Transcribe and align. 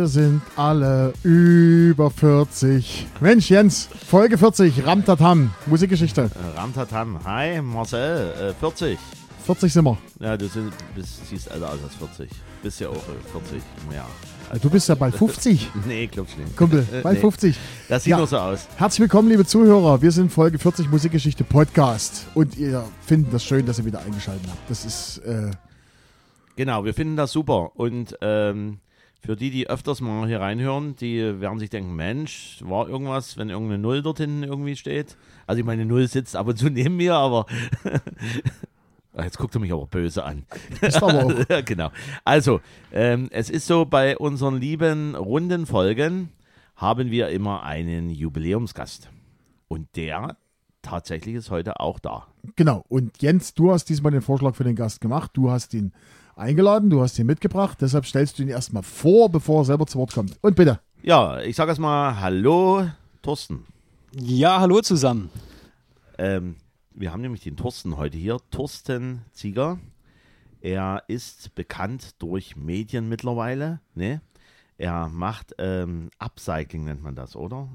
Wir 0.00 0.08
sind 0.08 0.40
alle 0.56 1.12
über 1.24 2.10
40. 2.10 3.06
Mensch, 3.20 3.50
Jens, 3.50 3.86
Folge 4.08 4.38
40, 4.38 4.86
Ramtatam, 4.86 5.50
Musikgeschichte. 5.66 6.30
Äh, 6.54 6.58
Ramtatam, 6.58 7.22
hi 7.22 7.60
Marcel, 7.60 8.32
äh, 8.32 8.54
40. 8.54 8.98
40 9.44 9.70
sind 9.70 9.84
wir. 9.84 9.98
Ja, 10.20 10.38
du 10.38 10.48
sind, 10.48 10.72
bist, 10.94 11.26
siehst 11.28 11.50
älter 11.50 11.68
aus 11.68 11.80
als 11.84 11.94
40. 11.96 12.30
Bist 12.62 12.80
ja 12.80 12.88
auch 12.88 12.94
äh, 12.94 13.30
40 13.30 13.60
mehr. 13.90 14.06
Du 14.62 14.70
bist 14.70 14.88
ja 14.88 14.94
bald 14.94 15.14
50. 15.18 15.68
nee, 15.86 16.06
glaubst 16.06 16.38
nicht. 16.38 16.56
Kumpel, 16.56 16.80
bald 17.02 17.16
Nee. 17.16 17.20
50. 17.20 17.58
Das 17.90 18.04
sieht 18.04 18.12
Ja. 18.12 18.16
nur 18.16 18.26
so 18.26 18.38
aus. 18.38 18.68
Herzlich 18.78 19.00
willkommen, 19.00 19.28
liebe 19.28 19.44
Zuhörer. 19.44 20.00
Wir 20.00 20.12
sind 20.12 20.32
Folge 20.32 20.58
40 20.58 20.90
Musikgeschichte 20.90 21.44
Podcast. 21.44 22.26
Und 22.32 22.56
ihr 22.56 22.84
findet 23.04 23.34
das 23.34 23.44
schön, 23.44 23.66
dass 23.66 23.78
ihr 23.78 23.84
wieder 23.84 24.00
eingeschaltet 24.00 24.46
habt. 24.48 24.70
Das 24.70 24.86
ist, 24.86 25.18
äh, 25.26 25.50
Genau, 26.56 26.86
wir 26.86 26.94
finden 26.94 27.16
das 27.16 27.32
super. 27.32 27.72
Und 27.76 28.16
ähm, 28.22 28.78
für 29.20 29.36
die, 29.36 29.50
die 29.50 29.68
öfters 29.68 30.00
mal 30.00 30.26
hier 30.26 30.40
reinhören, 30.40 30.96
die 30.96 31.40
werden 31.40 31.58
sich 31.58 31.70
denken, 31.70 31.94
Mensch, 31.94 32.60
war 32.64 32.88
irgendwas, 32.88 33.36
wenn 33.36 33.50
irgendeine 33.50 33.78
Null 33.78 34.02
dort 34.02 34.18
hinten 34.18 34.42
irgendwie 34.42 34.76
steht. 34.76 35.16
Also 35.46 35.60
ich 35.60 35.66
meine, 35.66 35.84
Null 35.84 36.08
sitzt 36.08 36.36
ab 36.36 36.48
und 36.48 36.56
zu 36.56 36.70
neben 36.70 36.96
mir, 36.96 37.14
aber 37.14 37.46
Ah, 39.12 39.24
jetzt 39.24 39.38
guckt 39.38 39.54
er 39.56 39.60
mich 39.60 39.72
aber 39.72 39.86
böse 39.86 40.24
an. 40.24 40.44
ist 40.80 41.02
aber 41.02 41.24
auch. 41.24 41.32
Genau. 41.64 41.90
Also, 42.24 42.60
ähm, 42.92 43.28
es 43.32 43.50
ist 43.50 43.66
so, 43.66 43.84
bei 43.84 44.16
unseren 44.16 44.60
lieben 44.60 45.16
runden 45.16 45.66
Folgen 45.66 46.30
haben 46.76 47.10
wir 47.10 47.28
immer 47.28 47.64
einen 47.64 48.10
Jubiläumsgast. 48.10 49.10
Und 49.66 49.88
der 49.96 50.36
tatsächlich 50.82 51.34
ist 51.34 51.50
heute 51.50 51.80
auch 51.80 51.98
da. 51.98 52.28
Genau. 52.56 52.84
Und 52.88 53.20
Jens, 53.20 53.52
du 53.54 53.72
hast 53.72 53.86
diesmal 53.86 54.12
den 54.12 54.22
Vorschlag 54.22 54.54
für 54.54 54.64
den 54.64 54.76
Gast 54.76 55.00
gemacht. 55.00 55.32
Du 55.34 55.50
hast 55.50 55.74
ihn 55.74 55.92
eingeladen, 56.40 56.90
du 56.90 57.00
hast 57.02 57.18
ihn 57.18 57.26
mitgebracht. 57.26 57.78
Deshalb 57.80 58.06
stellst 58.06 58.38
du 58.38 58.42
ihn 58.42 58.48
erstmal 58.48 58.82
vor, 58.82 59.28
bevor 59.30 59.62
er 59.62 59.64
selber 59.66 59.86
zu 59.86 59.98
Wort 59.98 60.12
kommt. 60.12 60.36
Und 60.40 60.56
bitte. 60.56 60.80
Ja, 61.02 61.40
ich 61.40 61.54
sage 61.56 61.70
erstmal 61.70 62.20
Hallo, 62.20 62.88
Thorsten. 63.22 63.64
Ja, 64.18 64.60
hallo 64.60 64.80
zusammen. 64.80 65.30
Ähm, 66.18 66.56
wir 66.92 67.12
haben 67.12 67.20
nämlich 67.20 67.42
den 67.42 67.56
Thorsten 67.56 67.96
heute 67.96 68.18
hier, 68.18 68.38
Thorsten 68.50 69.22
Zieger. 69.32 69.78
Er 70.60 71.04
ist 71.06 71.54
bekannt 71.54 72.20
durch 72.20 72.56
Medien 72.56 73.08
mittlerweile. 73.08 73.80
Ne? 73.94 74.20
Er 74.76 75.08
macht 75.08 75.54
ähm, 75.58 76.10
Upcycling, 76.18 76.84
nennt 76.84 77.02
man 77.02 77.14
das, 77.14 77.36
oder? 77.36 77.68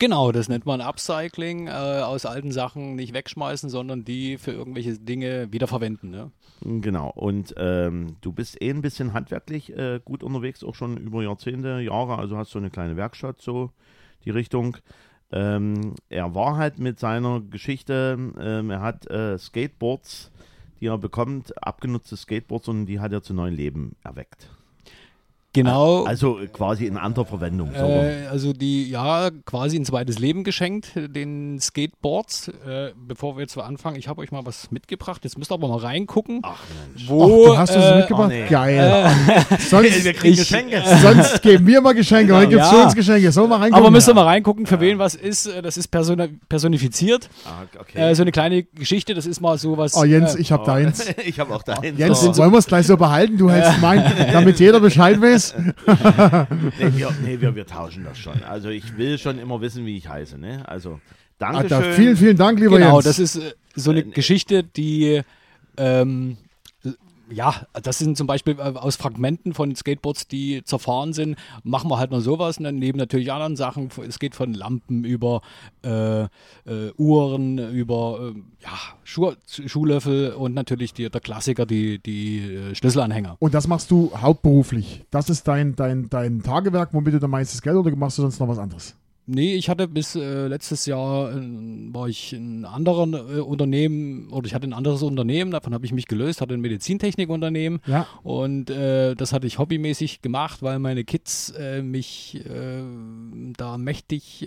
Genau, 0.00 0.30
das 0.30 0.48
nennt 0.48 0.64
man 0.64 0.80
Upcycling, 0.80 1.66
äh, 1.66 1.70
aus 1.70 2.24
alten 2.24 2.52
Sachen 2.52 2.94
nicht 2.94 3.14
wegschmeißen, 3.14 3.68
sondern 3.68 4.04
die 4.04 4.38
für 4.38 4.52
irgendwelche 4.52 4.96
Dinge 4.96 5.52
wiederverwenden. 5.52 6.10
Ne? 6.10 6.30
Genau, 6.60 7.10
und 7.10 7.54
ähm, 7.56 8.16
du 8.20 8.32
bist 8.32 8.62
eh 8.62 8.70
ein 8.70 8.80
bisschen 8.80 9.12
handwerklich 9.12 9.76
äh, 9.76 10.00
gut 10.04 10.22
unterwegs, 10.22 10.62
auch 10.62 10.76
schon 10.76 10.96
über 10.98 11.24
Jahrzehnte, 11.24 11.80
Jahre, 11.80 12.16
also 12.16 12.36
hast 12.36 12.52
so 12.52 12.60
eine 12.60 12.70
kleine 12.70 12.96
Werkstatt, 12.96 13.40
so 13.40 13.72
die 14.24 14.30
Richtung. 14.30 14.76
Ähm, 15.32 15.94
er 16.08 16.32
war 16.32 16.56
halt 16.56 16.78
mit 16.78 17.00
seiner 17.00 17.40
Geschichte, 17.40 18.16
ähm, 18.40 18.70
er 18.70 18.80
hat 18.80 19.10
äh, 19.10 19.36
Skateboards, 19.36 20.30
die 20.80 20.86
er 20.86 20.98
bekommt, 20.98 21.60
abgenutzte 21.60 22.16
Skateboards 22.16 22.68
und 22.68 22.86
die 22.86 23.00
hat 23.00 23.12
er 23.12 23.22
zu 23.22 23.34
neuem 23.34 23.54
Leben 23.54 23.96
erweckt. 24.04 24.48
Genau. 25.54 26.04
Also 26.04 26.38
äh, 26.38 26.46
quasi 26.46 26.84
in 26.86 26.96
anderer 26.98 27.24
Verwendung. 27.24 27.70
So. 27.76 27.84
Äh, 27.84 28.26
also 28.30 28.52
die, 28.52 28.90
ja, 28.90 29.30
quasi 29.46 29.76
ein 29.78 29.84
zweites 29.84 30.18
Leben 30.18 30.44
geschenkt, 30.44 30.90
den 30.94 31.58
Skateboards. 31.58 32.48
Äh, 32.66 32.90
bevor 32.96 33.36
wir 33.36 33.42
jetzt 33.42 33.54
so 33.54 33.62
anfangen, 33.62 33.96
ich 33.96 34.08
habe 34.08 34.20
euch 34.20 34.30
mal 34.30 34.44
was 34.44 34.70
mitgebracht. 34.70 35.24
Jetzt 35.24 35.38
müsst 35.38 35.50
ihr 35.50 35.54
aber 35.54 35.68
mal 35.68 35.78
reingucken. 35.78 36.40
Ach 36.42 36.58
Mensch. 36.94 37.08
Wo, 37.08 37.22
Ach, 37.24 37.52
du 37.52 37.58
hast 37.58 37.70
es 37.70 37.76
äh, 37.84 37.96
mitgebracht? 37.96 38.26
oh 38.30 38.34
nee. 38.34 38.46
Geil. 38.48 39.10
sonst, 39.70 40.04
Wir 40.04 40.12
kriegen 40.12 40.34
ich- 40.34 40.38
Geschenke. 40.40 40.82
sonst 41.02 41.42
geben 41.42 41.66
wir 41.66 41.80
mal 41.80 41.94
Geschenke. 41.94 42.36
Heute 42.36 42.48
gibt 42.50 42.62
es 42.62 42.70
Ja. 42.70 42.76
für 42.76 42.84
uns 42.84 42.94
Geschenke. 42.94 43.32
Sollen 43.32 43.46
wir 43.48 43.56
mal 43.56 43.62
reingucken? 43.62 43.84
Aber 43.84 43.90
müsst 43.90 44.06
ihr 44.08 44.14
mal 44.14 44.24
reingucken, 44.24 44.66
für 44.66 44.80
wen 44.80 44.98
was 44.98 45.14
ist. 45.14 45.46
Äh, 45.46 45.62
Das 45.62 45.76
ist 45.78 45.88
personifiziert. 45.88 47.28
Ah, 47.46 47.62
okay. 47.80 48.10
Äh, 48.10 48.14
so 48.14 48.22
eine 48.22 48.32
kleine 48.32 48.64
Geschichte, 48.64 49.14
das 49.14 49.26
ist 49.26 49.40
mal 49.40 49.56
sowas. 49.58 49.94
Oh, 49.96 50.04
Jens, 50.04 50.34
äh, 50.34 50.40
ich 50.40 50.52
hab 50.52 50.64
deins. 50.66 51.06
ich 51.24 51.40
habe 51.40 51.54
auch 51.54 51.62
deins. 51.62 51.98
Jens, 51.98 52.20
So. 52.20 52.36
wollen 52.36 52.52
wir 52.52 52.58
es 52.58 52.66
gleich 52.66 52.86
so 52.86 52.96
behalten? 52.96 53.38
Du 53.38 53.50
hältst 53.50 53.80
mein, 53.80 54.04
damit 54.32 54.60
jeder 54.60 54.80
Bescheid 54.80 55.20
weiß. 55.20 55.37
Nee, 56.78 56.92
wir, 56.96 57.10
nee 57.24 57.40
wir, 57.40 57.54
wir 57.54 57.66
tauschen 57.66 58.04
das 58.04 58.18
schon. 58.18 58.42
Also 58.44 58.68
ich 58.68 58.96
will 58.96 59.18
schon 59.18 59.38
immer 59.38 59.60
wissen, 59.60 59.84
wie 59.86 59.96
ich 59.96 60.08
heiße. 60.08 60.38
Ne? 60.38 60.62
Also 60.68 61.00
danke 61.38 61.68
da, 61.68 61.82
schön. 61.82 61.92
vielen, 61.94 62.16
vielen 62.16 62.36
Dank, 62.36 62.58
lieber 62.60 62.78
Genau, 62.78 62.94
Jens. 63.00 63.04
das 63.04 63.18
ist 63.18 63.36
äh, 63.36 63.52
so 63.74 63.90
eine 63.90 64.00
Äh, 64.00 64.10
Geschichte, 64.10 64.62
die 64.64 65.22
ähm, 65.76 66.36
ja, 67.30 67.66
das 67.82 67.98
sind 67.98 68.16
zum 68.16 68.26
Beispiel 68.26 68.58
äh, 68.58 68.62
aus 68.62 68.96
Fragmenten 68.96 69.54
von 69.54 69.74
Skateboards, 69.74 70.28
die 70.28 70.62
zerfahren 70.64 71.12
sind, 71.12 71.36
machen 71.62 71.90
wir 71.90 71.98
halt 71.98 72.10
noch 72.10 72.20
sowas, 72.20 72.60
ne? 72.60 72.72
neben 72.72 72.98
natürlich 72.98 73.32
anderen 73.32 73.56
Sachen. 73.56 73.88
Es 74.06 74.18
geht 74.18 74.34
von 74.34 74.54
Lampen 74.54 75.04
über 75.04 75.42
äh, 75.84 76.22
äh, 76.22 76.28
Uhren, 76.96 77.58
über 77.72 78.32
äh, 78.34 78.40
ja, 78.62 78.78
Schuh, 79.04 79.32
Schuhlöffel 79.46 80.32
und 80.32 80.54
natürlich 80.54 80.92
die, 80.92 81.08
der 81.08 81.20
Klassiker, 81.20 81.66
die, 81.66 81.98
die 81.98 82.38
äh, 82.38 82.74
Schlüsselanhänger. 82.74 83.36
Und 83.38 83.54
das 83.54 83.66
machst 83.68 83.90
du 83.90 84.12
hauptberuflich. 84.16 85.04
Das 85.10 85.30
ist 85.30 85.46
dein, 85.48 85.76
dein, 85.76 86.08
dein 86.08 86.42
Tagewerk, 86.42 86.90
womit 86.92 87.14
du 87.14 87.20
dein 87.20 87.30
meistes 87.30 87.62
Geld 87.62 87.76
oder 87.76 87.94
machst 87.96 88.18
du 88.18 88.22
sonst 88.22 88.40
noch 88.40 88.48
was 88.48 88.58
anderes? 88.58 88.94
Nee, 89.30 89.56
ich 89.56 89.68
hatte 89.68 89.88
bis 89.88 90.16
äh, 90.16 90.46
letztes 90.46 90.86
Jahr, 90.86 91.30
äh, 91.30 91.36
war 91.92 92.08
ich 92.08 92.32
in 92.32 92.64
einem 92.64 92.74
anderen 92.74 93.12
äh, 93.12 93.40
Unternehmen, 93.40 94.30
oder 94.30 94.46
ich 94.46 94.54
hatte 94.54 94.66
ein 94.66 94.72
anderes 94.72 95.02
Unternehmen, 95.02 95.50
davon 95.50 95.74
habe 95.74 95.84
ich 95.84 95.92
mich 95.92 96.06
gelöst, 96.06 96.40
hatte 96.40 96.54
ein 96.54 96.62
Medizintechnikunternehmen 96.62 97.80
Ja. 97.86 98.06
und 98.22 98.70
äh, 98.70 99.14
das 99.14 99.34
hatte 99.34 99.46
ich 99.46 99.58
hobbymäßig 99.58 100.22
gemacht, 100.22 100.62
weil 100.62 100.78
meine 100.78 101.04
Kids 101.04 101.50
äh, 101.50 101.82
mich 101.82 102.40
äh, 102.46 102.82
da 103.58 103.76
mächtig 103.76 104.46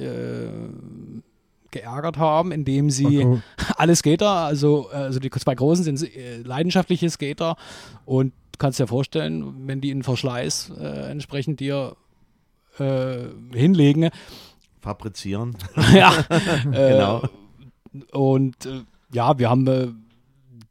geärgert 1.70 2.18
haben, 2.18 2.52
indem 2.52 2.90
sie 2.90 3.20
Okay. 3.24 3.42
alle 3.78 3.96
Skater, 3.96 4.30
also, 4.30 4.90
also 4.90 5.20
die 5.20 5.30
zwei 5.30 5.54
Großen 5.54 5.86
sind 5.86 6.10
leidenschaftliche 6.44 7.08
Skater 7.12 7.56
und 8.06 8.34
du 8.52 8.58
kannst 8.58 8.80
dir 8.80 8.88
vorstellen, 8.88 9.68
wenn 9.68 9.80
die 9.80 9.92
in 9.92 10.02
Verschleiß 10.04 10.72
entsprechend 11.10 11.60
dir 11.60 11.96
hinlegen, 13.54 14.10
Fabrizieren. 14.82 15.58
ja, 15.94 16.14
äh, 16.72 16.92
Genau. 16.92 17.24
Und 18.12 18.66
äh, 18.66 18.82
ja, 19.14 19.38
wir 19.38 19.50
haben 19.50 19.68
äh, 19.68 19.88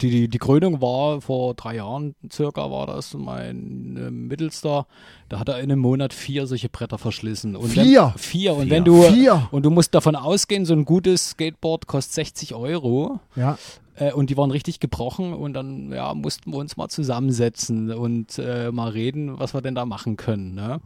die, 0.00 0.10
die, 0.10 0.28
die 0.28 0.38
Krönung 0.38 0.80
war 0.80 1.20
vor 1.20 1.54
drei 1.54 1.76
Jahren 1.76 2.14
circa 2.30 2.70
war 2.70 2.86
das 2.86 3.14
mein 3.14 3.96
äh, 3.96 4.10
Mittelster. 4.10 4.86
Da 5.28 5.38
hat 5.38 5.48
er 5.48 5.58
in 5.58 5.64
einem 5.64 5.80
Monat 5.80 6.12
vier 6.14 6.46
solche 6.46 6.68
Bretter 6.68 6.98
verschlissen. 6.98 7.56
Und 7.56 7.70
Vier? 7.70 8.12
Wenn, 8.14 8.18
vier. 8.18 8.54
Und 8.54 8.62
Vier. 8.62 8.70
wenn 8.70 8.84
du 8.84 9.02
Vier? 9.02 9.48
und 9.50 9.64
du 9.64 9.70
musst 9.70 9.94
davon 9.94 10.16
ausgehen, 10.16 10.64
so 10.64 10.74
ein 10.74 10.84
gutes 10.84 11.30
Skateboard 11.30 11.86
kostet 11.86 12.14
60 12.14 12.54
Euro. 12.54 13.20
Ja. 13.36 13.58
Äh, 13.96 14.12
und 14.12 14.30
die 14.30 14.36
waren 14.36 14.50
richtig 14.50 14.80
gebrochen 14.80 15.32
und 15.34 15.52
dann 15.52 15.92
ja, 15.92 16.14
mussten 16.14 16.52
wir 16.52 16.58
uns 16.58 16.76
mal 16.76 16.88
zusammensetzen 16.88 17.92
und 17.92 18.38
äh, 18.38 18.70
mal 18.72 18.88
reden, 18.88 19.38
was 19.38 19.54
wir 19.54 19.60
denn 19.60 19.74
da 19.74 19.84
machen 19.84 20.16
können. 20.16 20.54
Ne? 20.54 20.80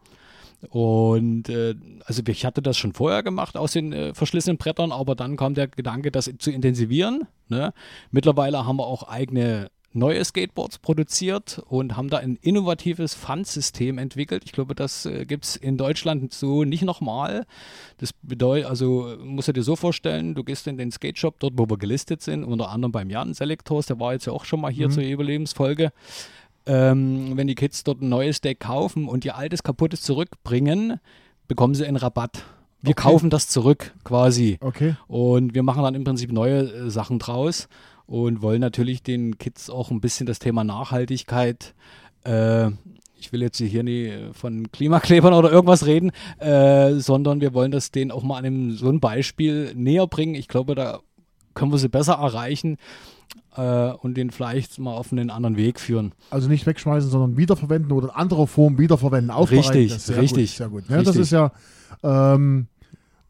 Und 0.70 1.48
äh, 1.48 1.74
also 2.04 2.22
ich 2.26 2.44
hatte 2.44 2.62
das 2.62 2.76
schon 2.76 2.92
vorher 2.92 3.22
gemacht 3.22 3.56
aus 3.56 3.72
den 3.72 3.92
äh, 3.92 4.14
verschlissenen 4.14 4.58
Brettern, 4.58 4.92
aber 4.92 5.14
dann 5.14 5.36
kam 5.36 5.54
der 5.54 5.68
Gedanke, 5.68 6.10
das 6.10 6.30
zu 6.38 6.50
intensivieren. 6.50 7.26
Ne? 7.48 7.72
Mittlerweile 8.10 8.66
haben 8.66 8.76
wir 8.76 8.86
auch 8.86 9.04
eigene 9.04 9.70
neue 9.94 10.24
Skateboards 10.24 10.78
produziert 10.78 11.62
und 11.68 11.96
haben 11.96 12.10
da 12.10 12.18
ein 12.18 12.36
innovatives 12.42 13.14
Pfandsystem 13.14 13.98
entwickelt. 13.98 14.42
Ich 14.44 14.52
glaube, 14.52 14.74
das 14.74 15.06
äh, 15.06 15.24
gibt 15.24 15.44
es 15.44 15.56
in 15.56 15.76
Deutschland 15.76 16.32
so 16.34 16.64
nicht 16.64 16.82
nochmal. 16.82 17.46
Das 17.98 18.12
bedeutet, 18.12 18.66
also 18.68 19.16
musst 19.22 19.48
du 19.48 19.52
dir 19.52 19.62
so 19.62 19.76
vorstellen, 19.76 20.34
du 20.34 20.42
gehst 20.42 20.66
in 20.66 20.76
den 20.76 20.90
Skate 20.90 21.18
Shop, 21.18 21.38
dort 21.38 21.54
wo 21.56 21.68
wir 21.70 21.78
gelistet 21.78 22.22
sind, 22.22 22.44
unter 22.44 22.70
anderem 22.70 22.92
beim 22.92 23.08
Jan 23.08 23.34
Selektors, 23.34 23.86
der 23.86 24.00
war 24.00 24.12
jetzt 24.12 24.26
ja 24.26 24.32
auch 24.32 24.44
schon 24.44 24.60
mal 24.60 24.72
hier 24.72 24.90
zur 24.90 25.04
Überlebensfolge. 25.04 25.92
Ähm, 26.66 27.36
wenn 27.36 27.46
die 27.46 27.54
Kids 27.54 27.84
dort 27.84 28.00
ein 28.00 28.08
neues 28.08 28.40
Deck 28.40 28.60
kaufen 28.60 29.06
und 29.08 29.24
ihr 29.24 29.36
altes 29.36 29.62
kaputtes 29.62 30.00
zurückbringen, 30.02 30.98
bekommen 31.46 31.74
sie 31.74 31.84
einen 31.86 31.96
Rabatt. 31.96 32.44
Wir 32.80 32.90
Okay. 32.92 33.02
kaufen 33.02 33.30
das 33.30 33.48
zurück 33.48 33.92
quasi. 34.04 34.58
Okay. 34.60 34.96
Und 35.06 35.54
wir 35.54 35.62
machen 35.62 35.82
dann 35.82 35.94
im 35.94 36.04
Prinzip 36.04 36.32
neue 36.32 36.60
äh, 36.70 36.90
Sachen 36.90 37.18
draus 37.18 37.68
und 38.06 38.42
wollen 38.42 38.60
natürlich 38.60 39.02
den 39.02 39.38
Kids 39.38 39.70
auch 39.70 39.90
ein 39.90 40.00
bisschen 40.00 40.26
das 40.26 40.38
Thema 40.38 40.64
Nachhaltigkeit, 40.64 41.74
äh, 42.24 42.70
ich 43.16 43.32
will 43.32 43.40
jetzt 43.40 43.56
hier 43.56 43.82
nie 43.82 44.12
von 44.32 44.70
Klimaklebern 44.70 45.32
oder 45.32 45.50
irgendwas 45.50 45.86
reden, 45.86 46.12
äh, 46.40 46.92
sondern 46.94 47.40
wir 47.40 47.54
wollen 47.54 47.70
das 47.70 47.90
denen 47.90 48.10
auch 48.10 48.22
mal 48.22 48.36
an 48.36 48.44
einem, 48.44 48.70
so 48.72 48.90
ein 48.90 49.00
Beispiel 49.00 49.72
näher 49.74 50.06
bringen. 50.06 50.34
Ich 50.34 50.46
glaube, 50.48 50.74
da 50.74 51.00
können 51.54 51.72
wir 51.72 51.78
sie 51.78 51.88
besser 51.88 52.14
erreichen 52.14 52.76
äh, 53.56 53.90
und 53.92 54.16
den 54.16 54.30
vielleicht 54.30 54.78
mal 54.78 54.92
auf 54.94 55.12
einen 55.12 55.30
anderen 55.30 55.56
Weg 55.56 55.78
führen. 55.80 56.12
Also 56.30 56.48
nicht 56.48 56.66
wegschmeißen, 56.66 57.10
sondern 57.10 57.36
wiederverwenden 57.36 57.92
oder 57.92 58.08
in 58.08 58.14
anderer 58.14 58.46
Form 58.46 58.78
wiederverwenden, 58.78 59.30
aufbereiten. 59.30 59.70
Richtig, 59.70 59.88
Das 59.92 59.98
ist 59.98 60.06
sehr 60.06 60.16
richtig, 60.20 60.50
Gut, 60.50 60.56
sehr 60.56 60.68
gut. 60.68 60.84
Ja, 60.88 60.96
das 60.98 61.06
richtig. 61.08 61.22
ist 61.22 61.30
ja, 61.32 61.52
ähm, 62.02 62.66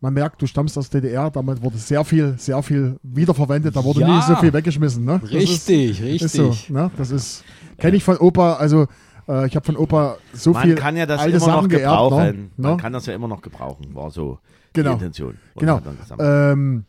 man 0.00 0.12
merkt, 0.14 0.40
du 0.42 0.46
stammst 0.46 0.76
aus 0.76 0.90
DDR, 0.90 1.30
damit 1.30 1.62
wurde 1.62 1.78
sehr 1.78 2.04
viel, 2.04 2.34
sehr 2.38 2.62
viel 2.62 2.98
wiederverwendet, 3.02 3.74
da 3.76 3.82
wurde 3.84 4.00
Ja. 4.00 4.14
nicht 4.16 4.26
so 4.26 4.36
viel 4.36 4.52
weggeschmissen. 4.52 5.04
Ne? 5.04 5.18
Das 5.22 5.30
Richtig, 5.32 6.00
ist, 6.00 6.02
richtig. 6.02 6.22
ist 6.22 6.32
so. 6.66 6.72
Ne? 6.72 6.90
Das 6.96 7.10
ist, 7.10 7.42
kenne 7.78 7.96
ich 7.96 8.04
von 8.04 8.16
Opa, 8.18 8.54
also 8.54 8.86
Äh, 9.26 9.46
ich 9.46 9.56
habe 9.56 9.64
von 9.64 9.78
Opa 9.78 10.18
so 10.34 10.52
Man 10.52 10.62
viel 10.64 10.74
kann 10.74 10.98
ja 10.98 11.06
das 11.06 11.18
alte 11.18 11.38
immer 11.38 11.46
noch 11.46 11.54
Sachen 11.54 11.68
geerbt. 11.70 12.10
gebrauchen. 12.10 12.26
Ne? 12.36 12.50
Man 12.58 12.70
Ne? 12.72 12.76
kann 12.76 12.92
das 12.92 13.06
ja 13.06 13.14
immer 13.14 13.26
noch 13.26 13.40
gebrauchen, 13.40 13.94
war 13.94 14.10
so 14.10 14.38
Genau. 14.74 14.90
die 14.90 14.94
Intention. 14.96 15.38
Und 15.54 15.60
Genau. 15.60 15.80
Ähm, 16.18 16.84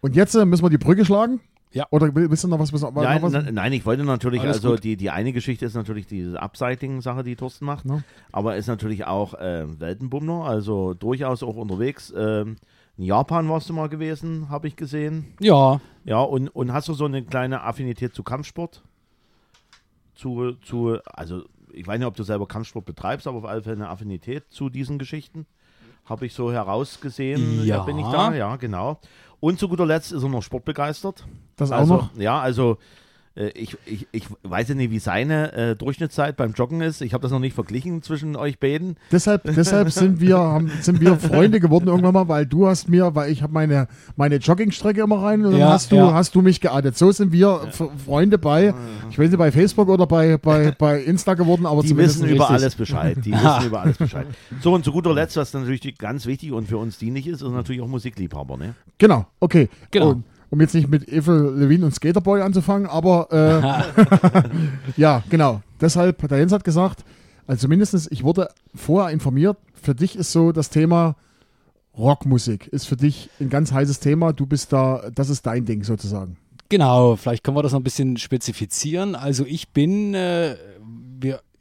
und 0.00 0.14
jetzt 0.14 0.36
äh, 0.36 0.44
müssen 0.44 0.62
wir 0.62 0.70
die 0.70 0.78
Brücke 0.78 1.04
schlagen? 1.04 1.40
Ja. 1.74 1.86
Oder 1.90 2.14
will- 2.14 2.30
willst 2.30 2.44
du 2.44 2.48
noch 2.48 2.58
was? 2.58 2.72
was, 2.72 2.82
Nein, 2.82 3.20
noch 3.20 3.22
was? 3.22 3.32
na, 3.32 3.50
nein, 3.52 3.72
ich 3.72 3.84
wollte 3.84 4.04
natürlich, 4.04 4.40
Alles 4.40 4.56
also 4.58 4.70
gut. 4.70 4.84
die, 4.84 4.96
die 4.96 5.10
eine 5.10 5.32
Geschichte 5.32 5.66
ist 5.66 5.74
natürlich 5.74 6.06
diese 6.06 6.40
Upcycling-Sache, 6.40 7.24
die 7.24 7.36
Thorsten 7.36 7.64
macht, 7.66 7.84
Ne? 7.84 8.02
aber 8.32 8.56
ist 8.56 8.68
natürlich 8.68 9.04
auch 9.04 9.34
ähm, 9.40 9.78
Weltenbummler, 9.80 10.44
also 10.44 10.94
durchaus 10.94 11.42
auch 11.42 11.56
unterwegs. 11.56 12.12
Ähm, 12.16 12.56
in 12.96 13.04
Japan 13.04 13.48
warst 13.48 13.68
du 13.68 13.72
mal 13.74 13.88
gewesen, 13.88 14.48
habe 14.50 14.68
ich 14.68 14.76
gesehen. 14.76 15.34
Ja, 15.40 15.80
Ja, 16.04 16.20
und, 16.20 16.48
und 16.48 16.72
hast 16.72 16.88
du 16.88 16.94
so 16.94 17.04
eine 17.06 17.24
kleine 17.24 17.62
Affinität 17.62 18.14
zu 18.14 18.22
Kampfsport? 18.22 18.82
Zu, 20.14 20.52
zu, 20.62 20.98
also 21.06 21.42
ich 21.72 21.86
weiß 21.88 21.98
nicht, 21.98 22.06
ob 22.06 22.14
du 22.14 22.22
selber 22.22 22.46
Kampfsport 22.46 22.84
betreibst, 22.84 23.26
aber 23.26 23.38
auf 23.38 23.44
alle 23.46 23.62
Fälle 23.62 23.76
eine 23.76 23.88
Affinität 23.88 24.44
zu 24.48 24.68
diesen 24.68 24.98
Geschichten. 24.98 25.46
Habe 26.04 26.26
ich 26.26 26.34
so 26.34 26.52
herausgesehen, 26.52 27.64
Ja. 27.64 27.82
bin 27.82 27.98
ich 27.98 28.06
da, 28.06 28.34
ja, 28.34 28.56
genau. 28.56 28.98
Und 29.40 29.58
zu 29.58 29.68
guter 29.68 29.86
Letzt 29.86 30.12
ist 30.12 30.22
er 30.22 30.28
noch 30.28 30.42
sportbegeistert. 30.42 31.26
Das 31.56 31.70
auch 31.72 31.78
also, 31.78 31.94
noch? 31.94 32.16
Ja, 32.16 32.40
also 32.40 32.78
ich, 33.36 33.76
ich, 33.84 34.06
ich 34.12 34.26
weiß 34.44 34.68
ja 34.68 34.74
nicht, 34.76 34.90
wie 34.92 34.98
seine 35.00 35.52
äh, 35.52 35.76
Durchschnittszeit 35.76 36.36
beim 36.36 36.52
Joggen 36.52 36.80
ist. 36.80 37.00
Ich 37.00 37.14
habe 37.14 37.22
das 37.22 37.32
noch 37.32 37.40
nicht 37.40 37.54
verglichen 37.54 38.00
zwischen 38.02 38.36
euch 38.36 38.60
beiden. 38.60 38.96
Deshalb, 39.10 39.42
deshalb 39.44 39.90
sind 39.90 40.20
wir, 40.20 40.38
haben, 40.38 40.70
sind 40.80 41.00
wir 41.00 41.16
Freunde 41.16 41.58
geworden 41.58 41.88
irgendwann 41.88 42.14
mal, 42.14 42.28
weil 42.28 42.46
du 42.46 42.66
hast 42.68 42.88
mir, 42.88 43.14
weil 43.16 43.32
ich 43.32 43.42
habe 43.42 43.52
meine, 43.52 43.88
meine 44.14 44.36
Joggingstrecke 44.36 45.00
immer 45.02 45.20
rein 45.22 45.44
und 45.44 45.52
dann 45.52 45.60
Ja, 45.60 45.70
hast 45.70 45.90
du, 45.90 45.96
ja. 45.96 46.12
hast 46.14 46.34
du 46.34 46.42
mich 46.42 46.60
geaddet. 46.60 46.96
So 46.96 47.10
sind 47.10 47.32
wir 47.32 47.62
F- 47.68 47.90
Freunde 48.06 48.38
bei, 48.38 48.72
ich 49.10 49.18
weiß 49.18 49.30
nicht, 49.30 49.38
bei 49.38 49.50
Facebook 49.50 49.88
oder 49.88 50.06
bei, 50.06 50.36
bei, 50.38 50.70
bei 50.70 51.00
Insta 51.02 51.34
geworden, 51.34 51.66
aber 51.66 51.82
Die 51.82 51.88
zumindest 51.88 52.20
wissen 52.20 52.28
über 52.34 52.44
richtig. 52.44 52.60
alles 52.62 52.74
Bescheid. 52.76 53.16
Die 53.24 53.32
wissen 53.32 53.62
über 53.66 53.80
alles 53.80 53.98
Bescheid. 53.98 54.26
So, 54.60 54.72
und 54.74 54.84
zu 54.84 54.92
guter 54.92 55.12
Letzt, 55.12 55.36
was 55.36 55.52
natürlich 55.52 55.98
ganz 55.98 56.26
wichtig 56.26 56.52
und 56.52 56.68
für 56.68 56.78
uns 56.78 56.98
dienlich 56.98 57.26
ist, 57.26 57.42
ist 57.42 57.50
natürlich 57.50 57.82
auch 57.82 57.88
Musikliebhaber. 57.88 58.56
Ne? 58.56 58.74
Genau, 58.98 59.26
okay. 59.40 59.68
Genau. 59.90 60.10
Und, 60.10 60.24
um 60.54 60.60
jetzt 60.60 60.74
nicht 60.74 60.88
mit 60.88 61.08
Ethel 61.08 61.52
Levine 61.56 61.86
und 61.86 61.94
Skaterboy 61.94 62.40
anzufangen, 62.40 62.86
aber 62.88 63.28
äh, 63.32 64.50
ja, 64.96 65.24
genau. 65.28 65.62
Deshalb, 65.80 66.26
der 66.28 66.38
Jens 66.38 66.52
hat 66.52 66.62
gesagt, 66.62 67.04
also 67.48 67.66
mindestens, 67.66 68.08
ich 68.10 68.22
wurde 68.22 68.48
vorher 68.72 69.12
informiert, 69.12 69.56
für 69.74 69.96
dich 69.96 70.14
ist 70.14 70.30
so 70.30 70.52
das 70.52 70.70
Thema 70.70 71.16
Rockmusik, 71.98 72.68
ist 72.68 72.86
für 72.86 72.96
dich 72.96 73.30
ein 73.40 73.48
ganz 73.48 73.72
heißes 73.72 73.98
Thema. 73.98 74.32
Du 74.32 74.46
bist 74.46 74.72
da, 74.72 75.10
das 75.12 75.28
ist 75.28 75.44
dein 75.44 75.64
Ding 75.64 75.82
sozusagen. 75.82 76.36
Genau, 76.68 77.16
vielleicht 77.16 77.42
können 77.42 77.56
wir 77.56 77.62
das 77.64 77.72
noch 77.72 77.80
ein 77.80 77.84
bisschen 77.84 78.16
spezifizieren. 78.16 79.16
Also 79.16 79.44
ich 79.44 79.70
bin, 79.70 80.14
äh, 80.14 80.54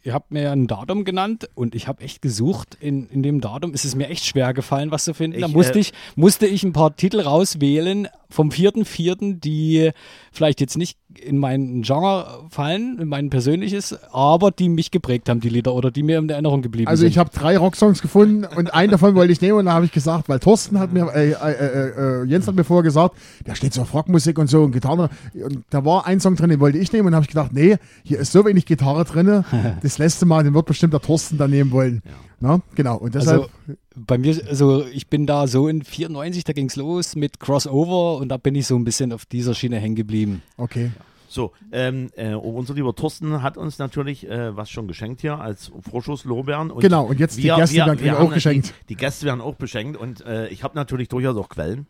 ihr 0.03 0.13
habt 0.13 0.31
mir 0.31 0.43
ja 0.43 0.51
ein 0.51 0.67
Datum 0.67 1.05
genannt 1.05 1.49
und 1.55 1.75
ich 1.75 1.87
habe 1.87 2.03
echt 2.03 2.21
gesucht. 2.21 2.77
In, 2.79 3.07
in 3.07 3.23
dem 3.23 3.39
Datum 3.39 3.73
ist 3.73 3.85
es 3.85 3.95
mir 3.95 4.09
echt 4.09 4.25
schwer 4.25 4.53
gefallen, 4.53 4.91
was 4.91 5.05
zu 5.05 5.13
finden. 5.13 5.39
da 5.39 5.47
musste 5.47 5.79
äh, 5.79 5.81
ich, 5.81 5.93
musste 6.15 6.45
ich 6.45 6.63
ein 6.63 6.73
paar 6.73 6.95
Titel 6.95 7.21
rauswählen 7.21 8.09
vom 8.29 8.49
4.4., 8.49 9.39
die 9.39 9.91
vielleicht 10.31 10.59
jetzt 10.59 10.77
nicht 10.77 10.97
in 11.19 11.37
mein 11.37 11.81
Genre 11.83 12.45
fallen, 12.49 12.97
in 12.99 13.07
mein 13.07 13.29
persönliches, 13.29 13.97
aber 14.11 14.51
die 14.51 14.69
mich 14.69 14.91
geprägt 14.91 15.29
haben, 15.29 15.39
die 15.39 15.49
Lieder, 15.49 15.73
oder 15.73 15.91
die 15.91 16.03
mir 16.03 16.17
in 16.19 16.29
Erinnerung 16.29 16.61
geblieben 16.61 16.87
Also 16.89 17.01
sind. 17.01 17.09
ich 17.09 17.17
habe 17.17 17.29
drei 17.33 17.57
Rocksongs 17.57 18.01
gefunden 18.01 18.45
und 18.45 18.73
einen 18.73 18.91
davon 18.91 19.15
wollte 19.15 19.31
ich 19.31 19.41
nehmen 19.41 19.59
und 19.59 19.65
da 19.65 19.73
habe 19.73 19.85
ich 19.85 19.91
gesagt, 19.91 20.29
weil 20.29 20.39
Thorsten 20.39 20.79
hat 20.79 20.93
mir, 20.93 21.07
äh, 21.13 21.31
äh, 21.31 21.35
äh, 21.35 22.21
äh, 22.21 22.25
Jens 22.25 22.47
hat 22.47 22.55
mir 22.55 22.63
vorher 22.63 22.83
gesagt, 22.83 23.15
der 23.45 23.55
steht 23.55 23.73
so 23.73 23.81
auf 23.81 23.93
Rockmusik 23.93 24.37
und 24.39 24.47
so 24.47 24.63
und 24.63 24.71
Gitarre 24.71 25.09
und 25.33 25.63
da 25.69 25.85
war 25.85 26.05
ein 26.05 26.19
Song 26.19 26.35
drin, 26.35 26.49
den 26.49 26.59
wollte 26.59 26.77
ich 26.77 26.91
nehmen 26.91 27.07
und 27.07 27.15
habe 27.15 27.23
ich 27.23 27.29
gedacht, 27.29 27.51
nee, 27.53 27.77
hier 28.03 28.19
ist 28.19 28.31
so 28.31 28.45
wenig 28.45 28.65
Gitarre 28.65 29.03
drin, 29.05 29.43
das 29.81 29.97
letzte 29.97 30.25
Mal, 30.25 30.43
den 30.43 30.53
wird 30.53 30.65
bestimmt 30.65 30.93
der 30.93 31.01
Thorsten 31.01 31.37
dann 31.37 31.51
nehmen 31.51 31.71
wollen. 31.71 32.01
Na, 32.39 32.59
genau 32.75 32.97
und 32.97 33.15
deshalb, 33.15 33.43
Also 33.43 33.49
bei 33.95 34.17
mir, 34.17 34.41
also 34.47 34.85
ich 34.87 35.07
bin 35.07 35.25
da 35.25 35.47
so 35.47 35.67
in 35.67 35.83
94, 35.83 36.43
da 36.43 36.53
ging 36.53 36.67
es 36.67 36.75
los 36.75 37.15
mit 37.15 37.39
Crossover 37.39 38.17
und 38.17 38.29
da 38.29 38.37
bin 38.37 38.55
ich 38.55 38.67
so 38.67 38.75
ein 38.75 38.83
bisschen 38.83 39.13
auf 39.13 39.25
dieser 39.25 39.53
Schiene 39.53 39.79
hängen 39.79 39.95
geblieben. 39.95 40.41
okay. 40.57 40.91
So, 41.29 41.51
ähm, 41.71 42.11
äh, 42.15 42.35
unser 42.35 42.75
lieber 42.75 42.93
Thorsten 42.93 43.41
hat 43.41 43.57
uns 43.57 43.79
natürlich 43.79 44.29
äh, 44.29 44.55
was 44.55 44.69
schon 44.69 44.87
geschenkt 44.87 45.21
hier 45.21 45.39
als 45.39 45.71
Vorschusslorbeeren. 45.89 46.69
Und 46.69 46.81
Genau, 46.81 47.05
und 47.05 47.19
jetzt 47.19 47.39
die 47.39 47.41
Gäste 47.41 47.75
werden 47.75 47.97
kriegen 47.97 48.11
haben 48.11 48.27
auch 48.27 48.31
geschenkt. 48.31 48.67
Die, 48.81 48.87
die 48.89 48.95
Gäste 48.95 49.25
werden 49.25 49.41
auch 49.41 49.55
beschenkt 49.55 49.97
und 49.97 50.23
äh, 50.27 50.47
ich 50.49 50.63
habe 50.63 50.75
natürlich 50.75 51.07
durchaus 51.07 51.35
auch 51.35 51.49
Quellen. 51.49 51.87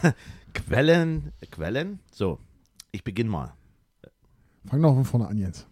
Quellen, 0.54 1.32
Quellen. 1.50 1.98
So, 2.12 2.38
ich 2.92 3.02
beginne 3.02 3.30
mal. 3.30 3.54
Fang 4.66 4.80
doch 4.80 4.94
von 4.94 5.04
vorne 5.04 5.26
an 5.26 5.38
jetzt. 5.38 5.66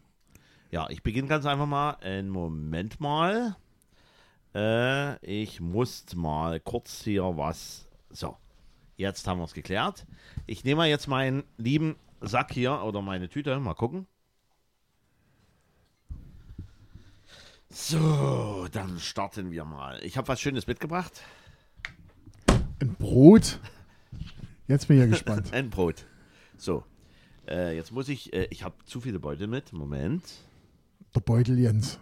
Ja, 0.73 0.91
ich 0.91 1.05
beginne 1.05 1.29
ganz 1.29 1.47
einfach 1.47 1.67
mal. 1.67 1.99
Einen 2.01 2.29
Moment 2.29 2.99
mal. 2.99 3.57
Äh, 4.55 5.25
ich 5.25 5.61
muss 5.61 6.05
mal 6.15 6.61
kurz 6.61 7.03
hier 7.03 7.25
was. 7.37 7.89
So, 8.11 8.37
jetzt 8.97 9.27
haben 9.27 9.39
wir 9.39 9.45
es 9.45 9.55
geklärt. 9.55 10.07
Ich 10.47 10.65
nehme 10.65 10.79
mal 10.79 10.89
jetzt 10.89 11.09
meinen 11.09 11.45
lieben 11.57 11.97
Sack 12.21 12.53
hier 12.53 12.83
oder 12.83 13.03
meine 13.03 13.29
Tüte. 13.29 13.59
Mal 13.59 13.75
gucken. 13.75 14.07
So, 17.71 18.69
dann 18.71 18.99
starten 18.99 19.51
wir 19.51 19.65
mal. 19.65 19.99
Ich 20.05 20.19
habe 20.19 20.29
was 20.29 20.41
Schönes 20.41 20.67
mitgebracht. 20.67 21.23
Ein 22.81 22.95
Brot. 22.97 23.61
Jetzt 24.69 24.89
bin 24.89 24.99
ich 24.99 25.05
ja 25.05 25.07
gespannt. 25.11 25.55
Ein 25.55 25.71
Brot. 25.71 26.05
So, 26.59 26.85
äh, 27.49 27.75
jetzt 27.75 27.91
muss 27.91 28.11
ich. 28.11 28.33
Äh, 28.35 28.49
ich 28.51 28.63
habe 28.63 28.75
zu 28.85 29.01
viele 29.01 29.19
Beutel 29.19 29.47
mit. 29.47 29.73
Moment. 29.73 30.23
Der 31.15 31.21
Beutel 31.21 31.59
Jens. 31.59 31.99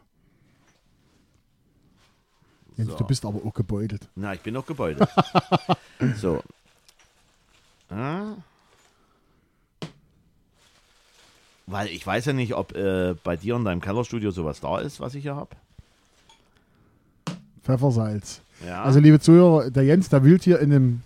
Jens, 2.80 2.92
So. 2.92 2.98
du 2.98 3.04
bist 3.04 3.24
aber 3.24 3.40
auch 3.44 3.54
gebeutelt. 3.54 4.08
Na, 4.16 4.34
ich 4.34 4.40
bin 4.40 4.54
noch 4.54 4.66
gebeutelt. 4.66 5.08
so. 6.16 6.42
Ah. 7.90 8.34
Weil 11.66 11.88
ich 11.88 12.04
weiß 12.06 12.24
ja 12.24 12.32
nicht, 12.32 12.54
ob 12.54 12.74
äh, 12.74 13.14
bei 13.22 13.36
dir 13.36 13.54
in 13.56 13.64
deinem 13.64 13.80
Kellerstudio 13.80 14.30
sowas 14.32 14.60
da 14.60 14.78
ist, 14.80 15.00
was 15.00 15.14
ich 15.14 15.22
hier 15.22 15.36
habe. 15.36 15.50
Pfeffersalz. 17.62 18.40
Ja. 18.66 18.82
Also 18.82 18.98
liebe 18.98 19.20
Zuhörer, 19.20 19.70
der 19.70 19.84
Jens, 19.84 20.08
der 20.08 20.24
wühlt 20.24 20.42
hier 20.42 20.58
in 20.60 20.72
einem, 20.72 21.02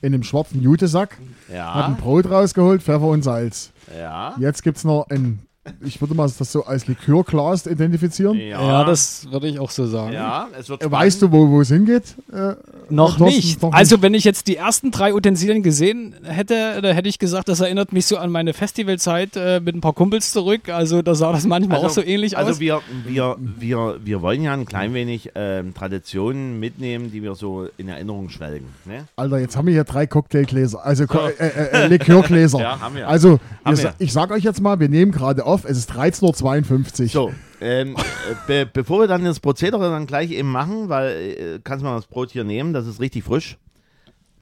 in 0.00 0.14
einem 0.14 0.22
schwarzen 0.22 0.62
Jutesack, 0.62 1.18
hat 1.48 1.84
ein 1.86 1.92
ja. 1.92 1.96
Brot 2.00 2.30
rausgeholt, 2.30 2.82
Pfeffer 2.82 3.06
und 3.06 3.22
Salz. 3.22 3.72
Ja. 3.96 4.34
Jetzt 4.38 4.62
gibt 4.62 4.78
es 4.78 4.84
noch 4.84 5.06
ein, 5.10 5.40
ich 5.84 6.00
würde 6.00 6.14
mal 6.14 6.30
das 6.38 6.52
so 6.52 6.64
als 6.64 6.86
Likörglas 6.86 7.66
identifizieren. 7.66 8.38
Ja, 8.38 8.84
das 8.84 9.26
würde 9.30 9.48
ich 9.48 9.58
auch 9.58 9.70
so 9.70 9.86
sagen. 9.86 10.12
Ja, 10.12 10.48
es 10.58 10.68
wird 10.68 10.82
Äh, 10.82 10.90
Weißt 10.90 11.22
du, 11.22 11.32
wo 11.32 11.48
wo 11.50 11.60
es 11.60 11.68
hingeht? 11.68 12.14
Äh, 12.32 12.54
Noch 12.90 13.16
Thorsten, 13.18 13.24
nicht. 13.36 13.62
noch 13.62 13.72
Also 13.72 14.02
wenn 14.02 14.14
ich 14.14 14.24
jetzt 14.24 14.46
die 14.48 14.56
ersten 14.56 14.90
drei 14.90 15.14
Utensilien 15.14 15.62
gesehen 15.62 16.14
hätte, 16.22 16.80
da 16.82 16.88
hätte 16.90 17.08
ich 17.08 17.18
gesagt, 17.18 17.48
das 17.48 17.60
erinnert 17.60 17.92
mich 17.92 18.06
so 18.06 18.16
an 18.18 18.30
meine 18.30 18.52
Festivalzeit 18.54 19.30
äh, 19.36 19.60
mit 19.60 19.74
ein 19.74 19.80
paar 19.80 19.92
Kumpels 19.92 20.32
zurück. 20.32 20.68
Also 20.68 21.02
da 21.02 21.14
sah 21.14 21.32
das 21.32 21.46
manchmal 21.46 21.78
auch 21.78 21.90
so 21.90 22.02
ähnlich 22.02 22.36
also 22.36 22.52
aus. 22.52 22.60
wir, 22.60 22.80
wir, 23.06 23.36
wir, 23.38 23.96
wir 24.04 24.22
wollen 24.22 24.42
ja 24.42 24.52
ein 24.52 24.66
klein 24.66 24.94
wenig 24.94 25.30
ähm, 25.34 25.74
Traditionen 25.74 26.58
mitnehmen, 26.60 27.10
die 27.12 27.22
wir 27.22 27.34
so 27.34 27.66
in 27.76 27.88
Erinnerung 27.88 28.28
schwelgen. 28.30 28.66
Ne? 28.84 29.04
Alter, 29.16 29.38
jetzt 29.38 29.56
haben 29.56 29.66
wir 29.66 29.74
hier 29.74 29.84
drei 29.84 30.06
Cocktailgläser, 30.06 30.84
also 30.84 31.06
Ko- 31.06 31.18
äh, 31.38 31.46
äh, 31.46 31.84
äh, 31.84 31.86
Likörgläser. 31.88 32.58
Ja, 32.68 32.80
haben 32.80 32.96
wir. 32.96 33.08
Also, 33.08 33.38
Haben 33.64 33.78
wir, 33.78 33.94
ich 33.98 34.12
sag 34.12 34.30
euch 34.30 34.42
jetzt 34.42 34.60
mal, 34.60 34.80
wir 34.80 34.88
nehmen 34.88 35.12
gerade 35.12 35.44
auf, 35.46 35.57
es 35.64 35.78
ist 35.78 35.92
13.52 35.92 37.02
Uhr. 37.02 37.08
So, 37.08 37.32
ähm, 37.60 37.96
äh, 37.96 38.34
be 38.46 38.70
bevor 38.72 39.00
wir 39.00 39.06
dann 39.06 39.24
das 39.24 39.40
Prozedere 39.40 39.90
dann 39.90 40.06
gleich 40.06 40.30
eben 40.30 40.50
machen, 40.50 40.88
weil 40.88 41.08
äh, 41.10 41.60
kannst 41.62 41.84
mal 41.84 41.96
das 41.96 42.06
Brot 42.06 42.30
hier 42.30 42.44
nehmen, 42.44 42.72
das 42.72 42.86
ist 42.86 43.00
richtig 43.00 43.24
frisch. 43.24 43.58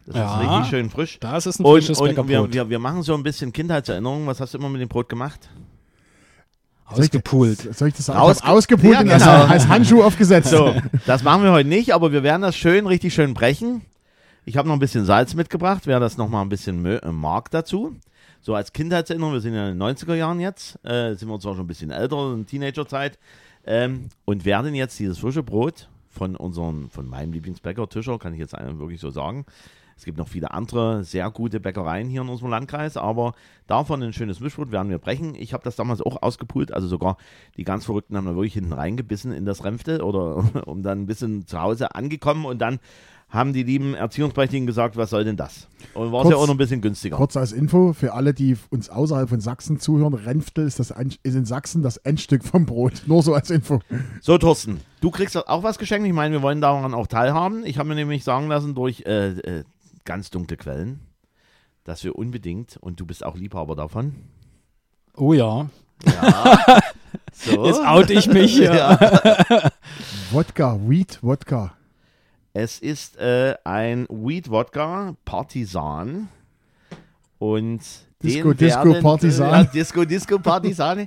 Das 0.06 0.16
Ja. 0.16 0.40
ist 0.40 0.48
richtig 0.48 0.70
schön 0.70 0.90
frisch. 0.90 1.18
Das 1.20 1.46
ist 1.46 1.58
ein 1.58 1.64
Und, 1.64 1.72
frisches 1.72 1.98
und 1.98 2.28
wir, 2.28 2.52
wir, 2.52 2.70
wir 2.70 2.78
machen 2.78 3.02
so 3.02 3.14
ein 3.14 3.22
bisschen 3.22 3.52
Kindheitserinnerungen. 3.52 4.26
Was 4.26 4.40
hast 4.40 4.54
du 4.54 4.58
immer 4.58 4.68
mit 4.68 4.80
dem 4.80 4.88
Brot 4.88 5.08
gemacht? 5.08 5.48
Ausgepult. 6.84 7.74
Soll 7.76 7.88
ich 7.88 7.94
das 7.94 8.06
sagen? 8.06 8.20
Hab 8.20 8.48
ausgepult 8.48 8.92
Ja, 8.94 9.00
und 9.00 9.10
als, 9.10 9.24
genau. 9.24 9.44
als 9.44 9.66
Handschuh 9.66 10.02
aufgesetzt. 10.04 10.50
So, 10.50 10.74
das 11.06 11.24
machen 11.24 11.42
wir 11.42 11.50
heute 11.50 11.68
nicht, 11.68 11.92
aber 11.92 12.12
wir 12.12 12.22
werden 12.22 12.42
das 12.42 12.56
schön, 12.56 12.86
richtig 12.86 13.12
schön 13.12 13.34
brechen. 13.34 13.82
Ich 14.44 14.56
habe 14.56 14.68
noch 14.68 14.74
ein 14.76 14.78
bisschen 14.80 15.04
Salz 15.04 15.34
mitgebracht, 15.34 15.82
wer 15.86 15.98
das 15.98 16.16
noch 16.16 16.28
mal 16.28 16.42
ein 16.42 16.48
bisschen 16.48 16.86
äh, 16.86 17.00
mag 17.10 17.50
dazu. 17.50 17.96
So 18.46 18.54
als 18.54 18.72
Kindheitserinnerung, 18.72 19.32
wir 19.32 19.40
sind 19.40 19.54
ja 19.54 19.68
in 19.68 19.76
den 19.76 19.82
90er 19.82 20.14
Jahren 20.14 20.38
jetzt, 20.38 20.78
äh, 20.84 21.14
sind 21.16 21.28
wir 21.28 21.40
zwar 21.40 21.56
schon 21.56 21.64
ein 21.64 21.66
bisschen 21.66 21.90
älter, 21.90 22.32
in 22.32 22.46
Teenagerzeit, 22.46 23.18
ähm, 23.66 24.08
und 24.24 24.44
werden 24.44 24.72
jetzt 24.76 24.96
dieses 25.00 25.18
frische 25.18 25.42
Brot 25.42 25.88
von 26.08 26.36
unserem, 26.36 26.88
von 26.88 27.08
meinem 27.08 27.32
Lieblingsbäcker 27.32 27.88
Tischer, 27.88 28.20
kann 28.20 28.34
ich 28.34 28.38
jetzt 28.38 28.52
wirklich 28.52 29.00
so 29.00 29.10
sagen. 29.10 29.46
Es 29.96 30.04
gibt 30.04 30.16
noch 30.16 30.28
viele 30.28 30.52
andere 30.52 31.02
sehr 31.02 31.28
gute 31.32 31.58
Bäckereien 31.58 32.08
hier 32.08 32.20
in 32.20 32.28
unserem 32.28 32.50
Landkreis, 32.50 32.96
aber 32.96 33.32
davon 33.66 34.00
ein 34.00 34.12
schönes 34.12 34.38
Mischbrot 34.38 34.70
werden 34.70 34.90
wir 34.90 34.98
brechen. 34.98 35.34
Ich 35.34 35.52
habe 35.52 35.64
das 35.64 35.74
damals 35.74 36.00
auch 36.00 36.22
ausgepult, 36.22 36.72
also 36.72 36.86
sogar 36.86 37.16
die 37.56 37.64
ganz 37.64 37.86
Verrückten 37.86 38.16
haben 38.16 38.26
da 38.26 38.36
wirklich 38.36 38.54
hinten 38.54 38.74
reingebissen 38.74 39.32
in 39.32 39.44
das 39.44 39.64
Ränfte 39.64 40.04
oder 40.04 40.44
um 40.68 40.84
dann 40.84 41.00
ein 41.00 41.06
bisschen 41.06 41.48
zu 41.48 41.60
Hause 41.60 41.96
angekommen 41.96 42.44
und 42.44 42.60
dann 42.60 42.78
haben 43.28 43.52
die 43.52 43.64
lieben 43.64 43.94
Erziehungsberechtigten 43.94 44.66
gesagt, 44.66 44.96
was 44.96 45.10
soll 45.10 45.24
denn 45.24 45.36
das? 45.36 45.66
Und 45.94 46.12
war 46.12 46.24
es 46.24 46.30
ja 46.30 46.36
auch 46.36 46.46
noch 46.46 46.54
ein 46.54 46.58
bisschen 46.58 46.80
günstiger. 46.80 47.16
Kurz 47.16 47.36
als 47.36 47.52
Info 47.52 47.92
für 47.92 48.14
alle, 48.14 48.32
die 48.32 48.56
uns 48.70 48.88
außerhalb 48.88 49.28
von 49.28 49.40
Sachsen 49.40 49.80
zuhören: 49.80 50.14
Renftel 50.14 50.66
ist, 50.66 50.78
das, 50.78 50.90
End- 50.92 51.18
ist 51.22 51.34
in 51.34 51.44
Sachsen 51.44 51.82
das 51.82 51.96
Endstück 51.98 52.44
vom 52.44 52.66
Brot. 52.66 53.02
Nur 53.06 53.22
so 53.22 53.34
als 53.34 53.50
Info. 53.50 53.80
So, 54.20 54.38
Thorsten, 54.38 54.80
du 55.00 55.10
kriegst 55.10 55.36
auch 55.36 55.62
was 55.62 55.78
geschenkt. 55.78 56.06
Ich 56.06 56.12
meine, 56.14 56.34
wir 56.36 56.42
wollen 56.42 56.60
daran 56.60 56.94
auch 56.94 57.06
teilhaben. 57.08 57.64
Ich 57.66 57.78
habe 57.78 57.88
mir 57.88 57.94
nämlich 57.96 58.22
sagen 58.24 58.48
lassen 58.48 58.74
durch 58.74 59.02
äh, 59.06 59.30
äh, 59.30 59.64
ganz 60.04 60.30
dunkle 60.30 60.56
Quellen, 60.56 61.00
dass 61.84 62.04
wir 62.04 62.16
unbedingt, 62.16 62.76
und 62.76 63.00
du 63.00 63.06
bist 63.06 63.24
auch 63.24 63.36
Liebhaber 63.36 63.74
davon, 63.74 64.14
Oh 65.16 65.32
ja. 65.32 65.68
ja, 66.04 66.80
so, 67.32 67.64
Jetzt 67.66 67.80
oute 67.80 68.12
ich 68.12 68.26
mich. 68.28 68.56
ja. 68.58 68.98
Wodka, 70.30 70.78
Wheat 70.86 71.18
Wodka. 71.22 71.72
Es 72.56 72.78
ist 72.78 73.18
äh, 73.18 73.54
ein 73.64 74.06
Wheat 74.08 74.50
Wodka 74.50 75.14
Partisan 75.26 76.28
und 77.38 77.80
Disco, 78.22 78.54
Disco, 78.54 78.84
werden, 78.86 79.02
Partisan. 79.02 79.48
Äh, 79.52 79.56
ja, 79.58 79.64
Disco, 79.64 80.04
Disco, 80.06 80.38
Partisan. 80.38 81.06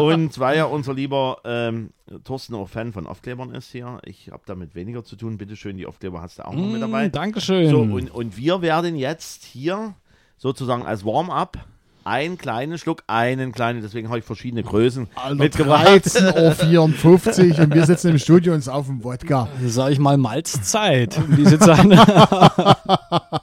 und 0.00 0.36
weil 0.40 0.56
ja 0.56 0.64
unser 0.64 0.92
lieber 0.92 1.38
ähm, 1.44 1.90
Thorsten 2.24 2.56
auch 2.56 2.68
Fan 2.68 2.92
von 2.92 3.06
Aufklebern 3.06 3.54
ist 3.54 3.70
hier, 3.70 4.00
ich 4.04 4.32
habe 4.32 4.42
damit 4.46 4.74
weniger 4.74 5.04
zu 5.04 5.14
tun. 5.14 5.38
Bitte 5.38 5.54
schön, 5.54 5.76
die 5.76 5.86
Aufkleber 5.86 6.20
hast 6.20 6.40
du 6.40 6.46
auch 6.46 6.54
noch 6.54 6.72
mit 6.72 6.82
dabei. 6.82 7.06
Mm, 7.06 7.12
Dankeschön. 7.12 7.70
So, 7.70 7.82
und, 7.82 8.10
und 8.10 8.36
wir 8.36 8.60
werden 8.60 8.96
jetzt 8.96 9.44
hier 9.44 9.94
sozusagen 10.38 10.82
als 10.82 11.04
Warm-up 11.04 11.56
einen 12.04 12.38
kleinen 12.38 12.78
Schluck, 12.78 13.02
einen 13.06 13.52
kleinen, 13.52 13.82
deswegen 13.82 14.08
habe 14.08 14.18
ich 14.18 14.24
verschiedene 14.24 14.62
Größen 14.62 15.08
Alter, 15.14 15.34
mitgebracht. 15.34 15.86
13.54 15.86 16.78
Uhr 16.78 17.58
und 17.64 17.74
wir 17.74 17.86
sitzen 17.86 18.10
im 18.10 18.18
Studio 18.18 18.52
und 18.52 18.58
uns 18.58 18.68
auf 18.68 18.86
dem 18.86 19.04
Wodka. 19.04 19.48
Sag 19.66 19.92
ich 19.92 19.98
mal 19.98 20.16
Malzzeit. 20.16 21.16
um 21.18 21.36
diese 21.36 21.58
Zeit. 21.58 21.86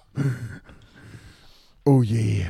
Oh 1.89 2.03
je. 2.03 2.43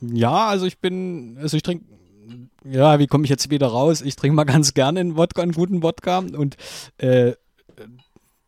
ja, 0.00 0.46
also 0.46 0.64
ich 0.64 0.78
bin, 0.78 1.36
also 1.42 1.56
ich 1.56 1.64
trinke, 1.64 1.86
ja, 2.62 3.00
wie 3.00 3.08
komme 3.08 3.24
ich 3.24 3.30
jetzt 3.30 3.50
wieder 3.50 3.66
raus? 3.66 4.00
Ich 4.00 4.14
trinke 4.14 4.36
mal 4.36 4.44
ganz 4.44 4.74
gerne 4.74 5.00
einen 5.00 5.16
Wodka, 5.16 5.42
einen 5.42 5.50
guten 5.50 5.82
Wodka 5.82 6.18
und 6.18 6.56
äh, 6.98 7.32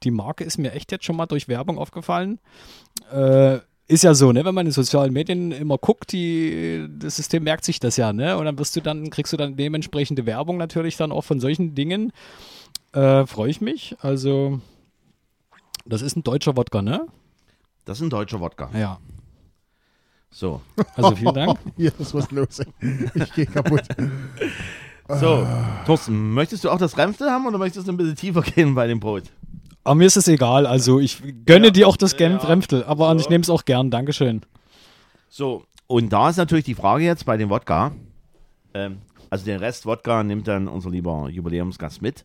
die 0.04 0.12
Marke 0.12 0.44
ist 0.44 0.58
mir 0.58 0.72
echt 0.72 0.92
jetzt 0.92 1.04
schon 1.04 1.16
mal 1.16 1.26
durch 1.26 1.48
Werbung 1.48 1.78
aufgefallen. 1.78 2.38
Äh, 3.10 3.58
ist 3.88 4.02
ja 4.02 4.14
so, 4.14 4.32
ne, 4.32 4.44
wenn 4.44 4.54
man 4.54 4.66
in 4.66 4.72
sozialen 4.72 5.12
Medien 5.12 5.52
immer 5.52 5.78
guckt, 5.78 6.12
die, 6.12 6.88
das 6.98 7.16
System 7.16 7.44
merkt 7.44 7.64
sich 7.64 7.78
das 7.78 7.96
ja, 7.96 8.12
ne? 8.12 8.36
Und 8.36 8.44
dann 8.44 8.58
wirst 8.58 8.74
du 8.74 8.80
dann, 8.80 9.10
kriegst 9.10 9.32
du 9.32 9.36
dann 9.36 9.56
dementsprechende 9.56 10.26
Werbung 10.26 10.56
natürlich 10.56 10.96
dann 10.96 11.12
auch 11.12 11.22
von 11.22 11.38
solchen 11.38 11.74
Dingen. 11.74 12.12
Äh, 12.92 13.26
Freue 13.26 13.50
ich 13.50 13.60
mich. 13.60 13.96
Also, 14.00 14.60
das 15.84 16.02
ist 16.02 16.16
ein 16.16 16.24
deutscher 16.24 16.56
Wodka, 16.56 16.82
ne? 16.82 17.06
Das 17.84 17.98
ist 17.98 18.02
ein 18.02 18.10
deutscher 18.10 18.40
Wodka. 18.40 18.70
Ja. 18.76 18.98
So, 20.30 20.60
Also 20.94 21.14
vielen 21.14 21.34
Dank. 21.34 21.58
Hier 21.76 21.92
ist 21.98 22.12
was 22.12 22.30
los. 22.32 22.60
Ich 23.14 23.32
gehe 23.34 23.46
kaputt. 23.46 23.84
so. 25.08 25.46
Thorsten, 25.86 26.34
möchtest 26.34 26.64
du 26.64 26.70
auch 26.70 26.78
das 26.78 26.98
Renftel 26.98 27.30
haben 27.30 27.46
oder 27.46 27.58
möchtest 27.58 27.86
du 27.86 27.92
ein 27.92 27.96
bisschen 27.96 28.16
tiefer 28.16 28.42
gehen 28.42 28.74
bei 28.74 28.86
dem 28.88 28.98
Brot? 28.98 29.22
Aber 29.86 29.94
mir 29.94 30.06
ist 30.06 30.16
es 30.16 30.28
egal. 30.28 30.66
Also 30.66 30.98
ich 31.00 31.22
gönne 31.46 31.66
Ja. 31.66 31.70
dir 31.72 31.88
auch 31.88 31.96
das 31.96 32.16
Genf 32.16 32.42
Ja. 32.42 32.48
Renftel, 32.48 32.84
aber 32.84 33.10
So. 33.12 33.16
ich 33.20 33.28
nehme 33.28 33.42
es 33.42 33.50
auch 33.50 33.64
gern. 33.64 33.90
Dankeschön. 33.90 34.42
So, 35.28 35.64
und 35.86 36.12
da 36.12 36.28
ist 36.30 36.36
natürlich 36.36 36.64
die 36.64 36.74
Frage 36.74 37.04
jetzt 37.04 37.24
bei 37.26 37.36
dem 37.36 37.50
Wodka. 37.50 37.92
Ähm, 38.74 38.98
also 39.30 39.44
den 39.44 39.58
Rest 39.58 39.86
Wodka 39.86 40.22
nimmt 40.22 40.48
dann 40.48 40.68
unser 40.68 40.90
lieber 40.90 41.28
Jubiläumsgast 41.30 42.02
mit, 42.02 42.24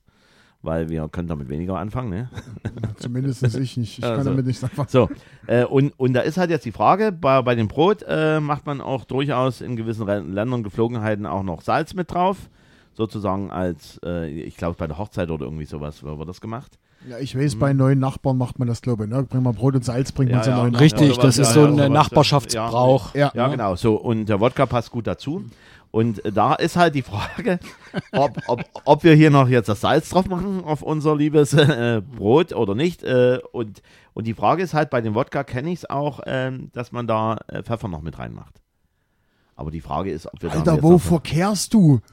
weil 0.61 0.89
wir 0.89 1.07
können 1.09 1.27
damit 1.27 1.49
weniger 1.49 1.77
anfangen, 1.77 2.09
ne? 2.09 2.29
Zumindest 2.97 3.43
ich 3.43 3.77
nicht. 3.77 3.97
Ich 3.99 4.01
kann 4.03 4.13
Also. 4.17 4.29
damit 4.31 4.45
nichts 4.45 4.63
anfangen. 4.63 4.89
So, 4.89 5.09
äh, 5.47 5.63
und, 5.65 5.93
und 5.99 6.13
da 6.13 6.21
ist 6.21 6.37
halt 6.37 6.49
jetzt 6.49 6.65
die 6.65 6.71
Frage, 6.71 7.11
bei, 7.11 7.41
bei 7.41 7.55
dem 7.55 7.67
Brot 7.67 8.03
äh, 8.07 8.39
macht 8.39 8.65
man 8.65 8.81
auch 8.81 9.05
durchaus 9.05 9.61
in 9.61 9.75
gewissen 9.75 10.05
Ländern, 10.07 10.63
Geflogenheiten 10.63 11.25
auch 11.25 11.43
noch 11.43 11.61
Salz 11.61 11.93
mit 11.93 12.11
drauf. 12.11 12.37
Sozusagen 12.93 13.51
als, 13.51 13.99
äh, 14.03 14.27
ich 14.29 14.57
glaube 14.57 14.75
bei 14.77 14.85
der 14.87 14.97
Hochzeit 14.97 15.29
oder 15.31 15.45
irgendwie 15.45 15.65
sowas 15.65 16.03
wird 16.03 16.27
das 16.27 16.41
gemacht. 16.41 16.77
Ja, 17.09 17.17
ich 17.17 17.37
weiß, 17.37 17.57
bei 17.57 17.73
neuen 17.73 17.97
Nachbarn 17.99 18.37
macht 18.37 18.59
man 18.59 18.67
das, 18.67 18.81
glaube 18.81 19.05
ich. 19.05 19.09
Ne? 19.09 19.23
Bringt 19.23 19.43
man 19.43 19.55
Brot 19.55 19.73
und 19.75 19.83
Salz, 19.83 20.11
bringt 20.11 20.29
Ja, 20.29 20.37
man 20.37 20.43
zu 20.43 20.49
ja. 20.51 20.57
neuen 20.57 20.75
Richtig. 20.75 21.09
Nachbarn. 21.09 21.27
Das 21.27 21.37
ist 21.39 21.47
ja, 21.47 21.53
so 21.53 21.59
ja, 21.61 21.67
ein 21.67 21.75
sowas, 21.77 21.89
Nachbarschaftsbrauch. 21.89 23.15
Ja. 23.15 23.31
Ja, 23.33 23.47
genau. 23.47 23.75
So, 23.75 23.95
und 23.95 24.27
der 24.27 24.39
Wodka 24.39 24.65
passt 24.67 24.91
gut 24.91 25.07
dazu. 25.07 25.43
Und 25.89 26.23
äh, 26.23 26.31
da 26.31 26.53
ist 26.53 26.75
halt 26.77 26.93
die 26.95 27.01
Frage, 27.01 27.59
ob, 28.11 28.37
ob, 28.47 28.63
ob 28.85 29.03
wir 29.03 29.13
hier 29.15 29.29
noch 29.31 29.49
jetzt 29.49 29.67
das 29.67 29.81
Salz 29.81 30.09
drauf 30.09 30.27
machen 30.29 30.63
auf 30.63 30.83
unser 30.83 31.15
liebes 31.15 31.53
äh, 31.53 32.01
Brot 32.17 32.53
oder 32.53 32.75
nicht. 32.75 33.03
Äh, 33.03 33.39
und, 33.51 33.81
und 34.13 34.27
die 34.27 34.33
Frage 34.35 34.61
ist 34.61 34.73
halt, 34.73 34.89
bei 34.91 35.01
dem 35.01 35.15
Wodka 35.15 35.43
kenne 35.43 35.71
ich 35.71 35.79
es 35.79 35.89
auch, 35.89 36.21
ähm, 36.27 36.69
dass 36.73 36.91
man 36.91 37.07
da 37.07 37.37
äh, 37.47 37.63
Pfeffer 37.63 37.87
noch 37.87 38.01
mit 38.01 38.19
reinmacht. 38.19 38.61
Aber 39.55 39.69
die 39.71 39.81
Frage 39.81 40.11
ist, 40.11 40.27
ob 40.27 40.41
wir 40.41 40.49
da 40.49 40.59
Alter, 40.59 40.73
jetzt 40.75 40.83
wo 40.83 40.91
noch- 40.93 41.01
verkehrst 41.01 41.73
du? 41.73 41.99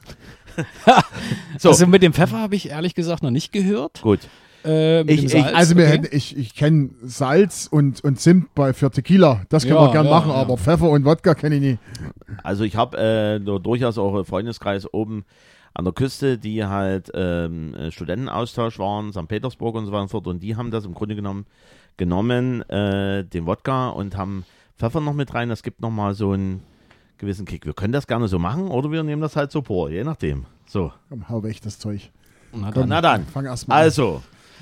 So, 1.59 1.69
Also 1.69 1.87
mit 1.87 2.01
dem 2.03 2.11
Pfeffer 2.13 2.39
habe 2.39 2.55
ich 2.55 2.69
ehrlich 2.69 2.95
gesagt 2.95 3.23
noch 3.23 3.31
nicht 3.31 3.51
gehört. 3.51 4.01
gut. 4.01 4.19
Äh, 4.65 5.01
Ich- 5.03 5.23
ich- 5.33 5.45
Also 5.55 5.73
okay. 5.73 5.85
hätten, 5.87 6.07
ich, 6.15 6.35
ich 6.37 6.53
kenne 6.55 6.89
Salz 7.03 7.67
und, 7.71 8.03
und 8.03 8.19
Zimt 8.19 8.53
bei 8.55 8.73
für 8.73 8.91
Tequila. 8.91 9.41
Das 9.49 9.63
können 9.63 9.75
Ja, 9.75 9.87
wir 9.87 9.91
gern 9.93 10.05
ja, 10.05 10.11
machen, 10.11 10.29
ja. 10.31 10.35
aber 10.37 10.57
Pfeffer 10.57 10.89
und 10.89 11.05
Wodka 11.05 11.33
kenne 11.33 11.55
ich 11.55 11.61
nie. 11.61 11.77
Also 12.43 12.63
ich 12.63 12.75
habe 12.75 12.97
äh, 12.97 13.39
nur 13.39 13.59
durchaus 13.59 13.97
auch 13.97 14.13
einen 14.15 14.25
Freundeskreis 14.25 14.91
oben 14.93 15.23
an 15.73 15.85
der 15.85 15.93
Küste, 15.93 16.37
die 16.37 16.65
halt 16.65 17.09
ähm, 17.13 17.73
äh, 17.75 17.91
Studentenaustausch 17.91 18.79
waren, 18.79 19.13
St. 19.13 19.27
Petersburg 19.27 19.75
und 19.75 19.85
so 19.85 19.91
weiter 19.91 20.01
und 20.01 20.07
so 20.09 20.17
fort. 20.17 20.27
Und 20.27 20.41
die 20.43 20.55
haben 20.57 20.71
das 20.71 20.83
im 20.85 20.93
Grunde 20.93 21.15
genommen 21.15 21.45
genommen, 21.97 22.61
äh, 22.69 23.23
den 23.25 23.45
Wodka 23.45 23.89
und 23.89 24.15
haben 24.17 24.45
Pfeffer 24.77 25.01
noch 25.01 25.13
mit 25.13 25.33
rein. 25.33 25.49
Das 25.49 25.63
gibt 25.63 25.81
nochmal 25.81 26.13
so 26.15 26.31
einen 26.31 26.61
gewissen 27.17 27.45
Kick. 27.45 27.65
Wir 27.65 27.73
können 27.73 27.91
das 27.93 28.07
gerne 28.07 28.27
so 28.29 28.39
machen 28.39 28.69
oder 28.69 28.91
wir 28.91 29.03
nehmen 29.03 29.21
das 29.21 29.35
halt 29.35 29.51
so 29.51 29.61
vor, 29.61 29.89
je 29.89 30.03
nachdem. 30.05 30.45
So, 30.67 30.91
Komm, 31.09 31.27
hau 31.29 31.43
weg 31.43 31.61
das 31.61 31.77
Zeug. 31.79 32.09
Na 32.53 32.71
Komm, 32.71 32.81
dann. 32.83 32.89
na 32.89 33.01
dann. 33.01 33.25
Fang 33.25 33.45
erst 33.45 33.67
mal 33.67 33.75
an. 33.75 33.81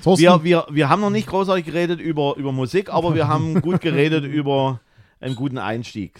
Thorsten, 0.02 0.22
wir, 0.24 0.44
wir, 0.44 0.66
wir 0.70 0.88
haben 0.88 1.00
noch 1.00 1.10
nicht 1.10 1.28
großartig 1.28 1.64
geredet 1.64 2.00
über, 2.00 2.34
über 2.36 2.52
Musik, 2.52 2.90
aber 2.92 3.14
wir 3.14 3.26
haben 3.28 3.60
gut 3.62 3.80
geredet 3.80 4.24
über 4.24 4.80
einen 5.20 5.34
guten 5.34 5.58
Einstieg. 5.58 6.12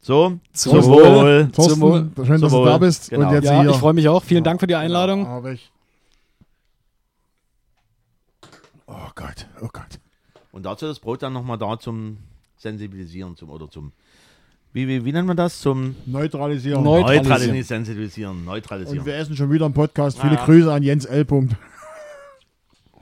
So, 0.00 0.38
Zum 0.52 0.82
zum 0.82 0.84
Wohl. 0.90 1.04
Wohl. 1.04 1.48
Thorsten 1.52 1.72
Zum 1.74 1.80
Wohl. 1.80 2.10
schön, 2.26 2.40
dass 2.40 2.50
Zum 2.50 2.60
du 2.64 2.64
da 2.66 2.78
bist. 2.78 3.10
Genau. 3.10 3.28
Und 3.28 3.34
jetzt 3.34 3.44
Ja, 3.44 3.62
hier. 3.62 3.70
ich 3.70 3.76
freue 3.76 3.92
mich 3.94 4.08
auch. 4.08 4.22
Vielen 4.22 4.42
Dank 4.44 4.58
für 4.60 4.66
die 4.66 4.74
Einladung. 4.74 5.44
Weg. 5.44 5.60
Oh 8.86 9.08
Gott, 9.14 9.46
oh 9.60 9.68
Gott. 9.72 9.98
Und 10.50 10.64
dazu 10.66 10.86
das 10.86 10.98
Brot 11.00 11.22
dann 11.22 11.32
nochmal 11.32 11.56
da 11.58 11.78
zum 11.78 12.18
Sensibilisieren, 12.58 13.36
zum 13.36 13.48
oder 13.50 13.70
zum, 13.70 13.92
wie, 14.72 14.86
wie, 14.86 15.04
wie 15.04 15.12
nennt 15.12 15.26
man 15.26 15.36
das? 15.36 15.60
Zum 15.60 15.94
Neutralisieren. 16.06 16.82
Neu- 16.82 16.98
Neutralisieren, 17.00 17.22
Neutralisieren. 17.24 17.56
nicht 17.56 17.66
sensibilisieren, 17.68 18.44
neutralisieren. 18.44 18.98
und 19.00 19.06
wir 19.06 19.14
essen 19.16 19.36
schon 19.36 19.50
wieder 19.50 19.66
im 19.66 19.72
Podcast. 19.72 20.20
Viele 20.20 20.34
Ja. 20.34 20.44
Grüße 20.44 20.72
an 20.72 20.82
Jens 20.82 21.04
L. 21.06 21.24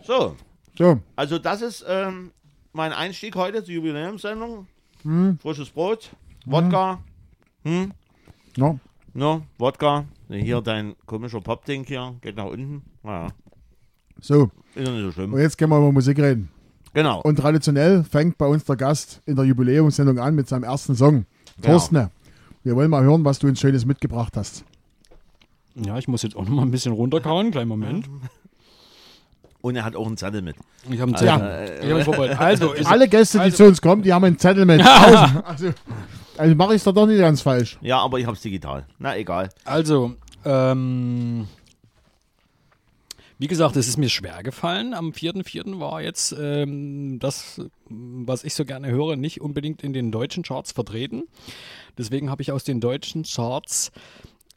So, 0.02 0.37
So, 0.78 0.99
also 1.16 1.38
das 1.38 1.62
ist 1.62 1.85
ähm, 1.88 2.30
mein 2.73 2.92
Einstieg 2.92 3.35
heute 3.37 3.62
zur 3.62 3.75
Jubiläumssendung. 3.75 4.66
hm, 5.02 5.38
Frisches 5.40 5.71
Brot, 5.71 6.11
Wodka, 6.47 7.00
hm, 7.64 7.92
ja. 8.57 8.78
no, 9.14 9.42
Wodka. 9.59 10.04
Hier 10.28 10.61
dein 10.61 10.95
komischer 11.07 11.40
Popding 11.40 11.85
hier, 11.85 12.14
geht 12.21 12.37
nach 12.37 12.47
unten. 12.47 12.83
Naja, 13.02 13.28
so. 14.21 14.50
ist 14.75 14.87
ja 14.87 14.92
nicht 14.92 15.02
so 15.02 15.12
schlimm. 15.12 15.33
Und 15.35 15.40
jetzt 15.40 15.59
können 15.59 15.73
wir 15.73 15.78
über 15.78 15.92
Musik 15.92 16.19
reden. 16.19 16.49
Genau. 16.92 17.21
Und 17.23 17.37
traditionell 17.37 18.02
fängt 18.04 18.38
bei 18.38 18.47
uns 18.47 18.64
der 18.64 18.76
Gast 18.76 19.21
in 19.26 19.37
der 19.37 19.45
Jubiläumssendung 19.45 20.19
an 20.19 20.35
mit 20.35 20.49
seinem 20.49 20.64
ersten 20.64 20.95
Song. 20.97 21.25
Genau. 21.57 21.69
Thorsten, 21.75 22.11
wir 22.64 22.76
wollen 22.76 22.90
mal 22.90 23.02
hören, 23.02 23.25
was 23.25 23.38
du 23.38 23.49
uns 23.49 23.61
Schönes 23.61 23.85
mitgebracht 23.85 24.37
hast. 24.37 24.64
Ja, 25.75 25.99
ich 25.99 26.09
muss 26.09 26.23
jetzt 26.23 26.37
auch 26.37 26.45
noch 26.45 26.50
mal 26.50 26.62
ein 26.62 26.71
bisschen 26.71 26.92
runterkauen. 26.92 27.50
Kleinen 27.50 27.69
Moment. 27.69 28.09
Und 29.62 29.76
er 29.76 29.84
hat 29.84 29.94
auch 29.94 30.06
einen 30.06 30.16
Zettel 30.16 30.40
mit. 30.42 30.56
Ich 30.90 31.00
habe 31.00 31.14
einen 31.14 31.24
Ja. 31.26 31.38
Zettel. 31.38 31.78
Ich 31.84 31.90
hab 31.92 31.98
ihn 31.98 32.04
vorbereitet. 32.04 32.38
Also, 32.40 32.72
Alle 32.84 33.08
Gäste, 33.08 33.38
die 33.38 33.44
also- 33.44 33.56
zu 33.58 33.64
uns 33.66 33.80
kommen, 33.82 34.02
die 34.02 34.12
haben 34.12 34.24
einen 34.24 34.38
Zettel 34.38 34.64
mit. 34.64 34.80
Also 35.44 35.72
also 36.38 36.54
mache 36.54 36.70
ich 36.74 36.76
es 36.76 36.84
doch 36.84 37.06
nicht 37.06 37.18
ganz 37.18 37.42
falsch. 37.42 37.78
Ja, 37.82 37.98
aber 37.98 38.18
ich 38.18 38.26
hab's 38.26 38.40
digital. 38.40 38.86
Na, 38.98 39.14
egal. 39.18 39.50
Also, 39.66 40.14
ähm, 40.46 41.46
wie 43.38 43.46
gesagt, 43.46 43.76
es 43.76 43.88
ist 43.88 43.98
mir 43.98 44.08
schwer 44.08 44.42
gefallen. 44.42 44.94
Am 44.94 45.10
4.4. 45.10 45.80
war 45.80 46.00
jetzt 46.00 46.34
ähm, 46.38 47.18
das, 47.18 47.60
was 47.88 48.44
ich 48.44 48.54
so 48.54 48.64
gerne 48.64 48.88
höre, 48.88 49.16
nicht 49.16 49.42
unbedingt 49.42 49.82
in 49.82 49.92
den 49.92 50.10
deutschen 50.12 50.42
Charts 50.42 50.72
vertreten. 50.72 51.24
Deswegen 51.98 52.30
habe 52.30 52.40
ich 52.40 52.52
aus 52.52 52.64
den 52.64 52.80
deutschen 52.80 53.24
Charts, 53.24 53.92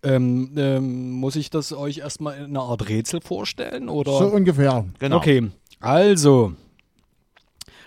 ähm, 0.03 0.51
ähm, 0.57 1.11
muss 1.11 1.35
ich 1.35 1.49
das 1.49 1.73
euch 1.73 1.99
erstmal 1.99 2.37
in 2.37 2.45
einer 2.45 2.61
Art 2.61 2.89
Rätsel 2.89 3.21
vorstellen? 3.21 3.89
Oder? 3.89 4.17
So 4.17 4.25
ungefähr. 4.25 4.85
Genau. 4.99 5.17
Okay, 5.17 5.49
also, 5.79 6.53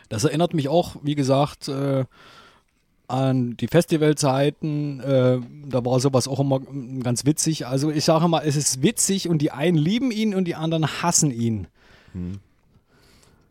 das 0.08 0.25
erinnert 0.25 0.54
mich 0.54 0.68
auch, 0.68 0.96
wie 1.02 1.14
gesagt, 1.14 1.68
äh, 1.68 2.04
an 3.08 3.56
die 3.56 3.68
Festivalzeiten. 3.68 5.00
Äh, 5.00 5.40
da 5.68 5.85
war 5.85 6.00
sowas 6.00 6.28
auch 6.28 6.40
immer 6.40 6.61
mm, 6.61 7.02
ganz 7.02 7.25
witzig. 7.25 7.66
Also 7.66 7.90
ich 7.90 8.04
sage 8.04 8.28
mal, 8.28 8.42
es 8.44 8.56
ist 8.56 8.82
witzig 8.82 9.28
und 9.28 9.38
die 9.38 9.50
einen 9.50 9.78
lieben 9.78 10.11
ihn 10.11 10.35
und 10.35 10.44
die 10.44 10.54
anderen 10.54 10.87
hassen 11.02 11.30
ihn. 11.30 11.68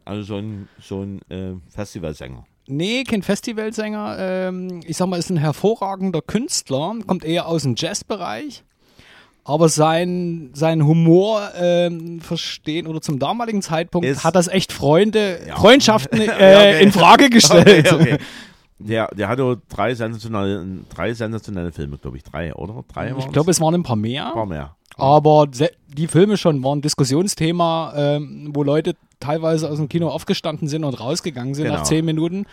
Also 0.04 0.24
so 0.24 0.36
ein, 0.38 0.68
so 0.82 1.02
ein 1.02 1.22
äh, 1.30 1.54
Festivalsänger. 1.70 2.46
Nee, 2.68 3.04
kein 3.04 3.22
Festivalsänger. 3.22 4.18
Ähm, 4.20 4.82
ich 4.86 4.98
sag 4.98 5.08
mal, 5.08 5.18
ist 5.18 5.30
ein 5.30 5.38
hervorragender 5.38 6.22
Künstler, 6.22 6.96
kommt 7.06 7.24
eher 7.24 7.48
aus 7.48 7.64
dem 7.64 7.76
Jazzbereich. 7.78 8.64
Aber 9.48 9.70
sein, 9.70 10.50
sein 10.54 10.84
Humor 10.86 11.50
ähm, 11.56 12.20
verstehen 12.20 12.88
oder 12.88 13.00
zum 13.02 13.20
damaligen 13.20 13.62
Zeitpunkt 13.62 14.08
Ist- 14.08 14.24
hat 14.24 14.36
das 14.36 14.48
echt 14.48 14.72
Freunde, 14.74 15.40
Ja. 15.48 15.56
Freundschaften 15.56 16.20
äh, 16.22 16.24
okay. 16.26 16.84
in 16.84 16.92
Frage 16.92 17.30
gestellt. 17.30 17.92
Okay, 17.94 18.14
okay. 18.14 18.18
Der, 18.78 19.08
der 19.16 19.30
hatte 19.30 19.62
drei 19.70 19.96
sensationelle, 19.96 20.66
drei 20.94 21.14
sensationelle 21.14 21.72
Filme, 21.72 21.98
glaube 21.98 22.18
ich. 22.18 22.24
Drei, 22.24 22.54
oder? 22.54 22.84
Drei 22.94 23.14
Ich 23.18 23.32
glaube, 23.32 23.50
es 23.50 23.62
waren 23.62 23.74
ein 23.74 23.84
paar 23.84 23.96
mehr. 23.96 24.28
Ein 24.28 24.34
paar 24.34 24.46
mehr. 24.46 24.76
Aber 24.98 25.48
die 25.88 26.08
Filme 26.08 26.38
schon 26.38 26.64
waren 26.64 26.82
Diskussionsthema, 26.82 27.94
ähm, 27.96 28.52
wo 28.54 28.64
Leute 28.64 28.94
teilweise 29.20 29.70
aus 29.70 29.78
dem 29.78 29.90
Kino 29.90 30.10
aufgestanden 30.10 30.68
sind 30.68 30.84
und 30.84 31.00
rausgegangen 31.00 31.54
sind 31.54 31.66
Genau. 31.66 31.78
nach 31.78 31.84
zehn 31.84 32.06
Minuten. 32.06 32.46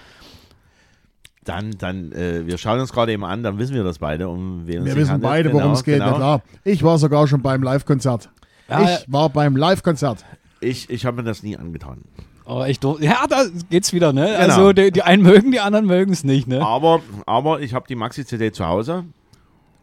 Dann, 1.45 1.73
dann, 1.77 2.13
äh, 2.13 2.47
wir 2.47 2.57
schauen 2.57 2.79
uns 2.79 2.93
gerade 2.93 3.13
eben 3.13 3.25
an, 3.25 3.43
dann 3.43 3.59
wissen 3.59 3.75
wir 3.75 3.83
das 3.83 3.99
beide, 3.99 4.29
um 4.29 4.67
wen 4.67 4.81
es 4.83 4.85
Wir 4.87 4.97
wissen 4.97 5.13
handelt. 5.15 5.31
beide, 5.33 5.49
worum 5.49 5.63
Genau, 5.63 5.73
es 5.75 5.83
geht, 5.85 5.95
genau. 5.99 6.11
na 6.13 6.17
klar. 6.17 6.43
Ich 6.65 6.85
war 6.85 6.99
sogar 6.99 7.27
schon 7.27 7.43
beim 7.43 7.63
Live-Konzert. 7.65 8.31
Ja, 8.69 8.83
ich 8.85 9.05
war 9.13 9.29
beim 9.29 9.57
Live-Konzert. 9.57 10.25
Ich, 10.61 10.89
ich 10.89 11.05
habe 11.05 11.17
mir 11.19 11.25
das 11.25 11.43
nie 11.43 11.57
angetan. 11.57 12.03
Aber 12.45 12.69
ich 12.69 12.79
dur- 12.79 13.01
ja, 13.03 13.25
da 13.29 13.45
geht's 13.71 13.93
wieder, 13.93 14.13
ne? 14.13 14.27
Genau. 14.27 14.39
Also 14.39 14.73
die, 14.73 14.93
die 14.93 15.03
einen 15.03 15.23
mögen, 15.25 15.51
die 15.51 15.59
anderen 15.61 15.87
mögen 15.87 16.13
es 16.13 16.23
nicht, 16.23 16.47
ne? 16.47 16.65
Aber, 16.65 17.01
aber 17.27 17.61
ich 17.61 17.75
habe 17.75 17.87
die 17.89 17.97
Maxi-CD 17.97 18.53
zu 18.53 18.67
Hause, 18.67 19.05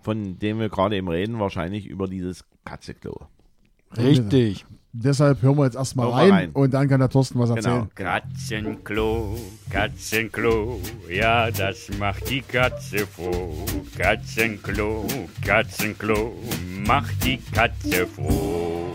von 0.10 0.40
dem 0.40 0.58
wir 0.60 0.70
gerade 0.70 0.96
eben 0.96 1.08
reden, 1.08 1.38
wahrscheinlich 1.40 1.86
über 1.86 2.08
dieses 2.08 2.44
Katzeklo. 2.66 3.28
Richtig. 3.96 4.66
Deshalb 4.92 5.44
hören 5.44 5.56
wir 5.56 5.66
jetzt 5.66 5.76
erstmal 5.76 6.10
rein, 6.10 6.32
rein. 6.32 6.50
und 6.54 6.74
dann 6.74 6.88
kann 6.90 7.00
der 7.00 7.10
Thorsten 7.10 7.38
was 7.38 7.54
Genau. 7.54 7.88
erzählen. 7.88 7.90
Katzenklo, 7.94 9.38
Katzenklo, 9.70 10.80
ja, 11.08 11.52
das 11.52 11.90
macht 12.00 12.28
die 12.28 12.42
Katze 12.42 13.06
froh. 13.06 13.54
Katzenklo, 13.96 15.06
Katzenklo, 15.46 16.34
macht 16.88 17.24
die 17.24 17.38
Katze 17.54 18.08
froh. 18.08 18.88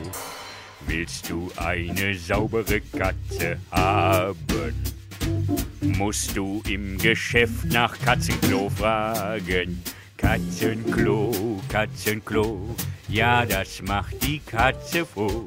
Willst 0.89 1.31
du 1.31 1.49
eine 1.57 2.13
saubere 2.17 2.81
Katze 2.81 3.59
haben? 3.71 4.37
Musst 5.81 6.37
du 6.37 6.61
im 6.69 6.99
Geschäft 6.99 7.67
nach 7.67 7.97
Katzenklo 8.01 8.69
fragen. 8.69 9.81
Katzenklo, 10.17 11.33
Katzenklo, 11.69 12.61
ja, 13.09 13.45
das 13.45 13.83
macht 13.83 14.23
die 14.27 14.39
Katze 14.39 15.05
froh. 15.05 15.45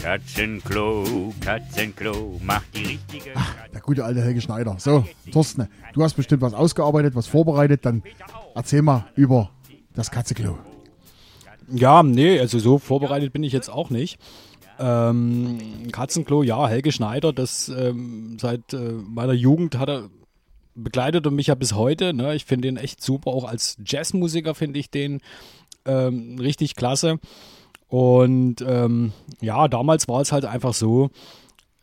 Katzenklo, 0.00 1.32
Katzenklo, 1.40 2.38
macht 2.42 2.66
die 2.74 2.84
richtige 2.84 3.30
Katze. 3.30 3.70
Der 3.72 3.80
gute 3.80 4.04
alte 4.04 4.22
Helge 4.22 4.40
Schneider. 4.40 4.76
So, 4.78 5.04
Thorsten, 5.32 5.68
du 5.94 6.02
hast 6.02 6.14
bestimmt 6.14 6.42
was 6.42 6.54
ausgearbeitet, 6.54 7.14
was 7.14 7.26
vorbereitet, 7.26 7.84
dann 7.84 8.02
erzähl 8.54 8.82
mal 8.82 9.06
über 9.16 9.50
das 9.94 10.10
Katzeklo. 10.10 10.58
Ja, 11.70 12.02
nee, 12.02 12.38
also 12.38 12.58
so 12.58 12.78
vorbereitet 12.78 13.32
bin 13.32 13.42
ich 13.42 13.52
jetzt 13.52 13.70
auch 13.70 13.90
nicht. 13.90 14.18
Ähm, 14.78 15.58
Katzenklo, 15.90 16.42
ja, 16.42 16.68
Helge 16.68 16.92
Schneider, 16.92 17.32
das 17.32 17.68
ähm, 17.68 18.36
seit 18.40 18.72
äh, 18.74 18.92
meiner 18.92 19.32
Jugend 19.32 19.78
hat 19.78 19.88
er 19.88 20.10
begleitet 20.74 21.26
er 21.26 21.32
mich 21.32 21.48
ja 21.48 21.54
bis 21.54 21.74
heute. 21.74 22.12
Ne? 22.12 22.34
Ich 22.34 22.44
finde 22.44 22.68
den 22.68 22.76
echt 22.76 23.02
super, 23.02 23.30
auch 23.30 23.44
als 23.44 23.76
Jazzmusiker 23.84 24.54
finde 24.54 24.78
ich 24.80 24.90
den 24.90 25.20
ähm, 25.84 26.38
richtig 26.38 26.74
klasse. 26.76 27.18
Und 27.88 28.64
ähm, 28.66 29.12
ja, 29.40 29.68
damals 29.68 30.08
war 30.08 30.20
es 30.20 30.32
halt 30.32 30.44
einfach 30.44 30.72
so, 30.72 31.10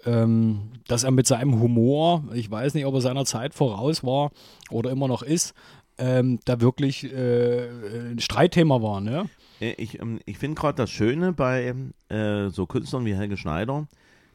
ähm, 0.05 0.71
dass 0.87 1.03
er 1.03 1.11
mit 1.11 1.27
seinem 1.27 1.59
Humor, 1.59 2.23
ich 2.33 2.49
weiß 2.49 2.73
nicht, 2.73 2.85
ob 2.85 2.95
er 2.95 3.01
seiner 3.01 3.25
Zeit 3.25 3.53
voraus 3.53 4.03
war 4.03 4.31
oder 4.71 4.91
immer 4.91 5.07
noch 5.07 5.21
ist, 5.21 5.53
ähm, 5.97 6.39
da 6.45 6.61
wirklich 6.61 7.03
äh, 7.03 7.67
ein 8.11 8.19
Streitthema 8.19 8.81
war. 8.81 9.01
Ne? 9.01 9.29
Äh, 9.59 9.73
Ich, 9.77 9.99
ähm, 9.99 10.19
ich 10.25 10.37
finde 10.37 10.59
gerade 10.59 10.77
das 10.77 10.89
Schöne 10.89 11.33
bei 11.33 11.75
äh, 12.07 12.49
so 12.49 12.65
Künstlern 12.65 13.05
wie 13.05 13.15
Helge 13.15 13.37
Schneider, 13.37 13.87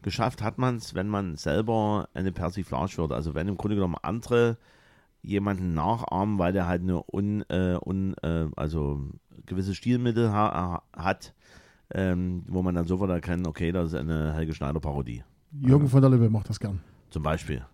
geschafft 0.04 0.42
hat 0.42 0.58
man 0.58 0.76
es, 0.76 0.94
wenn 0.94 1.08
man 1.08 1.36
selber 1.36 2.08
eine 2.14 2.30
Persiflage 2.30 2.98
wird. 2.98 3.12
Also 3.12 3.34
wenn 3.34 3.48
im 3.48 3.56
Grunde 3.56 3.74
genommen 3.74 3.96
andere 4.02 4.58
jemanden 5.22 5.74
nachahmen, 5.74 6.38
weil 6.38 6.52
der 6.52 6.68
halt 6.68 6.82
eine 6.82 7.02
un, 7.10 7.42
äh, 7.48 7.78
un 7.82 8.14
äh, 8.22 8.46
also 8.54 9.02
gewisse 9.46 9.74
Stilmittel 9.74 10.30
ha 10.30 10.82
hat, 10.94 11.34
ähm, 11.92 12.44
wo 12.46 12.62
man 12.62 12.74
dann 12.74 12.86
sofort 12.86 13.10
erkennt, 13.10 13.48
okay, 13.48 13.72
das 13.72 13.92
ist 13.92 13.98
eine 13.98 14.34
Helge 14.34 14.54
Schneider 14.54 14.80
Parodie. 14.80 15.24
Jürgen 15.50 15.88
von 15.88 16.02
der 16.02 16.10
Lippe 16.10 16.28
macht 16.28 16.50
das 16.50 16.60
gern. 16.60 16.80
Zum 17.10 17.22
Beispiel. 17.22 17.64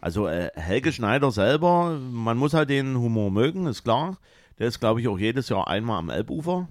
Also 0.00 0.26
äh, 0.26 0.50
Helge 0.54 0.92
Schneider 0.92 1.30
selber, 1.30 1.98
man 1.98 2.36
muss 2.36 2.54
halt 2.54 2.70
den 2.70 2.98
Humor 2.98 3.30
mögen, 3.30 3.66
ist 3.66 3.84
klar. 3.84 4.18
Der 4.58 4.66
ist, 4.66 4.80
glaube 4.80 5.00
ich, 5.00 5.06
auch 5.06 5.18
jedes 5.18 5.48
Jahr 5.48 5.68
einmal 5.68 5.98
am 5.98 6.10
Elbufer, 6.10 6.68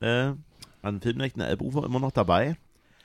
äh, 0.00 0.32
an 0.80 1.00
Filmnächten 1.02 1.42
Elbufer 1.42 1.84
immer 1.84 2.00
noch 2.00 2.12
dabei. 2.12 2.56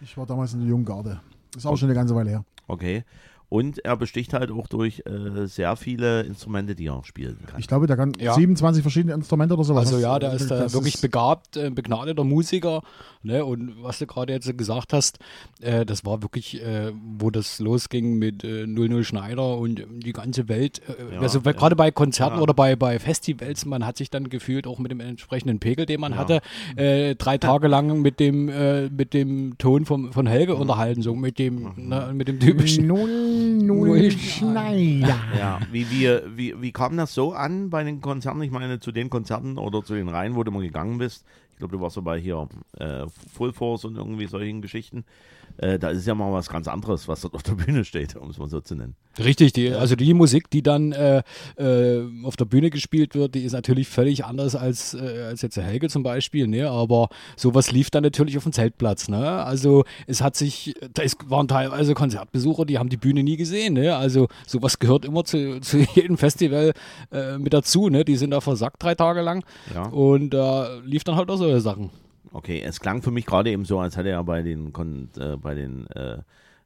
Ich 0.04 0.18
war 0.18 0.26
damals 0.26 0.54
in 0.54 0.60
der 0.60 0.68
Junggarde. 0.68 1.22
Ist 1.56 1.66
auch 1.66 1.78
schon 1.78 1.88
eine 1.88 1.96
ganze 1.96 2.13
Weile 2.13 2.30
her. 2.30 2.46
Okay. 2.68 3.06
Und 3.54 3.86
er 3.86 3.96
besticht 3.98 4.34
halt 4.34 4.50
auch 4.50 4.66
durch 4.66 5.04
äh, 5.06 5.46
sehr 5.46 5.76
viele 5.76 6.22
Instrumente, 6.24 6.74
die 6.74 6.88
er 6.88 7.04
spielen 7.04 7.38
kann. 7.46 7.60
Ich 7.60 7.68
glaube, 7.68 7.86
der 7.86 7.96
kann 7.98 8.13
Ja. 8.20 8.34
27 8.34 8.82
verschiedene 8.82 9.13
Instrumente 9.13 9.54
oder 9.54 9.63
sowas. 9.63 9.86
Also 9.94 10.00
ja, 10.00 10.18
der 10.18 10.34
ist 10.34 10.50
da 10.50 10.58
Das 10.58 10.74
wirklich 10.74 11.00
begabt, 11.02 11.56
äh, 11.56 11.70
begnadeter 11.70 12.24
Musiker. 12.24 12.82
Ne? 13.22 13.46
Und 13.46 13.76
was 13.84 14.00
du 14.00 14.08
gerade 14.08 14.34
jetzt 14.34 14.58
gesagt 14.58 14.92
hast, 14.92 15.20
äh, 15.62 15.86
das 15.86 16.04
war 16.04 16.24
wirklich, 16.24 16.63
äh, 16.63 16.94
wo 17.20 17.30
das 17.30 17.60
losging 17.60 18.18
mit 18.18 18.44
äh, 18.44 18.66
00 18.66 19.04
Schneider 19.04 19.56
und 19.60 19.86
die 20.04 20.13
ganze 20.13 20.50
Welt. 20.50 20.82
Äh, 20.89 21.13
Ja, 21.13 21.22
also 21.22 21.39
ja. 21.46 21.52
gerade 21.52 21.76
bei 21.76 21.92
Konzerten 21.92 22.38
Ja. 22.38 22.42
oder 22.42 22.56
bei, 22.56 22.76
bei 22.76 22.98
Festivals, 22.98 23.66
man 23.68 23.86
hat 23.86 23.98
sich 23.98 24.10
dann 24.10 24.30
gefühlt 24.30 24.66
auch 24.66 24.80
mit 24.80 24.89
dem 24.89 25.00
entsprechenden 25.00 25.60
Pegel, 25.60 25.86
den 25.86 26.02
man 26.02 26.13
Ja. 26.13 26.18
hatte, 26.18 26.42
äh, 26.76 27.13
drei 27.13 27.38
Tage 27.38 27.68
lang 27.68 28.02
mit 28.02 28.20
dem, 28.20 28.50
äh, 28.50 28.89
mit 28.89 29.13
dem 29.13 29.60
Ton 29.60 29.86
vom, 29.86 30.12
von 30.12 30.26
Mhm. 30.26 30.30
Helge 30.30 30.56
unterhalten, 30.56 31.04
so 31.04 31.13
mit 31.13 31.38
dem, 31.38 31.72
ne, 31.76 32.10
mit 32.16 32.28
dem 32.28 32.39
typischen. 32.39 32.88
Null, 32.88 33.42
null 33.43 34.12
Schneider. 34.12 35.19
Ja, 35.38 35.60
wie, 35.71 35.89
wie, 35.89 36.10
wie, 36.36 36.62
wie 36.62 36.71
kam 36.71 36.97
das 36.97 37.13
so 37.13 37.34
an 37.34 37.69
bei 37.69 37.84
den 37.84 38.01
Konzerten? 38.01 38.41
Ich 38.41 38.51
meine, 38.51 38.79
zu 38.79 38.91
den 38.91 39.10
Konzerten 39.10 39.58
oder 39.58 39.84
zu 39.84 39.93
den 39.93 40.10
Reihen, 40.10 40.36
wo 40.36 40.43
du 40.43 40.51
mal 40.51 40.62
gegangen 40.62 40.97
bist. 40.97 41.25
Ich 41.51 41.58
glaube, 41.60 41.75
du 41.75 41.82
warst 41.82 41.95
so 41.95 42.01
bei 42.01 42.19
hier 42.19 42.47
äh, 42.79 43.06
Full 43.34 43.53
Force 43.53 43.86
und 43.86 43.95
irgendwie 43.95 44.27
solchen 44.27 44.62
Geschichten. 44.62 45.06
Äh, 45.58 45.78
da 45.78 45.89
ist 45.89 46.08
ja 46.08 46.16
mal 46.16 46.32
was 46.34 46.50
ganz 46.50 46.68
anderes, 46.68 47.08
was 47.08 47.22
dort 47.22 47.36
auf 47.36 47.44
der 47.44 47.54
Bühne 47.54 47.86
steht, 47.86 48.16
um 48.16 48.30
es 48.30 48.38
mal 48.38 48.50
so 48.50 48.60
zu 48.60 48.76
nennen. 48.76 48.96
Richtig, 49.20 49.54
die, 49.54 49.70
also 49.72 49.96
die 49.96 50.13
Musik, 50.16 50.50
die 50.50 50.63
dann 50.63 50.92
äh, 50.92 51.22
äh, 51.58 52.04
auf 52.24 52.36
der 52.36 52.46
Bühne 52.46 52.72
gespielt 52.72 53.13
wird, 53.13 53.36
die 53.36 53.44
ist 53.44 53.52
natürlich 53.54 53.88
völlig 53.88 54.26
anders 54.26 54.56
als, 54.56 54.96
äh, 54.96 55.26
als 55.28 55.44
jetzt 55.44 55.56
der 55.56 55.63
Helge 55.63 55.89
zum 55.89 56.02
Beispiel, 56.02 56.48
ne? 56.48 56.70
aber 56.70 57.10
sowas 57.38 57.72
lief 57.72 57.92
dann 57.92 58.02
natürlich 58.04 58.38
auf 58.38 58.44
dem 58.44 58.54
Zeltplatz. 58.54 59.10
Ne? 59.10 59.44
Also 59.44 59.84
es 60.08 60.22
hat 60.22 60.36
sich, 60.36 60.74
da 60.94 61.04
ist, 61.04 61.18
waren 61.30 61.48
teilweise 61.48 61.94
Konzertbesucher, 61.94 62.66
die 62.66 62.80
haben 62.80 62.89
die 62.89 62.98
Bühne 62.98 63.22
nie 63.22 63.38
gesehen. 63.38 63.76
Ne? 63.76 63.96
Also 63.96 64.28
sowas 64.48 64.80
gehört 64.80 65.06
immer 65.06 65.24
zu, 65.24 65.60
zu 65.62 65.78
jedem 65.94 66.18
Festival 66.18 66.74
äh, 67.12 67.38
mit 67.38 67.54
dazu. 67.54 67.89
Ne? 67.89 68.04
Die 68.04 68.16
sind 68.16 68.32
da 68.32 68.42
versackt 68.42 68.82
drei 68.82 68.96
Tage 68.96 69.22
lang 69.22 69.46
Ja. 69.76 69.84
und 69.84 70.32
da 70.32 70.80
lief 70.84 71.04
dann 71.04 71.16
halt 71.16 71.30
auch 71.30 71.38
solche 71.38 71.62
Sachen. 71.62 71.92
Okay, 72.34 72.62
es 72.65 72.80
klang 72.80 73.02
für 73.02 73.12
mich 73.12 73.26
gerade 73.26 73.52
eben 73.52 73.63
so, 73.63 73.80
als 73.80 73.96
hätte 73.96 74.10
er 74.10 74.24
bei 74.24 74.41
den, 74.41 74.74
Kon 74.74 75.10
äh, 75.17 75.38
bei 75.38 75.54
den 75.54 75.88
äh, 75.91 76.17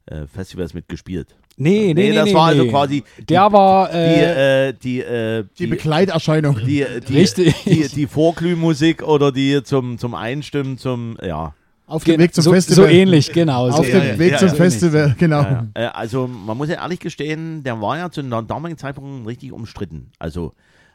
äh, 0.06 0.26
Festivals 0.28 0.74
mitgespielt. 0.74 1.36
Nee, 1.58 1.94
nee, 1.94 2.10
nee. 2.10 2.14
das 2.14 2.26
nee, 2.26 2.34
war 2.34 2.54
nee. 2.54 2.60
also 2.60 2.72
quasi 2.72 3.04
Der 3.28 3.52
war, 3.52 3.90
die, 3.90 3.96
äh, 3.98 4.68
äh, 4.70 4.74
die, 4.74 5.00
äh, 5.02 5.44
Die 5.58 5.68
Begleiterscheinung. 5.68 6.60
die, 6.66 6.86
die, 7.08 7.18
Richtig. 7.18 7.64
die, 7.66 7.88
die 7.90 8.08
Vorglühmusik 8.08 9.04
oder 9.04 9.32
die 9.32 9.62
zum, 9.64 9.98
zum 9.98 10.16
Einstimmen, 10.16 10.78
zum, 10.78 11.18
ja. 11.22 11.54
Auf 11.88 12.04
dem 12.04 12.20
Weg 12.20 12.34
zum 12.34 12.44
so, 12.44 12.52
Festival. 12.52 12.86
so 12.86 12.90
ähnlich, 12.92 13.32
genau. 13.32 13.70
so 13.72 13.80
Auf 13.80 13.90
Ja, 13.90 14.00
dem 14.00 14.08
ja, 14.10 14.20
Weg 14.20 14.32
ja, 14.34 14.38
zum 14.38 14.48
ja. 14.50 14.54
Festival, 14.56 15.16
genau. 15.18 15.42
Ja, 15.42 15.68
ja. 15.76 15.84
Äh, 15.86 15.88
also 15.88 16.28
man 16.28 16.58
muss 16.58 16.70
ja 16.70 16.76
ehrlich 16.76 17.00
gestehen, 17.00 17.64
der 17.64 17.82
war 17.82 17.98
ja 17.98 18.12
zu 18.12 18.22
einem 18.22 18.48
damaligen 18.48 18.78
Zeitpunkt 18.78 19.28
richtig 19.28 19.52
umstritten. 19.52 20.12
Also 20.20 20.54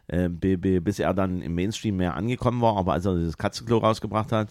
äh, 0.08 0.28
bi- 0.28 0.56
bi- 0.56 0.80
bis 0.80 0.98
er 0.98 1.14
dann 1.14 1.40
im 1.42 1.54
Mainstream 1.54 1.96
mehr 1.96 2.14
angekommen 2.14 2.60
war, 2.60 2.76
aber 2.76 2.92
als 2.92 3.04
er 3.06 3.16
dieses 3.16 3.38
Katzenklo 3.38 3.78
rausgebracht 3.78 4.32
hat, 4.32 4.48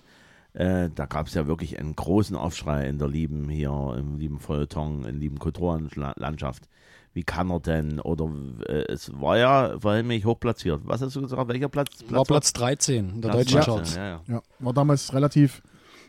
äh, 0.53 0.89
da 0.93 1.05
gab 1.05 1.27
es 1.27 1.33
ja 1.33 1.47
wirklich 1.47 1.79
einen 1.79 1.95
großen 1.95 2.35
Aufschrei 2.35 2.87
in 2.87 2.97
der 2.97 3.07
lieben 3.07 3.47
hier, 3.49 3.95
im 3.97 4.17
lieben 4.17 4.39
Feuilleton, 4.39 5.05
in 5.05 5.19
lieben 5.19 5.39
Kulturlandschaft. 5.39 6.67
Wie 7.13 7.23
kann 7.23 7.49
er 7.49 7.59
denn? 7.59 7.99
Oder 7.99 8.29
äh, 8.67 8.85
es 8.91 9.11
war 9.19 9.37
ja 9.37 9.79
verhältnismäßig 9.79 10.25
hoch 10.25 10.39
platziert. 10.39 10.81
Was 10.85 11.01
hast 11.01 11.15
du 11.15 11.21
gesagt? 11.21 11.47
Welcher 11.47 11.67
Platz? 11.69 11.89
War 12.09 12.23
Platz 12.23 12.53
13 12.53 13.09
in 13.15 13.21
der 13.21 13.29
Platz 13.29 13.45
deutschen 13.51 13.55
13, 13.57 13.73
Charts. 13.73 13.95
Ja, 13.95 14.07
ja. 14.09 14.21
Ja, 14.27 14.41
war 14.59 14.73
damals 14.73 15.13
relativ. 15.13 15.61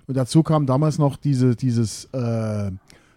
Und 0.06 0.16
dazu 0.16 0.42
kam 0.42 0.66
damals 0.66 0.98
noch 0.98 1.16
diese, 1.16 1.56
dieses 1.56 2.04
äh, 2.12 2.70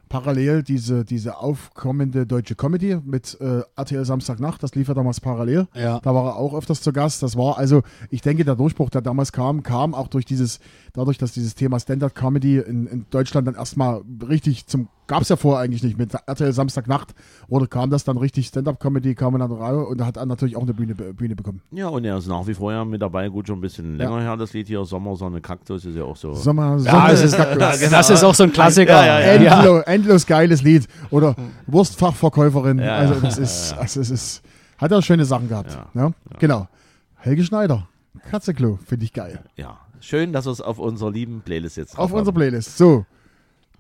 parallel, 0.10 0.64
diese, 0.64 1.06
diese 1.06 1.38
aufkommende 1.38 2.26
deutsche 2.26 2.56
Comedy 2.56 2.98
mit 3.04 3.38
äh, 3.40 3.62
RTL 3.76 4.06
Samstagnacht. 4.06 4.62
Das 4.64 4.76
lief 4.76 4.88
ja 4.88 4.94
damals 4.94 5.20
parallel. 5.20 5.68
Ja. 5.74 6.00
Da 6.00 6.14
war 6.14 6.26
er 6.26 6.36
auch 6.38 6.54
öfters 6.54 6.82
zu 6.82 6.94
Gast. 6.94 7.24
Das 7.24 7.36
war 7.38 7.58
also, 7.58 7.84
ich 8.10 8.22
denke, 8.22 8.46
der 8.46 8.56
Durchbruch, 8.56 8.90
der 8.90 9.02
damals 9.02 9.32
kam, 9.32 9.64
kam 9.64 9.94
auch 9.94 10.08
durch 10.08 10.26
dieses, 10.26 10.60
dadurch, 10.94 11.18
dass 11.18 11.34
dieses 11.34 11.56
Thema 11.56 11.80
Standard 11.80 12.16
Comedy 12.16 12.58
in, 12.58 12.88
in 12.88 13.06
Deutschland 13.10 13.48
dann 13.48 13.56
erstmal 13.56 14.02
richtig 14.28 14.68
zum 14.68 14.88
gab 15.08 15.22
es 15.22 15.30
ja 15.30 15.36
vorher 15.36 15.64
eigentlich 15.64 15.84
nicht. 15.84 15.98
Mit 15.98 16.14
RTL 16.14 16.52
Samstagnacht 16.54 17.14
oder 17.48 17.68
kam 17.68 17.90
das 17.90 18.04
dann 18.04 18.18
richtig 18.18 18.48
Stand-Up-Comedy, 18.48 19.16
kam 19.16 19.38
dann 19.38 19.52
raus 19.52 19.88
und 19.90 20.00
da 20.00 20.06
hat 20.06 20.18
er 20.18 20.26
natürlich 20.26 20.56
auch 20.56 20.64
eine 20.64 20.74
Bühne, 20.74 20.96
Bühne 20.96 21.36
bekommen. 21.36 21.62
Ja, 21.72 21.88
und 21.90 22.06
er 22.06 22.18
ist 22.18 22.28
nach 22.28 22.48
wie 22.48 22.54
vor 22.54 22.72
ja 22.72 22.84
mit 22.86 23.02
dabei, 23.02 23.30
gut, 23.30 23.48
schon 23.48 23.58
ein 23.60 23.62
bisschen 23.62 23.98
länger 23.98 24.22
her, 24.22 24.38
das 24.38 24.54
Lied 24.54 24.68
hier, 24.68 24.84
Sommersonne 24.86 25.42
Kaktus 25.42 25.86
ist 25.86 25.96
ja 25.96 26.04
auch 26.04 26.16
so. 26.16 26.34
Sommer, 26.34 26.78
Ja, 26.78 26.92
Sommer 26.92 27.10
es 27.12 27.22
ist, 27.24 27.38
das 27.38 28.10
ist 28.10 28.24
auch 28.24 28.36
so 28.36 28.44
ein 28.44 28.52
Klassiker. 28.52 29.06
Ja, 29.06 29.20
ja, 29.20 29.42
ja. 29.42 29.58
endlos, 29.60 29.84
endlos 29.86 30.26
geiles 30.26 30.62
Lied. 30.62 30.88
Oder 31.12 31.36
Wurstfachverkäuferin. 31.68 32.80
Ja, 32.80 32.96
also 32.96 33.14
ja, 33.16 33.20
das 33.22 33.38
ist, 33.38 33.74
also 33.74 34.02
es 34.02 34.10
ist, 34.10 34.42
hat 34.78 34.92
er 34.92 35.02
schöne 35.02 35.26
Sachen 35.26 35.48
gehabt. 35.48 35.78
Ja, 35.94 36.12
Genau. 36.40 36.68
Helge 37.16 37.44
Schneider, 37.44 37.88
Katzeklo, 38.30 38.78
finde 38.86 39.06
ich 39.06 39.14
geil. 39.14 39.40
Ja, 39.56 39.80
schön, 40.00 40.32
dass 40.34 40.46
wir 40.46 40.52
es 40.52 40.62
auf 40.62 40.78
unserer 40.80 41.12
lieben 41.12 41.42
Playlist 41.44 41.78
jetzt 41.78 41.98
Auf 41.98 42.12
unserer. 42.14 42.34
Playlist. 42.36 42.78
So. 42.78 43.06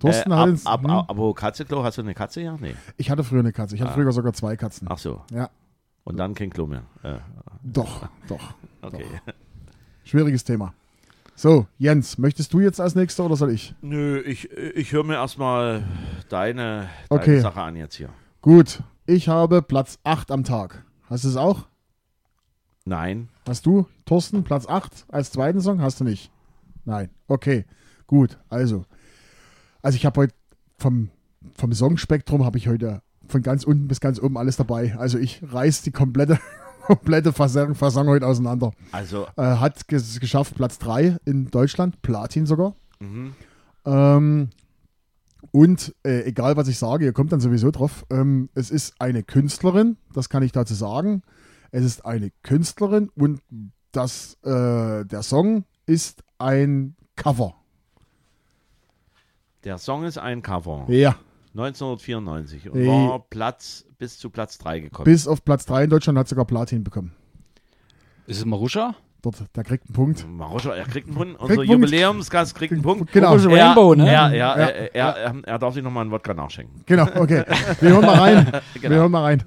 Thorsten 0.06 0.32
Äh, 0.32 0.36
hat 0.36 0.50
ab, 0.50 0.60
ab, 0.66 0.82
hm, 0.84 0.90
ab, 0.90 1.06
aber 1.10 1.34
Katzeklo, 1.34 1.84
hast 1.84 1.98
du 1.98 2.02
eine 2.02 2.14
Katze 2.14 2.42
ja? 2.42 2.58
Nee. 2.60 2.76
ich 2.98 3.10
hatte 3.10 3.24
früher 3.24 3.40
eine 3.40 3.52
Katze. 3.54 3.76
Ich 3.76 3.82
hatte 3.82 3.92
Ah. 3.92 3.96
früher 3.96 4.12
sogar 4.12 4.34
zwei 4.34 4.56
Katzen. 4.56 4.88
Ach 4.90 4.98
so. 4.98 5.22
Ja, 5.32 5.50
Und 6.04 6.18
dann 6.18 6.34
kein 6.36 6.50
Klo 6.50 6.68
mehr. 6.68 6.84
Äh, 7.04 7.18
doch, 7.64 8.08
doch. 8.28 8.54
okay. 8.82 9.06
Schwieriges 10.04 10.44
Thema. 10.44 10.74
So, 11.36 11.68
Jens, 11.78 12.18
möchtest 12.18 12.54
du 12.54 12.60
jetzt 12.62 12.80
als 12.80 12.96
nächster 12.96 13.26
oder 13.26 13.36
soll 13.36 13.52
ich? 13.52 13.76
Nö, 13.82 14.20
ich, 14.22 14.50
ich 14.52 14.92
höre 14.94 15.04
mir 15.04 15.16
erstmal 15.16 15.84
deine, 16.30 16.90
deine 17.10 17.22
Okay. 17.22 17.40
Sache 17.42 17.62
an 17.62 17.76
jetzt 17.76 17.96
hier. 17.96 18.10
Gut, 18.42 18.84
ich 19.06 19.28
habe 19.28 19.62
Platz 19.62 20.00
8 20.04 20.32
am 20.32 20.44
Tag. 20.44 20.86
Hast 21.10 21.24
du 21.26 21.28
es 21.30 21.36
auch? 21.36 21.66
Nein. 22.86 23.30
Hast 23.48 23.66
du, 23.66 23.88
Thorsten, 24.06 24.44
Platz 24.44 24.68
8 24.68 25.06
als 25.10 25.32
zweiten 25.32 25.60
Song? 25.60 25.82
Hast 25.82 26.00
du 26.00 26.04
nicht? 26.04 26.32
Nein. 26.86 27.10
Okay, 27.28 27.66
gut. 28.08 28.38
Also, 28.50 28.86
also 29.86 29.98
ich 29.98 30.06
habe 30.06 30.22
heute 30.22 30.34
vom, 30.80 31.10
vom 31.54 31.72
Songspektrum 31.72 32.44
habe 32.44 32.58
ich 32.58 32.68
heute 32.68 33.04
von 33.28 33.44
ganz 33.44 33.64
unten 33.64 33.88
bis 33.88 34.00
ganz 34.00 34.20
oben 34.20 34.36
alles 34.36 34.58
dabei. 34.58 34.96
Also 34.98 35.20
ich 35.20 35.42
reiß 35.48 35.84
die 35.84 35.92
komplette, 35.92 36.40
komplette 36.88 37.32
Fassung, 37.32 37.76
Fassung 37.76 38.08
heute 38.08 38.26
auseinander. 38.26 38.72
Also, 38.92 39.28
Äh, 39.38 39.44
hat 39.44 39.88
ges 39.88 40.20
geschafft 40.20 40.56
Platz 40.56 40.80
3 40.80 41.18
in 41.26 41.52
Deutschland, 41.52 42.02
Platin 42.02 42.48
sogar. 42.48 42.74
mhm. 43.00 43.34
Ähm, 43.86 44.50
und 45.52 45.94
äh, 46.04 46.24
egal 46.24 46.58
was 46.58 46.68
ich 46.68 46.80
sage, 46.80 47.06
ihr 47.06 47.14
kommt 47.14 47.32
dann 47.32 47.40
sowieso 47.40 47.70
drauf. 47.70 48.08
Ähm, 48.10 48.50
es 48.56 48.72
ist 48.72 48.96
eine 48.98 49.22
Künstlerin, 49.22 49.98
das 50.14 50.30
kann 50.30 50.42
ich 50.42 50.52
dazu 50.52 50.74
sagen. 50.74 51.22
Es 51.70 51.86
ist 51.86 52.04
eine 52.04 52.32
Künstlerin 52.42 53.10
und 53.16 53.42
das, 53.92 54.40
äh, 54.44 55.06
der 55.06 55.22
Song 55.22 55.66
ist 55.86 56.24
ein 56.40 56.96
Cover. 57.16 57.54
Der 59.66 59.78
Song 59.78 60.04
ist 60.06 60.18
ein 60.18 60.42
Cover. 60.42 60.86
Ja, 60.88 61.16
1994 61.54 62.70
und 62.70 62.86
war 62.88 63.20
Platz 63.30 63.86
bis 63.98 64.18
zu 64.20 64.30
Platz 64.30 64.58
3 64.58 64.80
gekommen. 64.82 65.06
bis 65.06 65.28
auf 65.28 65.44
Platz 65.44 65.66
3 65.66 65.86
in 65.86 65.90
Deutschland 65.90 66.18
hat 66.18 66.28
sogar 66.28 66.46
Platin 66.46 66.84
bekommen. 66.84 67.12
Ist 68.28 68.38
es 68.40 68.46
Marusha? 68.46 68.96
Dort, 69.22 69.38
der 69.56 69.64
kriegt 69.64 69.88
einen 69.88 69.94
Punkt. 69.96 70.28
Maruscha, 70.28 70.76
er 70.76 70.86
kriegt 70.86 71.08
einen 71.08 71.16
Punkt. 71.16 71.40
Unser. 71.42 71.64
Jubiläumsgast 71.64 72.54
kriegt 72.54 72.74
einen 72.74 72.82
Punkt. 72.84 73.12
Genau, 73.12 73.36
Er- 73.36 73.50
Rainbow, 73.50 73.96
ne? 73.96 74.08
Er, 74.08 74.30
er, 74.30 74.36
Ja. 74.36 74.54
er, 74.54 74.94
er, 74.96 75.16
er, 75.18 75.36
er 75.44 75.60
darf 75.60 75.74
sich 75.74 75.84
nochmal 75.84 76.02
einen 76.02 76.12
Wodka 76.12 76.34
nachschenken. 76.36 76.82
genau, 76.86 77.08
okay. 77.16 77.44
Wir 77.80 77.90
hören 77.90 78.02
mal 78.06 78.20
rein. 78.20 78.52
Wir 78.82 78.90
hören 78.92 79.12
mal 79.12 79.24
rein. 79.24 79.44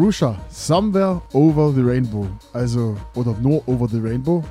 Marusha, 0.00 0.34
Somewhere 0.48 1.20
Over 1.34 1.74
the 1.74 1.82
Rainbow. 1.82 2.26
Also, 2.54 2.96
oder 3.14 3.36
nur 3.38 3.62
Over 3.68 3.86
the 3.86 3.98
Rainbow. 3.98 4.42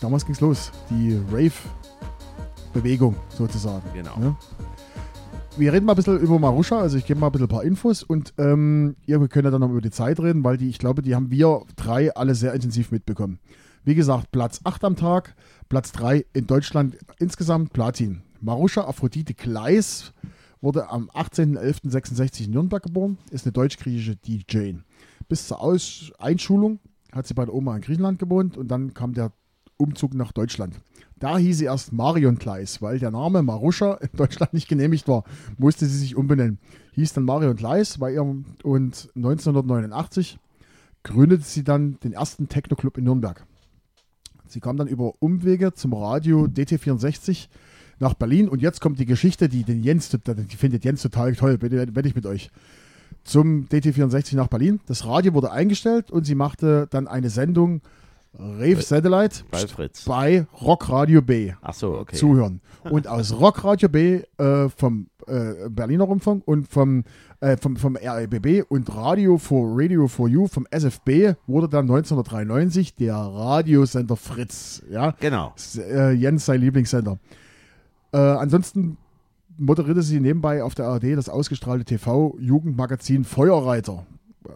Damals 0.00 0.24
ging's 0.24 0.40
los. 0.40 0.72
Die 0.88 1.20
Rave-Bewegung 1.30 3.14
sozusagen. 3.28 3.82
Genau. 3.92 4.16
Ja. 4.18 4.34
Wir 5.58 5.70
reden 5.70 5.84
mal 5.84 5.92
ein 5.92 5.96
bisschen 5.96 6.18
über 6.18 6.38
Marusha, 6.38 6.80
also 6.80 6.96
ich 6.96 7.04
gebe 7.04 7.20
mal 7.20 7.26
ein 7.26 7.32
bisschen 7.32 7.44
ein 7.44 7.50
paar 7.50 7.62
Infos 7.62 8.02
und 8.02 8.32
ähm, 8.38 8.96
ihr 9.04 9.18
könnt 9.28 9.44
ja 9.44 9.50
dann 9.50 9.60
noch 9.60 9.68
über 9.68 9.82
die 9.82 9.90
Zeit 9.90 10.18
reden, 10.18 10.42
weil 10.44 10.56
die, 10.56 10.70
ich 10.70 10.78
glaube, 10.78 11.02
die 11.02 11.14
haben 11.14 11.30
wir 11.30 11.60
drei 11.76 12.14
alle 12.14 12.34
sehr 12.34 12.54
intensiv 12.54 12.90
mitbekommen. 12.90 13.40
Wie 13.84 13.94
gesagt, 13.94 14.32
Platz 14.32 14.62
8 14.64 14.82
am 14.84 14.96
Tag, 14.96 15.34
Platz 15.68 15.92
3 15.92 16.24
in 16.32 16.46
Deutschland 16.46 16.96
insgesamt 17.18 17.74
Platin. 17.74 18.22
Marusha 18.40 18.86
Aphrodite 18.86 19.34
Kleis 19.34 20.14
wurde 20.64 20.88
am 20.88 21.10
18.11.66 21.10 22.46
in 22.46 22.52
Nürnberg 22.52 22.82
geboren, 22.82 23.18
ist 23.30 23.44
eine 23.44 23.52
deutsch-griechische 23.52 24.16
DJ. 24.16 24.72
Bis 25.28 25.46
zur 25.46 25.60
Aus 25.60 26.10
Einschulung 26.18 26.80
hat 27.12 27.26
sie 27.26 27.34
bei 27.34 27.44
der 27.44 27.54
Oma 27.54 27.76
in 27.76 27.82
Griechenland 27.82 28.18
gewohnt 28.18 28.56
und 28.56 28.68
dann 28.68 28.94
kam 28.94 29.12
der 29.12 29.30
Umzug 29.76 30.14
nach 30.14 30.32
Deutschland. 30.32 30.80
Da 31.18 31.38
hieß 31.38 31.58
sie 31.58 31.66
erst 31.66 31.92
Marion 31.92 32.38
Kleis, 32.38 32.82
weil 32.82 32.98
der 32.98 33.10
Name 33.10 33.42
Maruscha 33.42 33.94
in 33.94 34.08
Deutschland 34.16 34.54
nicht 34.54 34.68
genehmigt 34.68 35.06
war, 35.06 35.24
musste 35.58 35.86
sie 35.86 35.98
sich 35.98 36.16
umbenennen. 36.16 36.58
Hieß 36.92 37.12
dann 37.12 37.24
Marion 37.24 37.56
Kleis 37.56 37.98
bei 37.98 38.12
ihrem 38.12 38.46
und 38.62 39.10
1989 39.14 40.38
gründete 41.02 41.44
sie 41.44 41.62
dann 41.62 41.98
den 42.00 42.12
ersten 42.12 42.48
Techno-Club 42.48 42.98
in 42.98 43.04
Nürnberg. 43.04 43.46
Sie 44.46 44.60
kam 44.60 44.76
dann 44.76 44.88
über 44.88 45.12
Umwege 45.20 45.74
zum 45.74 45.92
Radio 45.92 46.44
DT64 46.44 47.48
nach 48.04 48.14
Berlin 48.14 48.48
und 48.48 48.62
jetzt 48.62 48.80
kommt 48.80 48.98
die 49.00 49.06
Geschichte, 49.06 49.48
die 49.48 49.64
den 49.64 49.82
Jens, 49.82 50.10
die 50.10 50.56
findet 50.56 50.84
Jens 50.84 51.02
total 51.02 51.34
toll, 51.34 51.60
wette, 51.60 51.94
wette 51.96 52.08
ich 52.08 52.14
mit 52.14 52.26
euch. 52.26 52.50
Zum 53.24 53.66
DT64 53.68 54.36
nach 54.36 54.48
Berlin. 54.48 54.80
Das 54.86 55.06
Radio 55.06 55.32
wurde 55.34 55.50
eingestellt 55.50 56.10
und 56.10 56.24
sie 56.24 56.34
machte 56.34 56.86
dann 56.90 57.08
eine 57.08 57.30
Sendung 57.30 57.80
Rave 58.36 58.82
Satellite 58.82 59.44
Bei 59.50 59.66
Fritz. 59.66 60.04
bei 60.06 60.44
Rockradio 60.60 61.22
B 61.22 61.52
Ach 61.62 61.72
so, 61.72 61.96
okay. 61.98 62.16
zuhören. 62.16 62.60
Und 62.82 63.06
aus 63.06 63.32
Rockradio 63.38 63.88
B 63.88 64.22
äh, 64.38 64.68
vom 64.68 65.06
äh, 65.28 65.68
Berliner 65.70 66.04
Rundfunk 66.04 66.42
und 66.46 66.68
vom, 66.68 67.04
äh, 67.40 67.56
vom, 67.56 67.76
vom 67.76 67.96
REBB 67.96 68.64
und 68.68 68.94
Radio 68.94 69.38
for 69.38 69.70
Radio 69.80 70.08
for 70.08 70.28
You 70.28 70.48
vom 70.48 70.66
SFB 70.70 71.34
wurde 71.46 71.68
dann 71.68 71.84
1993 71.88 72.94
der 72.96 73.14
Radiosender 73.14 74.16
Fritz. 74.16 74.82
Ja, 74.90 75.14
Genau. 75.20 75.52
S- 75.56 75.78
äh, 75.78 76.10
Jens 76.10 76.44
sein 76.44 76.60
Lieblingssender. 76.60 77.18
Äh, 78.14 78.18
ansonsten 78.18 78.96
moderierte 79.58 80.02
sie 80.02 80.20
nebenbei 80.20 80.62
auf 80.62 80.74
der 80.74 80.86
ARD 80.86 81.16
das 81.16 81.28
ausgestrahlte 81.28 81.84
TV-Jugendmagazin 81.84 83.24
Feuerreiter. 83.24 84.06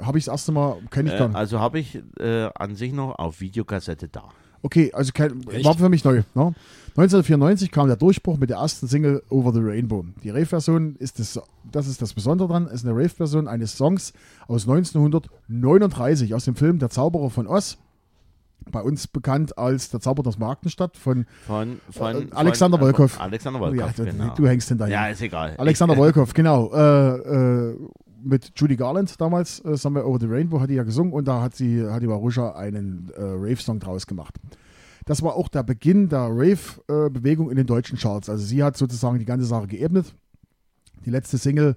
Habe 0.01 0.19
ich 0.19 0.27
das 0.27 0.33
erste 0.33 0.53
Mal, 0.53 0.77
kenne 0.91 1.09
ich 1.09 1.15
Äh, 1.15 1.19
gar 1.19 1.29
nicht. 1.29 1.37
also 1.37 1.59
habe 1.61 1.79
ich 1.79 2.01
äh, 2.21 2.49
an 2.55 2.75
sich 2.77 2.93
noch 2.93 3.19
auf 3.19 3.41
Videokassette 3.41 4.09
da. 4.09 4.25
Okay, 4.63 4.91
also 4.93 5.13
kein, 5.13 5.45
war 5.65 5.75
für 5.77 5.89
mich 5.89 6.03
neu. 6.05 6.23
Ne? 6.35 6.55
1994 6.97 7.71
kam 7.71 7.87
der 7.87 7.97
Durchbruch 7.97 8.39
mit 8.39 8.51
der 8.51 8.57
ersten 8.59 8.89
Single 8.89 9.23
Over 9.31 9.53
the 9.53 9.61
Rainbow. 9.61 10.05
Die 10.25 10.31
Rave-Version 10.31 10.97
ist 10.97 11.21
das, 11.21 11.41
das 11.71 11.87
ist 11.87 12.03
das 12.03 12.13
Besondere 12.13 12.49
dran, 12.49 12.67
ist 12.67 12.85
eine 12.85 12.93
Rave-Version 12.95 13.47
eines 13.47 13.77
Songs 13.77 14.13
aus 14.49 14.69
1939 14.69 16.35
aus 16.35 16.45
dem 16.45 16.57
Film 16.57 16.79
Der 16.81 16.91
Zauberer 16.91 17.31
von 17.31 17.47
Oz. 17.47 17.79
Bei 18.71 18.83
uns 18.83 19.07
bekannt 19.07 19.57
als 19.59 19.91
Der 19.91 20.01
Zauberer 20.01 20.29
aus 20.29 20.39
Marktenstadt 20.39 20.97
von 20.97 21.27
Von, 21.47 21.81
von, 21.91 22.17
Äh, 22.17 22.27
Alexander 22.33 22.79
von, 22.79 22.87
Wolkow. 22.87 23.11
von 23.13 23.23
Alexander 23.23 23.61
ja, 23.61 23.67
Wolkow, 23.67 23.95
du, 23.95 24.05
genau. 24.05 24.35
du 24.35 24.47
hängst 24.47 24.69
hinterher. 24.69 24.93
ja, 24.95 25.09
ist 25.09 25.23
egal. 25.23 25.55
Alexander 25.59 25.95
ich, 25.95 26.01
Wolkow, 26.01 26.33
genau. 26.35 26.73
Äh, 26.73 27.71
äh, 27.71 27.77
mit 28.23 28.53
Judy 28.57 28.77
Garland 28.77 29.21
damals, 29.21 29.65
äh, 29.65 29.77
Somewhere 29.77 30.07
Over 30.07 30.19
the 30.21 30.27
Rainbow, 30.27 30.61
hat 30.61 30.71
die 30.71 30.75
ja 30.75 30.83
gesungen 30.83 31.13
und 31.13 31.27
da 31.29 31.41
hat 31.41 31.55
sie, 31.55 31.87
hat 31.87 32.03
die 32.03 32.07
Marusha 32.07 32.53
einen 32.53 33.11
äh, 33.17 33.23
Rave-Song 33.23 33.79
draus 33.79 34.07
gemacht. 34.07 34.35
Das 35.07 35.23
war 35.23 35.35
auch 35.37 35.49
der 35.49 35.63
Beginn 35.63 36.09
der 36.09 36.29
Rave-Bewegung 36.31 37.49
in 37.51 37.57
den 37.57 37.67
deutschen 37.67 37.97
Charts. 37.97 38.29
Also 38.29 38.45
sie 38.45 38.63
hat 38.63 38.77
sozusagen 38.77 39.19
die 39.19 39.25
ganze 39.25 39.47
Sache 39.47 39.67
geebnet. 39.67 40.15
Die 41.07 41.11
letzte 41.11 41.39
Single 41.39 41.77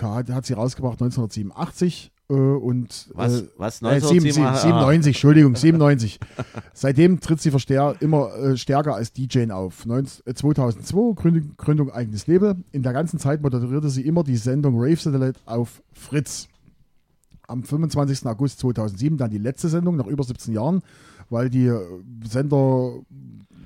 hat, 0.00 0.30
hat 0.30 0.46
sie 0.46 0.52
rausgebracht 0.52 1.02
1987 1.02 2.12
äh, 2.14 2.17
und 2.34 3.08
Was, 3.14 3.40
äh, 3.42 3.48
was? 3.56 3.76
äh, 3.76 4.00
sieben- 4.00 4.26
1997? 4.26 4.34
sieben- 4.34 4.56
97, 4.56 5.06
Entschuldigung, 5.16 5.56
97. 5.56 6.20
Seitdem 6.74 7.20
tritt 7.20 7.40
sie 7.40 7.50
verstär, 7.50 7.94
immer 8.00 8.34
äh, 8.36 8.56
stärker 8.56 8.94
als 8.94 9.12
DJ 9.12 9.50
auf. 9.50 9.86
19, 9.86 10.26
äh, 10.26 10.34
2002 10.34 11.14
Gründung, 11.14 11.52
Gründung 11.56 11.90
eigenes 11.90 12.26
Label. 12.26 12.56
In 12.72 12.82
der 12.82 12.92
ganzen 12.92 13.18
Zeit 13.18 13.42
moderierte 13.42 13.88
sie 13.88 14.02
immer 14.02 14.24
die 14.24 14.36
Sendung 14.36 14.74
Rave 14.78 14.96
Satellite 14.96 15.40
auf 15.46 15.82
Fritz. 15.92 16.48
Am 17.46 17.62
25. 17.62 18.26
August 18.26 18.58
2007 18.60 19.16
dann 19.16 19.30
die 19.30 19.38
letzte 19.38 19.68
Sendung 19.68 19.96
nach 19.96 20.06
über 20.06 20.22
17 20.24 20.52
Jahren 20.52 20.82
weil 21.30 21.50
die 21.50 21.66
äh, 21.66 21.78
Sender 22.26 22.92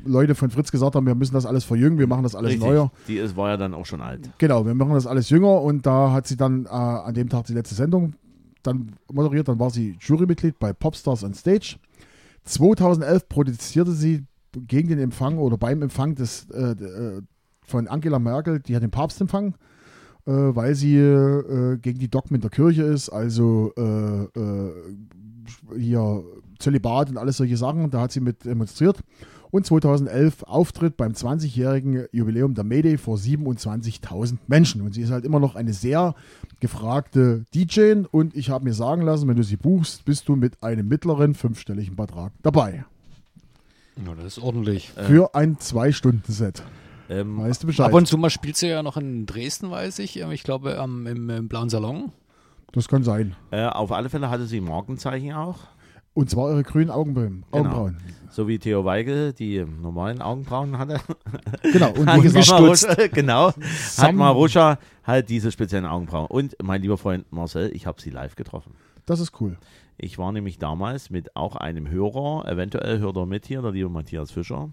Leute 0.05 0.35
von 0.35 0.51
Fritz 0.51 0.73
gesagt 0.73 0.97
haben, 0.97 1.07
wir 1.07 1.15
müssen 1.15 1.35
das 1.35 1.47
alles 1.47 1.63
verjüngen, 1.63 1.97
wir 1.97 2.09
machen 2.09 2.25
das 2.25 2.35
alles 2.35 2.51
Richtig. 2.55 2.67
neuer. 2.69 2.91
Die 3.07 3.19
ist, 3.19 3.37
war 3.37 3.51
ja 3.51 3.57
dann 3.57 3.73
auch 3.73 3.87
schon 3.87 4.01
alt. 4.01 4.31
Genau, 4.39 4.67
wir 4.67 4.75
machen 4.75 4.95
das 4.95 5.07
alles 5.07 5.31
jünger 5.31 5.61
und 5.63 5.87
da 5.87 6.11
hat 6.11 6.27
sie 6.27 6.37
dann 6.37 6.67
äh, 6.67 6.71
an 6.71 7.15
dem 7.15 7.29
Tag 7.29 7.45
die 7.47 7.53
letzte 7.53 7.77
Sendung 7.77 8.15
dann 8.63 8.93
moderiert. 9.13 9.49
Dann 9.49 9.59
war 9.59 9.71
sie 9.71 9.97
Jurymitglied 10.01 10.59
bei 10.59 10.73
Popstars 10.73 11.25
on 11.25 11.35
Stage. 11.35 11.77
2011 12.45 13.29
protestierte 13.29 13.93
sie 13.93 14.25
gegen 14.53 14.89
den 14.89 14.99
Empfang 14.99 15.39
oder 15.39 15.57
beim 15.57 15.83
Empfang 15.83 16.15
des, 16.15 16.49
äh, 16.51 16.73
äh, 16.73 17.23
von 17.65 17.89
Angela 17.89 18.19
Merkel, 18.19 18.61
die 18.61 18.75
hat 18.75 18.83
den 18.83 18.91
Papstempfang, 18.91 19.55
äh, 20.27 20.33
weil 20.33 20.75
sie 20.75 20.97
äh, 20.97 21.79
gegen 21.79 21.99
die 21.99 22.11
Dogmen 22.11 22.41
der 22.41 22.51
Kirche 22.51 22.83
ist, 22.83 23.09
also 23.09 23.73
äh, 23.77 24.25
äh, 24.39 24.73
hier 25.79 26.25
Zölibat 26.59 27.11
und 27.11 27.19
alles 27.19 27.39
solche 27.39 27.57
Sachen. 27.57 27.91
Da 27.91 28.03
hat 28.03 28.13
sie 28.13 28.21
mit 28.21 28.45
demonstriert. 28.45 29.03
Und 29.53 29.67
2011 29.67 30.45
Auftritt 30.45 30.97
beim 30.97 31.13
20-jährigen 31.13 32.07
Jubiläum 32.11 32.55
der 32.55 32.65
Mayday 32.65 32.97
vor 32.97 33.19
27.000 33.19 34.39
Menschen. 34.47 34.81
Und 34.81 34.95
sie 34.95 35.03
ist 35.03 35.11
halt 35.11 35.27
immer 35.27 35.41
noch 35.41 35.57
eine 35.57 35.75
sehr 35.75 36.15
gefragte 36.61 37.45
DJ. 37.55 38.05
Und 38.11 38.35
ich 38.35 38.49
habe 38.49 38.65
mir 38.65 38.73
sagen 38.73 39.03
lassen, 39.03 39.29
wenn 39.29 39.37
du 39.37 39.45
sie 39.45 39.59
buchst, 39.59 40.07
bist 40.07 40.27
du 40.27 40.37
mit 40.37 40.63
einem 40.63 40.89
mittleren 40.89 41.35
fünfstelligen 41.35 41.97
Betrag 41.97 42.33
dabei. 42.43 42.87
Ja, 44.07 44.15
das 44.15 44.39
ist 44.39 44.43
ordentlich. 44.43 44.89
Für 44.97 45.35
ein 45.35 45.59
Zwei-Stunden-Set. 45.59 46.63
Ähm, 47.11 47.37
Weißt 47.37 47.63
du 47.63 47.67
Bescheid? 47.67 47.87
Ab 47.89 47.93
und 47.93 48.07
zu 48.07 48.17
mal 48.17 48.31
spielt 48.31 48.57
sie 48.57 48.69
ja 48.69 48.83
noch 48.83 48.97
in 48.97 49.27
Dresden, 49.27 49.71
weiß 49.71 49.99
ich. 49.99 50.19
Ich 50.19 50.43
glaube, 50.45 50.71
im, 50.83 51.29
im 51.29 51.49
Blauen 51.49 51.69
Salon. 51.69 52.11
das 52.73 52.89
kann 52.89 53.03
sein. 53.03 53.37
äh, 53.51 53.67
auf 53.67 53.93
alle 53.93 54.09
Fälle 54.09 54.31
hatte 54.31 54.47
sie 54.47 54.63
Markenzeichen 54.63 55.35
auch. 55.35 55.59
Und 56.15 56.29
zwar 56.31 56.51
ihre 56.51 56.63
grünen 56.63 56.91
Augenbrauen. 56.91 57.45
Genau. 57.51 57.59
Augenbrauen. 57.59 57.97
So 58.31 58.49
wie 58.49 58.59
Theo 58.59 58.85
Weigel 58.85 59.33
die 59.33 59.65
normalen 59.65 60.21
Augenbrauen 60.23 60.79
hatte. 60.79 61.01
Genau. 61.73 61.91
Und 61.93 62.07
Hat 62.07 62.19
wie 62.23 62.31
gesagt, 62.31 63.13
genau. 63.15 63.53
Hat 63.99 64.15
Maruscha 64.15 64.79
halt 65.05 65.29
diese 65.29 65.51
speziellen 65.53 65.87
Augenbrauen. 65.87 66.27
Und 66.29 66.57
mein 66.63 66.81
lieber 66.83 66.97
Freund 66.99 67.31
Marcel, 67.33 67.71
ich 67.75 67.87
habe 67.87 68.01
sie 68.01 68.11
live 68.11 68.37
getroffen. 68.37 68.75
das 69.07 69.21
ist 69.21 69.41
cool. 69.41 69.57
Ich 69.99 70.19
war 70.19 70.33
nämlich 70.33 70.59
damals 70.59 71.11
mit 71.11 71.37
auch 71.37 71.57
einem 71.57 71.89
Hörer, 71.89 72.47
eventuell 72.49 72.99
hört 72.99 73.17
er 73.17 73.27
mit 73.27 73.47
hier, 73.47 73.61
der 73.63 73.73
liebe 73.73 73.89
Matthias 73.91 74.31
Fischer, 74.33 74.71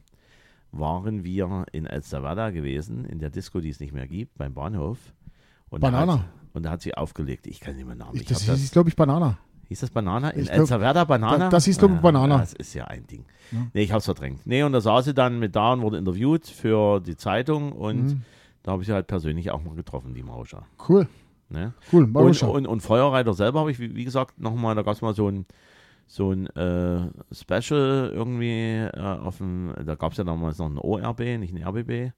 waren 0.71 1.23
wir 1.23 1.65
in 1.71 1.85
Elsterwerda 1.85 2.51
gewesen, 2.51 3.05
in 3.05 3.19
der 3.19 3.29
Disco, 3.29 3.59
die 3.59 3.69
es 3.69 3.79
nicht 3.79 3.93
mehr 3.93 4.07
gibt, 4.07 4.37
beim 4.37 4.53
Bahnhof. 4.53 4.97
Und 5.69 5.83
Da 5.83 5.91
Banana. 5.91 6.19
hat, 6.19 6.25
und 6.53 6.63
da 6.63 6.71
hat 6.71 6.81
sie 6.81 6.95
aufgelegt. 6.95 7.47
Ich 7.47 7.59
kann 7.59 7.75
nicht 7.75 7.85
mehr 7.85 7.95
Namen. 7.95 8.15
Ich, 8.15 8.21
Ich 8.21 8.27
das 8.27 8.45
das, 8.45 8.59
hieß, 8.59 8.71
glaube 8.71 8.89
ich, 8.89 8.95
Banana. 8.95 9.37
Hieß 9.69 9.79
das 9.79 9.89
Banana? 9.89 10.29
In 10.31 10.43
glaub- 10.43 10.57
Elsterwerda 10.57 11.03
Banana? 11.05 11.37
Da- 11.37 11.49
das 11.49 11.65
hieß, 11.65 11.77
glaub 11.79 11.91
ich, 11.93 11.99
Banana. 11.99 12.37
Das 12.39 12.53
ist 12.53 12.73
ja 12.73 12.85
ein 12.85 13.07
Ding. 13.07 13.25
Nee, 13.73 13.81
ich 13.83 13.91
hab's 13.91 14.05
verdrängt. 14.05 14.45
Nee, 14.45 14.61
und 14.63 14.73
da 14.73 14.81
saß 14.81 15.05
sie 15.05 15.13
dann 15.13 15.39
mit 15.39 15.55
da 15.55 15.73
und 15.73 15.81
wurde 15.81 15.97
interviewt 15.97 16.45
für 16.45 16.99
die 16.99 17.15
Zeitung 17.15 17.71
und 17.71 18.03
Mhm. 18.03 18.21
da 18.61 18.73
habe 18.73 18.83
ich 18.83 18.87
sie 18.87 18.93
halt 18.93 19.07
persönlich 19.07 19.49
auch 19.51 19.63
mal 19.63 19.73
getroffen, 19.75 20.13
die 20.13 20.21
Mauscha. 20.23 20.63
Cool. 20.87 21.07
Ne? 21.49 21.73
Cool. 21.91 22.03
Und, 22.03 22.11
Marusha. 22.13 22.45
und, 22.47 22.67
und 22.67 22.81
Feuerreiter 22.81 23.33
selber 23.33 23.61
habe 23.61 23.71
ich, 23.71 23.79
wie, 23.79 23.95
wie 23.95 24.03
gesagt, 24.05 24.39
nochmal, 24.39 24.75
da 24.75 24.83
gab 24.83 24.93
es 24.93 25.01
mal 25.01 25.15
so 25.15 25.29
ein, 25.29 25.47
so 26.05 26.31
ein 26.31 26.45
äh, 26.55 27.09
Special 27.31 28.11
irgendwie 28.13 28.87
äh, 28.93 28.99
auf 28.99 29.37
dem, 29.37 29.73
da 29.83 29.95
gab 29.95 30.11
es 30.11 30.17
ja 30.19 30.23
damals 30.23 30.59
noch 30.59 30.67
ein 30.67 30.77
ORB, 30.77 31.19
nicht 31.39 31.53
ein 31.55 31.63
RBB. 31.63 32.11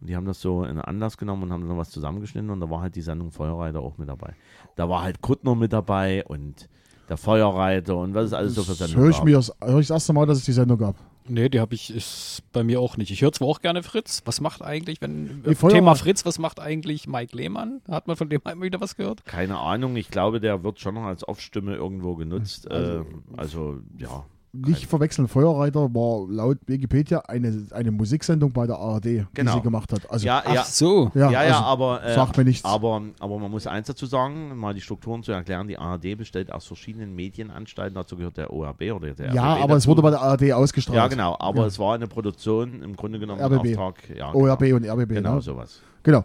Und 0.00 0.08
die 0.08 0.14
haben 0.14 0.26
das 0.26 0.40
so 0.40 0.62
in 0.62 0.78
Anlass 0.78 1.16
genommen 1.16 1.42
und 1.42 1.52
haben 1.52 1.66
dann 1.66 1.76
was 1.76 1.90
zusammengeschnitten 1.90 2.50
und 2.50 2.60
da 2.60 2.70
war 2.70 2.82
halt 2.82 2.94
die 2.94 3.00
Sendung 3.02 3.32
Feuerreiter 3.32 3.80
auch 3.80 3.98
mit 3.98 4.08
dabei. 4.08 4.34
Da 4.76 4.88
war 4.88 5.02
halt 5.02 5.20
Kuttner 5.22 5.56
mit 5.56 5.72
dabei 5.72 6.24
und 6.24 6.68
der 7.08 7.16
Feuerreiter 7.16 7.96
und 7.96 8.14
was 8.14 8.26
es 8.26 8.32
alles 8.32 8.54
so 8.54 8.62
für 8.62 8.68
das 8.70 8.78
Sendungen 8.78 9.02
höre 9.02 9.10
ich 9.10 9.16
gab. 9.16 9.24
mir 9.24 9.36
das, 9.36 9.52
hör 9.60 9.78
ich 9.78 9.86
das 9.88 9.94
erste 9.96 10.12
Mal, 10.12 10.26
dass 10.26 10.38
es 10.38 10.44
die 10.44 10.52
Sendung 10.52 10.78
gab. 10.78 10.96
Nee, 11.30 11.50
die 11.50 11.60
habe 11.60 11.74
ich, 11.74 11.94
ist 11.94 12.42
bei 12.52 12.64
mir 12.64 12.80
auch 12.80 12.96
nicht. 12.96 13.10
Ich 13.10 13.20
höre 13.20 13.32
zwar 13.32 13.48
auch 13.48 13.60
gerne 13.60 13.82
Fritz. 13.82 14.22
Was 14.24 14.40
macht 14.40 14.62
eigentlich, 14.62 15.02
wenn, 15.02 15.42
Die 15.46 15.54
Feuer- 15.54 15.70
Thema 15.72 15.94
Fritz, 15.94 16.24
was 16.24 16.38
macht 16.38 16.58
eigentlich 16.58 17.06
Mike 17.06 17.36
Lehmann? 17.36 17.82
Hat 17.86 18.06
man 18.06 18.16
von 18.16 18.30
dem 18.30 18.40
immer 18.50 18.62
wieder 18.64 18.80
was 18.80 18.96
gehört? 18.96 19.26
Keine 19.26 19.58
Ahnung, 19.58 19.94
ich 19.96 20.08
glaube, 20.10 20.40
der 20.40 20.64
wird 20.64 20.80
schon 20.80 20.94
noch 20.94 21.02
als 21.04 21.28
Off-Stimme 21.28 21.74
irgendwo 21.74 22.14
genutzt. 22.14 22.70
Also, 22.70 22.92
äh, 23.00 23.04
also 23.36 23.76
ja. 23.98 24.24
Nicht 24.66 24.86
verwechseln, 24.86 25.28
Feuerreiter 25.28 25.92
war 25.94 26.26
laut 26.30 26.58
Wikipedia 26.66 27.20
eine, 27.20 27.66
eine 27.72 27.90
Musiksendung 27.90 28.52
bei 28.52 28.66
der 28.66 28.76
ARD, 28.78 29.04
die 29.04 29.26
Genau. 29.34 29.54
sie 29.54 29.60
gemacht 29.62 29.92
hat. 29.92 30.10
Also, 30.10 30.26
Ja, 30.26 30.42
Ach 30.44 30.54
ja, 30.54 30.64
so. 30.64 31.10
ja, 31.14 31.30
ja, 31.30 31.42
ja, 31.44 31.52
also, 31.58 31.64
aber, 31.64 32.04
äh, 32.04 32.14
sagt 32.14 32.36
mir 32.36 32.44
nichts. 32.44 32.64
aber, 32.64 33.02
aber 33.20 33.38
man 33.38 33.50
muss 33.50 33.66
eins 33.66 33.86
dazu 33.86 34.06
sagen, 34.06 34.56
mal 34.56 34.74
die 34.74 34.80
Strukturen 34.80 35.22
zu 35.22 35.32
erklären. 35.32 35.68
Die 35.68 35.78
ARD 35.78 36.16
bestellt 36.16 36.52
aus 36.52 36.66
verschiedenen 36.66 37.14
Medienanstalten, 37.14 37.94
dazu 37.94 38.16
gehört 38.16 38.36
der 38.36 38.52
ORB 38.52 38.82
oder 38.92 39.14
der 39.14 39.32
ja, 39.32 39.52
RBB 39.54 39.62
aber 39.64 39.76
es 39.76 39.82
dazu. 39.84 39.90
wurde 39.90 40.02
bei 40.02 40.10
der 40.10 40.20
ARD 40.22 40.52
ausgestrahlt. 40.52 40.96
Ja, 40.96 41.08
genau, 41.08 41.36
aber 41.38 41.60
Ja. 41.62 41.66
es 41.66 41.78
war 41.78 41.94
eine 41.94 42.06
Produktion 42.06 42.82
im 42.82 42.96
Grunde 42.96 43.18
genommen 43.18 43.40
RBB. 43.40 43.76
Auftrag. 43.78 44.16
Ja, 44.16 44.34
ORB 44.34 44.60
genau. 44.60 44.76
und 44.76 44.84
RBB. 44.86 45.14
Genau, 45.14 45.34
ne? 45.36 45.40
sowas. 45.42 45.80
Genau. 46.02 46.24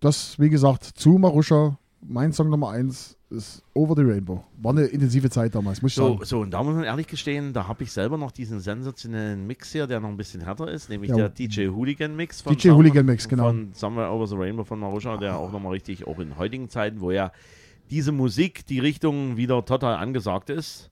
Das, 0.00 0.38
wie 0.38 0.48
gesagt, 0.50 0.84
zu 0.84 1.10
Maruscha, 1.18 1.76
mein 2.00 2.32
Song 2.32 2.50
Nummer 2.50 2.70
eins 2.70 3.16
ist 3.32 3.62
Over 3.74 3.94
the 3.96 4.02
Rainbow. 4.02 4.44
War 4.60 4.72
eine 4.72 4.84
intensive 4.84 5.28
Zeit 5.30 5.54
damals, 5.54 5.82
muss 5.82 5.92
ich 5.92 5.96
So, 5.96 6.08
sagen. 6.14 6.24
so, 6.24 6.40
und 6.40 6.50
da 6.52 6.62
muss 6.62 6.74
man 6.74 6.84
ehrlich 6.84 7.06
gestehen, 7.06 7.52
da 7.52 7.66
habe 7.66 7.82
ich 7.82 7.92
selber 7.92 8.16
noch 8.18 8.30
diesen 8.30 8.60
sensationellen 8.60 9.46
Mix 9.46 9.72
hier, 9.72 9.86
der 9.86 10.00
noch 10.00 10.08
ein 10.08 10.16
bisschen 10.16 10.42
härter 10.42 10.70
ist, 10.70 10.88
nämlich 10.88 11.10
Ja. 11.10 11.16
der 11.16 11.28
DJ 11.30 11.68
Hooligan 11.68 12.14
Mix 12.14 12.40
von 12.42 12.54
DJ 12.56 12.70
Hooligan 12.70 13.06
Mix, 13.06 13.28
genau. 13.28 13.44
von 13.48 13.70
Somewhere 13.72 14.10
Over 14.10 14.26
the 14.26 14.36
Rainbow 14.36 14.64
von 14.64 14.78
Marusha, 14.80 15.16
der 15.16 15.36
auch 15.38 15.50
nochmal 15.52 15.72
richtig, 15.72 16.06
auch 16.06 16.18
in 16.18 16.36
heutigen 16.38 16.68
Zeiten, 16.68 17.00
wo 17.00 17.10
ja 17.10 17.32
diese 17.90 18.12
Musik, 18.12 18.64
die 18.66 18.78
Richtung 18.78 19.36
wieder 19.36 19.64
total 19.64 19.96
angesagt 19.96 20.48
ist, 20.50 20.90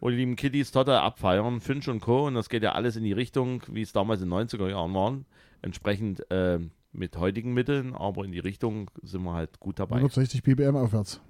wo 0.00 0.08
die 0.10 0.16
lieben 0.16 0.36
Kiddies 0.36 0.70
total 0.72 0.98
abfeiern, 0.98 1.60
Finch 1.60 1.88
und 1.88 2.00
Co. 2.00 2.26
Und 2.26 2.34
das 2.34 2.48
geht 2.48 2.62
ja 2.62 2.72
alles 2.72 2.96
in 2.96 3.04
die 3.04 3.12
Richtung, 3.12 3.62
wie 3.70 3.82
es 3.82 3.92
damals 3.92 4.22
in 4.22 4.30
den 4.30 4.38
90er 4.48 4.68
Jahren 4.68 4.94
waren. 4.94 5.26
Entsprechend 5.62 6.28
äh, 6.30 6.58
mit 6.92 7.16
heutigen 7.18 7.52
Mitteln, 7.52 7.94
aber 7.94 8.24
in 8.24 8.32
die 8.32 8.38
Richtung 8.38 8.90
sind 9.02 9.22
wir 9.22 9.34
halt 9.34 9.60
gut 9.60 9.78
dabei. 9.78 9.96
160 9.96 10.42
ppm 10.42 10.74
aufwärts. 10.76 11.20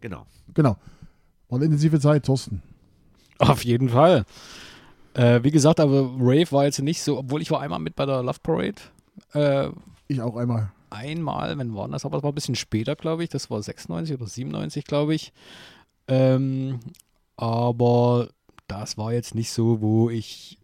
Genau. 0.00 0.26
Genau. 0.54 0.76
War 1.48 1.56
eine 1.56 1.64
intensive 1.66 1.98
Zeit, 2.00 2.26
Thorsten. 2.26 2.62
Auf 3.38 3.64
jeden 3.64 3.88
Fall. 3.88 4.24
Äh, 5.14 5.42
wie 5.42 5.50
gesagt, 5.50 5.80
aber 5.80 6.10
Rave 6.18 6.50
war 6.52 6.64
jetzt 6.64 6.80
nicht 6.80 7.02
so, 7.02 7.18
obwohl 7.18 7.42
ich 7.42 7.50
war 7.50 7.60
einmal 7.60 7.78
mit 7.78 7.96
bei 7.96 8.06
der 8.06 8.22
Love 8.22 8.38
Parade. 8.42 8.76
Äh, 9.34 9.70
Ich 10.08 10.20
auch 10.20 10.36
einmal. 10.36 10.72
einmal, 10.90 11.56
wenn 11.58 11.74
war 11.74 11.88
das, 11.88 12.04
aber 12.04 12.16
das 12.18 12.22
war 12.22 12.32
ein 12.32 12.34
bisschen 12.34 12.54
später, 12.54 12.96
glaube 12.96 13.24
ich. 13.24 13.30
Das 13.30 13.50
war 13.50 13.62
96 13.62 14.14
oder 14.16 14.26
97, 14.26 14.84
glaube 14.84 15.14
ich. 15.14 15.32
Ähm, 16.06 16.80
aber 17.36 18.28
das 18.66 18.96
war 18.98 19.12
jetzt 19.12 19.34
nicht 19.34 19.50
so, 19.50 19.80
wo 19.80 20.10
ich 20.10 20.58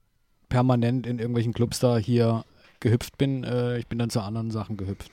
permanent 0.49 1.07
in 1.07 1.19
irgendwelchen 1.19 1.53
Clubs 1.53 1.79
da 1.81 1.97
hier 1.97 2.45
gehüpft 2.81 3.17
bin. 3.19 3.45
Äh, 3.45 3.79
ich 3.79 3.87
bin 3.87 3.99
dann 3.99 4.11
zu 4.11 4.21
anderen 4.21 4.51
Sachen 4.51 4.77
gehüpft. 4.77 5.11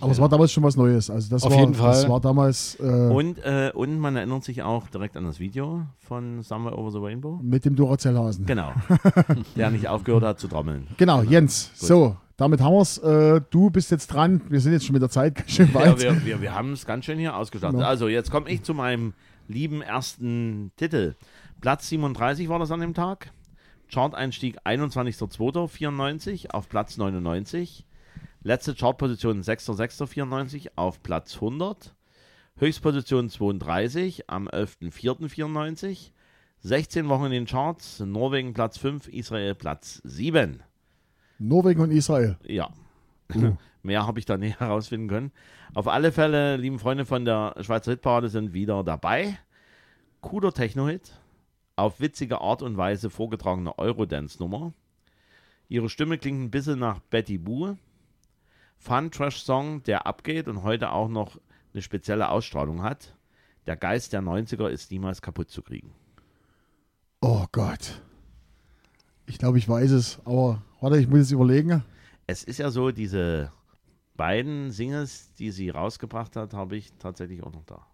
Aber 0.00 0.12
es 0.12 0.20
war 0.20 0.28
damals 0.28 0.52
schon 0.52 0.62
was 0.62 0.76
Neues. 0.76 1.08
Also 1.10 1.30
das 1.30 1.42
Auf 1.42 1.52
war, 1.52 1.60
jeden 1.60 1.74
Fall. 1.74 1.90
Das 1.92 2.08
war 2.08 2.20
damals 2.20 2.78
äh, 2.80 2.82
Und, 2.82 3.38
äh, 3.38 3.70
und 3.74 3.98
man 3.98 4.16
erinnert 4.16 4.44
sich 4.44 4.62
auch 4.62 4.88
direkt 4.88 5.16
an 5.16 5.24
das 5.24 5.40
Video 5.40 5.86
von 5.98 6.42
Somewhere 6.42 6.76
Over 6.78 6.90
the 6.92 6.98
Rainbow. 6.98 7.40
mit 7.42 7.64
dem 7.64 7.76
Duracell-Hasen. 7.76 8.46
Genau. 8.46 8.72
der 9.56 9.70
nicht 9.70 9.88
aufgehört 9.88 10.22
hat 10.24 10.38
zu 10.40 10.48
trommeln. 10.48 10.86
Genau, 10.98 11.22
Jens. 11.22 11.70
Gut. 11.78 11.88
So, 11.88 12.16
damit 12.36 12.60
haben 12.60 12.74
wir 12.74 12.82
es. 12.82 12.98
Äh, 12.98 13.40
du 13.50 13.70
bist 13.70 13.90
jetzt 13.90 14.08
dran. 14.08 14.42
Wir 14.48 14.60
sind 14.60 14.72
jetzt 14.72 14.84
schon 14.84 14.92
mit 14.92 15.02
der 15.02 15.08
Zeit 15.10 15.34
ganz 15.36 15.50
schön 15.50 15.68
Ja, 15.72 15.74
weit. 15.80 16.02
wir, 16.02 16.24
wir, 16.26 16.40
wir 16.42 16.54
haben 16.54 16.72
es 16.72 16.84
ganz 16.84 17.04
schön 17.06 17.18
hier 17.18 17.34
ausgestattet. 17.36 17.76
Genau. 17.76 17.88
Also, 17.88 18.08
jetzt 18.08 18.30
komme 18.30 18.50
ich 18.50 18.62
zu 18.62 18.74
meinem 18.74 19.14
lieben 19.48 19.80
ersten 19.80 20.72
Titel. 20.76 21.14
Platz 21.62 21.88
37 21.88 22.48
war 22.50 22.58
das 22.58 22.70
an 22.70 22.80
dem 22.80 22.92
Tag. 22.92 23.30
Chart-Einstieg 23.90 24.58
21.02.94 24.66 26.50
auf 26.50 26.68
Platz 26.68 26.96
99. 26.96 27.86
Letzte 28.42 28.74
Chartposition 28.74 29.42
6.06.94 29.42 30.70
auf 30.76 31.02
Platz 31.02 31.34
100. 31.34 31.94
Höchstposition 32.58 33.28
32 33.28 34.30
am 34.30 34.48
11.04.94. 34.48 36.12
16 36.60 37.08
Wochen 37.08 37.26
in 37.26 37.32
den 37.32 37.46
Charts. 37.46 38.00
Norwegen 38.00 38.54
Platz 38.54 38.78
5, 38.78 39.08
Israel 39.08 39.54
Platz 39.54 40.00
7. 40.04 40.62
Norwegen 41.38 41.80
und 41.80 41.90
Israel. 41.90 42.36
Ja. 42.44 42.70
Uh. 43.34 43.56
Mehr 43.82 44.06
habe 44.06 44.18
ich 44.18 44.24
da 44.24 44.36
nicht 44.36 44.58
herausfinden 44.58 45.06
können. 45.06 45.32
Auf 45.72 45.86
alle 45.86 46.10
Fälle, 46.10 46.56
lieben 46.56 46.80
Freunde 46.80 47.04
von 47.04 47.24
der 47.24 47.54
Schweizer 47.60 47.92
Hitparade 47.92 48.28
sind 48.28 48.52
wieder 48.52 48.82
dabei. 48.82 49.38
Cooler 50.22 50.52
Techno-Hit. 50.52 51.12
Auf 51.76 52.00
witzige 52.00 52.40
Art 52.40 52.62
und 52.62 52.76
Weise 52.76 53.10
vorgetragene 53.10 53.78
Eurodance-Nummer. 53.78 54.72
Ihre 55.68 55.88
Stimme 55.88 56.18
klingt 56.18 56.42
ein 56.42 56.50
bisschen 56.50 56.80
nach 56.80 56.98
Betty 56.98 57.38
Boo. 57.38 57.76
Fun-Trash-Song, 58.78 59.82
der 59.82 60.06
abgeht 60.06 60.48
und 60.48 60.62
heute 60.62 60.92
auch 60.92 61.08
noch 61.08 61.38
eine 61.72 61.82
spezielle 61.82 62.28
Ausstrahlung 62.28 62.82
hat. 62.82 63.16
Der 63.66 63.76
Geist 63.76 64.12
der 64.12 64.22
90er 64.22 64.68
ist 64.68 64.90
niemals 64.90 65.20
kaputt 65.20 65.50
zu 65.50 65.62
kriegen. 65.62 65.92
Oh 67.20 67.46
Gott. 67.52 68.00
Ich 69.26 69.38
glaube, 69.38 69.58
ich 69.58 69.68
weiß 69.68 69.90
es. 69.90 70.20
Aber 70.24 70.62
warte, 70.80 70.98
ich 70.98 71.08
muss 71.08 71.18
jetzt 71.18 71.32
überlegen. 71.32 71.82
Es 72.26 72.44
ist 72.44 72.58
ja 72.58 72.70
so, 72.70 72.92
diese 72.92 73.50
beiden 74.16 74.70
Singles, 74.70 75.32
die 75.34 75.50
sie 75.50 75.70
rausgebracht 75.70 76.36
hat, 76.36 76.54
habe 76.54 76.76
ich 76.76 76.92
tatsächlich 76.98 77.42
auch 77.42 77.52
noch 77.52 77.64
da. 77.64 77.86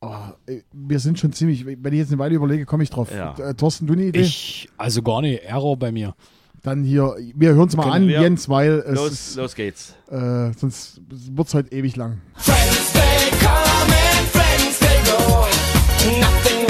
Oh, 0.00 0.54
wir 0.72 1.00
sind 1.00 1.18
schon 1.18 1.32
ziemlich, 1.32 1.64
wenn 1.66 1.92
ich 1.92 1.98
jetzt 1.98 2.12
eine 2.12 2.18
Weile 2.18 2.34
überlege, 2.34 2.66
komme 2.66 2.82
ich 2.82 2.90
drauf. 2.90 3.10
Ja. 3.12 3.34
Äh, 3.38 3.54
Thorsten, 3.54 3.86
du 3.86 3.94
eine 3.94 4.04
Idee? 4.04 4.20
Ich, 4.20 4.68
also 4.76 5.02
gar 5.02 5.22
nicht, 5.22 5.42
Error 5.44 5.76
bei 5.78 5.90
mir. 5.90 6.14
Dann 6.62 6.82
hier, 6.82 7.14
wir 7.34 7.54
hören 7.54 7.68
es 7.68 7.76
mal 7.76 7.90
an, 7.92 8.08
wir- 8.08 8.20
Jens, 8.20 8.48
weil 8.48 8.80
es 8.86 8.94
Los, 8.96 9.12
ist, 9.12 9.36
los 9.36 9.54
geht's. 9.54 9.94
äh, 10.10 10.50
sonst 10.58 11.00
wird 11.08 11.46
es 11.48 11.54
heute 11.54 11.72
ewig 11.72 11.94
lang. 11.96 12.20
Friends 12.36 12.92
they 12.92 13.30
come 13.38 13.92
and 13.92 14.28
friends 14.32 14.78
they 14.80 14.98
go. 15.04 15.46
Nothing 16.20 16.65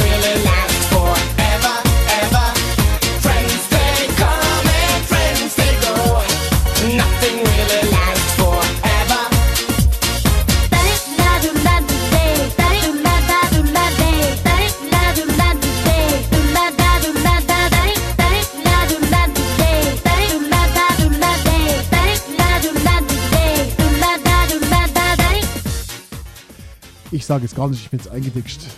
Ich 27.27 27.29
sage 27.29 27.43
jetzt 27.43 27.57
gar 27.57 27.69
nicht, 27.69 27.83
ich 27.83 27.91
bin 27.91 27.99
jetzt 27.99 28.69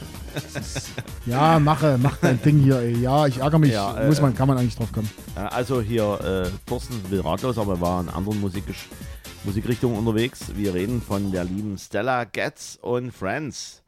ist- 0.57 0.91
ja, 1.27 1.59
mache, 1.59 1.99
mach 2.03 2.17
dein 2.17 2.41
Ding 2.41 2.61
hier, 2.61 2.79
ey. 2.79 2.97
Ja, 2.99 3.27
ich 3.27 3.37
ärgere 3.41 3.59
mich. 3.59 3.73
Ja, 3.73 3.95
äh, 4.01 4.07
Muss 4.07 4.23
man, 4.23 4.35
kann 4.35 4.49
man 4.49 4.57
eigentlich 4.57 4.75
drauf 4.75 4.91
kommen. 4.91 5.11
Also 5.35 5.83
hier, 5.83 6.19
äh, 6.47 6.51
Thorsten 6.65 6.95
will 7.11 7.21
ratlos, 7.21 7.59
aber 7.59 7.75
er 7.75 7.81
war 7.83 8.01
in 8.01 8.09
anderen 8.09 8.41
Musikisch 8.41 8.89
Musikrichtungen 9.45 9.99
unterwegs. 9.99 10.57
Wir 10.57 10.73
reden 10.73 11.03
von 11.03 11.31
der 11.31 11.45
lieben 11.45 11.77
Stella 11.77 12.25
Getz 12.25 12.79
und 12.81 13.13
Friends. 13.13 13.83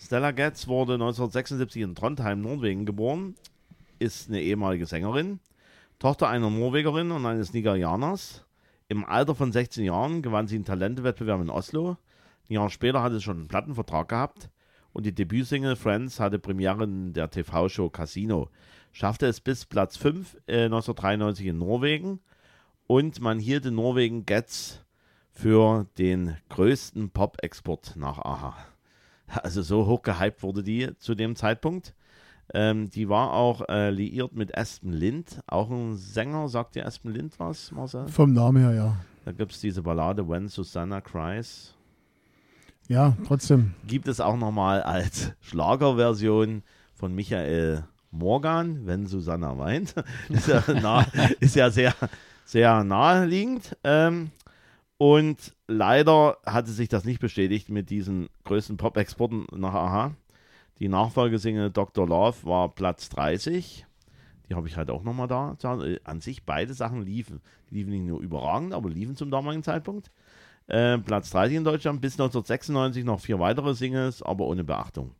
Stella 0.00 0.30
Getz 0.30 0.68
wurde 0.68 0.92
1976 0.92 1.82
in 1.82 1.96
Trondheim, 1.96 2.40
Norwegen 2.40 2.86
geboren, 2.86 3.34
ist 3.98 4.28
eine 4.28 4.40
ehemalige 4.40 4.86
Sängerin, 4.86 5.40
Tochter 5.98 6.28
einer 6.28 6.50
Norwegerin 6.50 7.10
und 7.10 7.26
eines 7.26 7.52
Nigerianers. 7.52 8.44
Im 8.86 9.04
Alter 9.04 9.34
von 9.34 9.50
16 9.50 9.82
Jahren 9.82 10.22
gewann 10.22 10.46
sie 10.46 10.54
einen 10.54 10.64
Talentewettbewerb 10.64 11.40
in 11.40 11.50
Oslo. 11.50 11.96
Ein 12.48 12.54
Jahr 12.54 12.70
später 12.70 13.02
hatte 13.02 13.16
sie 13.16 13.22
schon 13.22 13.38
einen 13.38 13.48
Plattenvertrag 13.48 14.08
gehabt 14.08 14.50
und 14.92 15.04
die 15.04 15.14
Debütsingle 15.14 15.76
Friends 15.76 16.18
hatte 16.18 16.38
Premiere 16.38 16.84
in 16.84 17.12
der 17.12 17.30
TV-Show 17.30 17.90
Casino. 17.90 18.48
Schaffte 18.92 19.26
es 19.26 19.40
bis 19.40 19.66
Platz 19.66 19.98
5 19.98 20.34
äh, 20.46 20.64
1993 20.64 21.46
in 21.46 21.58
Norwegen 21.58 22.20
und 22.86 23.20
man 23.20 23.38
hielt 23.38 23.66
in 23.66 23.74
Norwegen 23.74 24.24
Getz 24.24 24.80
für 25.30 25.86
den 25.98 26.36
größten 26.48 27.10
Pop-Export 27.10 27.96
nach 27.96 28.18
Aha. 28.18 28.56
Also 29.26 29.60
so 29.60 29.84
hoch 29.84 30.00
gehypt 30.00 30.42
wurde 30.42 30.62
die 30.62 30.96
zu 30.96 31.14
dem 31.14 31.36
Zeitpunkt. 31.36 31.94
Ähm, 32.54 32.88
die 32.88 33.10
war 33.10 33.34
auch 33.34 33.68
äh, 33.68 33.90
liiert 33.90 34.34
mit 34.34 34.56
Aspen 34.56 34.94
Lind, 34.94 35.42
auch 35.46 35.68
ein 35.68 35.96
Sänger. 35.96 36.48
Sagt 36.48 36.76
dir 36.76 36.86
Aspen 36.86 37.12
Lind 37.12 37.38
was, 37.38 37.70
Marcel? 37.72 38.08
Vom 38.08 38.32
Namen 38.32 38.62
her, 38.62 38.74
ja. 38.74 38.96
Da 39.26 39.32
gibt 39.32 39.52
es 39.52 39.60
diese 39.60 39.82
Ballade 39.82 40.26
When 40.26 40.48
Susanna 40.48 41.02
Cries. 41.02 41.74
Ja, 42.88 43.14
trotzdem. 43.26 43.74
Gibt 43.86 44.08
es 44.08 44.18
auch 44.18 44.36
nochmal 44.36 44.82
als 44.82 45.32
Schlagerversion 45.42 46.62
von 46.94 47.14
Michael 47.14 47.84
Morgan, 48.10 48.86
Wenn 48.86 49.06
Susanna 49.06 49.58
weint. 49.58 49.94
ist, 50.30 50.48
ja 50.48 50.62
nah, 50.80 51.06
ist 51.38 51.54
ja 51.54 51.70
sehr, 51.70 51.94
sehr 52.46 52.82
naheliegend. 52.84 53.76
Ähm, 53.84 54.30
und 54.96 55.54
leider 55.66 56.38
hatte 56.46 56.70
sich 56.70 56.88
das 56.88 57.04
nicht 57.04 57.20
bestätigt 57.20 57.68
mit 57.68 57.90
diesen 57.90 58.30
größten 58.44 58.78
Pop-Exporten 58.78 59.46
nach 59.54 59.74
Aha. 59.74 60.12
Die 60.78 60.88
Nachfolgesingle 60.88 61.70
Dr. 61.70 62.08
Love 62.08 62.36
war 62.44 62.70
Platz 62.70 63.10
30. 63.10 63.84
Die 64.48 64.54
habe 64.54 64.66
ich 64.66 64.78
halt 64.78 64.90
auch 64.90 65.02
nochmal 65.02 65.28
da. 65.28 65.56
An 66.04 66.20
sich 66.20 66.44
beide 66.44 66.72
Sachen 66.72 67.02
liefen. 67.02 67.42
Die 67.70 67.76
liefen 67.76 67.90
nicht 67.90 68.06
nur 68.06 68.20
überragend, 68.20 68.72
aber 68.72 68.88
liefen 68.88 69.14
zum 69.14 69.30
damaligen 69.30 69.62
Zeitpunkt. 69.62 70.10
Äh, 70.68 70.98
Platz 70.98 71.30
30 71.30 71.56
in 71.56 71.64
Deutschland, 71.64 72.00
bis 72.00 72.14
1996 72.14 73.04
noch 73.04 73.20
vier 73.20 73.38
weitere 73.38 73.74
Singles, 73.74 74.22
aber 74.22 74.46
ohne 74.46 74.64
Beachtung. 74.64 75.12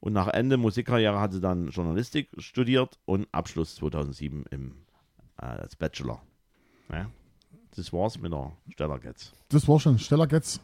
Und 0.00 0.12
nach 0.12 0.28
Ende 0.28 0.56
Musikkarriere 0.56 1.18
hat 1.18 1.32
sie 1.32 1.40
dann 1.40 1.68
Journalistik 1.68 2.28
studiert 2.38 2.98
und 3.06 3.26
Abschluss 3.32 3.76
2007 3.76 4.44
im, 4.50 4.74
äh, 5.40 5.46
als 5.46 5.76
Bachelor. 5.76 6.20
Ja, 6.92 7.06
das 7.76 7.92
war's 7.92 8.18
mit 8.18 8.32
der 8.32 8.52
Stella 8.70 8.98
Getz. 8.98 9.32
Das 9.48 9.66
war 9.66 9.80
schon. 9.80 9.98
Stella 9.98 10.26
Getz. 10.26 10.60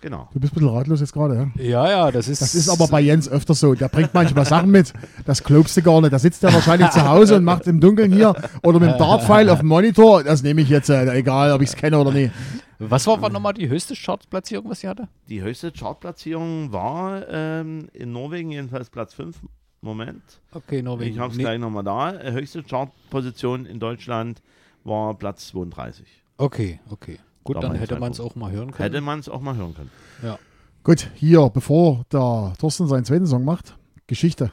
Genau. 0.00 0.28
Du 0.32 0.38
bist 0.38 0.52
ein 0.52 0.60
bisschen 0.60 0.68
ratlos 0.68 1.00
jetzt 1.00 1.12
gerade, 1.12 1.50
ja? 1.56 1.62
Ja, 1.62 1.90
ja, 1.90 2.10
das 2.10 2.28
ist. 2.28 2.42
Das 2.42 2.54
ist 2.54 2.68
aber 2.68 2.86
bei 2.86 3.00
Jens 3.00 3.28
öfter 3.28 3.54
so. 3.54 3.74
Der 3.74 3.88
bringt 3.88 4.14
manchmal 4.14 4.44
Sachen 4.44 4.70
mit. 4.70 4.92
Das 5.24 5.42
glaubst 5.42 5.76
du 5.76 5.82
gar 5.82 6.00
nicht. 6.00 6.12
Da 6.12 6.18
sitzt 6.18 6.44
er 6.44 6.52
wahrscheinlich 6.52 6.90
zu 6.90 7.08
Hause 7.08 7.36
und 7.36 7.44
macht 7.44 7.66
im 7.66 7.80
Dunkeln 7.80 8.12
hier 8.12 8.34
oder 8.62 8.78
mit 8.78 8.90
dem 8.90 8.98
Dartpfeil 8.98 9.48
auf 9.50 9.60
dem 9.60 9.68
Monitor. 9.68 10.22
Das 10.22 10.42
nehme 10.42 10.60
ich 10.60 10.68
jetzt, 10.68 10.88
äh, 10.88 11.10
egal 11.14 11.52
ob 11.52 11.62
ich 11.62 11.70
es 11.70 11.76
kenne 11.76 11.98
oder 11.98 12.12
nicht. 12.12 12.32
Was 12.78 13.06
war, 13.06 13.20
war 13.20 13.30
nochmal 13.30 13.54
die 13.54 13.68
höchste 13.68 13.94
Chartplatzierung, 13.94 14.70
was 14.70 14.80
sie 14.80 14.88
hatte? 14.88 15.08
Die 15.28 15.42
höchste 15.42 15.72
Chartplatzierung 15.72 16.72
war 16.72 17.28
ähm, 17.28 17.88
in 17.92 18.12
Norwegen 18.12 18.50
jedenfalls 18.52 18.88
Platz 18.90 19.14
5. 19.14 19.40
Moment. 19.80 20.22
Okay, 20.52 20.82
Norwegen. 20.82 21.14
Ich 21.14 21.18
habe 21.20 21.30
es 21.32 21.36
Nee, 21.36 21.44
gleich 21.44 21.58
nochmal 21.60 21.84
da. 21.84 22.12
Äh, 22.12 22.32
Höchste 22.32 22.62
Chartposition 22.62 23.64
in 23.66 23.78
Deutschland 23.78 24.42
war 24.84 25.14
Platz 25.14 25.48
32. 25.48 26.06
Okay, 26.36 26.80
okay. 26.90 27.18
Gut, 27.44 27.56
dann 27.56 27.62
Damals 27.62 27.80
hätte 27.80 27.98
man 27.98 28.12
es 28.12 28.20
auch 28.20 28.34
mal 28.34 28.50
hören 28.50 28.72
können. 28.72 28.90
Hätte 28.90 29.00
man 29.00 29.20
es 29.20 29.28
auch 29.28 29.40
mal 29.40 29.56
hören 29.56 29.74
können. 29.74 29.90
Ja. 30.22 30.38
Gut, 30.84 31.10
hier, 31.14 31.48
bevor 31.48 32.04
der 32.12 32.54
Thorsten 32.58 32.86
seinen 32.88 33.04
zweiten 33.04 33.26
Song 33.26 33.44
macht, 33.44 33.76
Geschichte. 34.06 34.52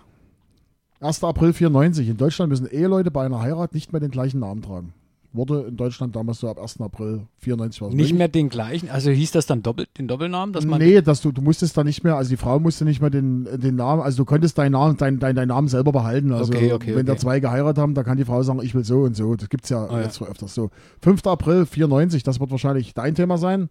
1. 0.99 1.23
April 1.23 1.53
94. 1.53 2.07
In 2.07 2.17
Deutschland 2.17 2.49
müssen 2.49 2.67
Eheleute 2.67 3.11
bei 3.11 3.25
einer 3.25 3.41
Heirat 3.41 3.73
nicht 3.73 3.91
mehr 3.91 3.99
den 3.99 4.11
gleichen 4.11 4.39
Namen 4.39 4.61
tragen. 4.61 4.93
Wurde 5.36 5.65
in 5.67 5.78
Deutschland 5.78 6.15
damals 6.15 6.39
so 6.39 6.50
ab 6.50 6.60
1. 6.60 6.80
April 6.82 7.28
94 7.39 7.82
war 7.82 7.89
es 7.89 7.93
Nicht 7.93 8.04
möglich. 8.04 8.17
mehr 8.17 8.28
den 8.30 8.50
gleichen, 8.50 8.89
also 8.89 9.12
hieß 9.12 9.32
das 9.32 9.45
dann 9.45 9.62
doppelt, 9.63 9.89
den 9.98 10.08
Doppelnamen, 10.08 10.54
dass 10.54 10.65
man. 10.65 10.80
nee, 10.80 11.02
dass 11.02 11.21
du, 11.21 11.32
du 11.32 11.41
musstest 11.41 11.76
da 11.78 11.84
nicht 11.84 12.04
mehr, 12.04 12.15
also 12.15 12.30
die 12.30 12.38
Frau 12.38 12.60
musste 12.60 12.86
nicht 12.86 13.02
mehr 13.02 13.10
den, 13.10 13.45
den 13.60 13.76
Namen, 13.76 14.02
also 14.02 14.17
du 14.17 14.26
konntest 14.26 14.58
deinen 14.58 14.71
Namen, 14.71 14.98
dein, 14.98 15.19
dein, 15.19 15.36
deinen 15.36 15.50
Namen 15.50 15.67
selber 15.67 15.91
behalten. 15.91 16.32
Also 16.32 16.54
Okay, 16.54 16.74
okay, 16.74 16.95
wenn 16.95 17.06
da 17.06 17.13
okay. 17.13 17.21
zwei 17.21 17.39
geheiratet 17.39 17.82
haben, 17.82 17.93
da 17.93 18.04
kann 18.04 18.17
die 18.17 18.26
Frau 18.26 18.41
sagen, 18.43 18.62
ich 18.63 18.74
will 18.76 18.84
so 18.84 19.02
und 19.02 19.15
so. 19.15 19.36
Das 19.36 19.50
gibt 19.50 19.65
es 19.65 19.69
ja 19.69 19.86
ja. 19.91 20.02
jetzt 20.02 20.21
öfters 20.21 20.54
so. 20.56 20.69
5. 21.02 21.26
April 21.28 21.65
94, 21.65 22.24
das 22.24 22.39
wird 22.39 22.52
wahrscheinlich 22.52 22.93
dein 22.93 23.15
Thema 23.15 23.38
sein. 23.38 23.69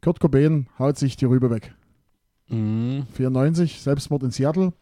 Kurt 0.00 0.18
Cobain 0.20 0.66
haut 0.78 0.98
sich 0.98 1.16
die 1.16 1.26
Rübe 1.26 1.50
weg. 1.50 1.74
Mhm. 2.48 3.06
94, 3.12 3.80
Selbstmord 3.80 4.22
in 4.22 4.30
Seattle. 4.30 4.72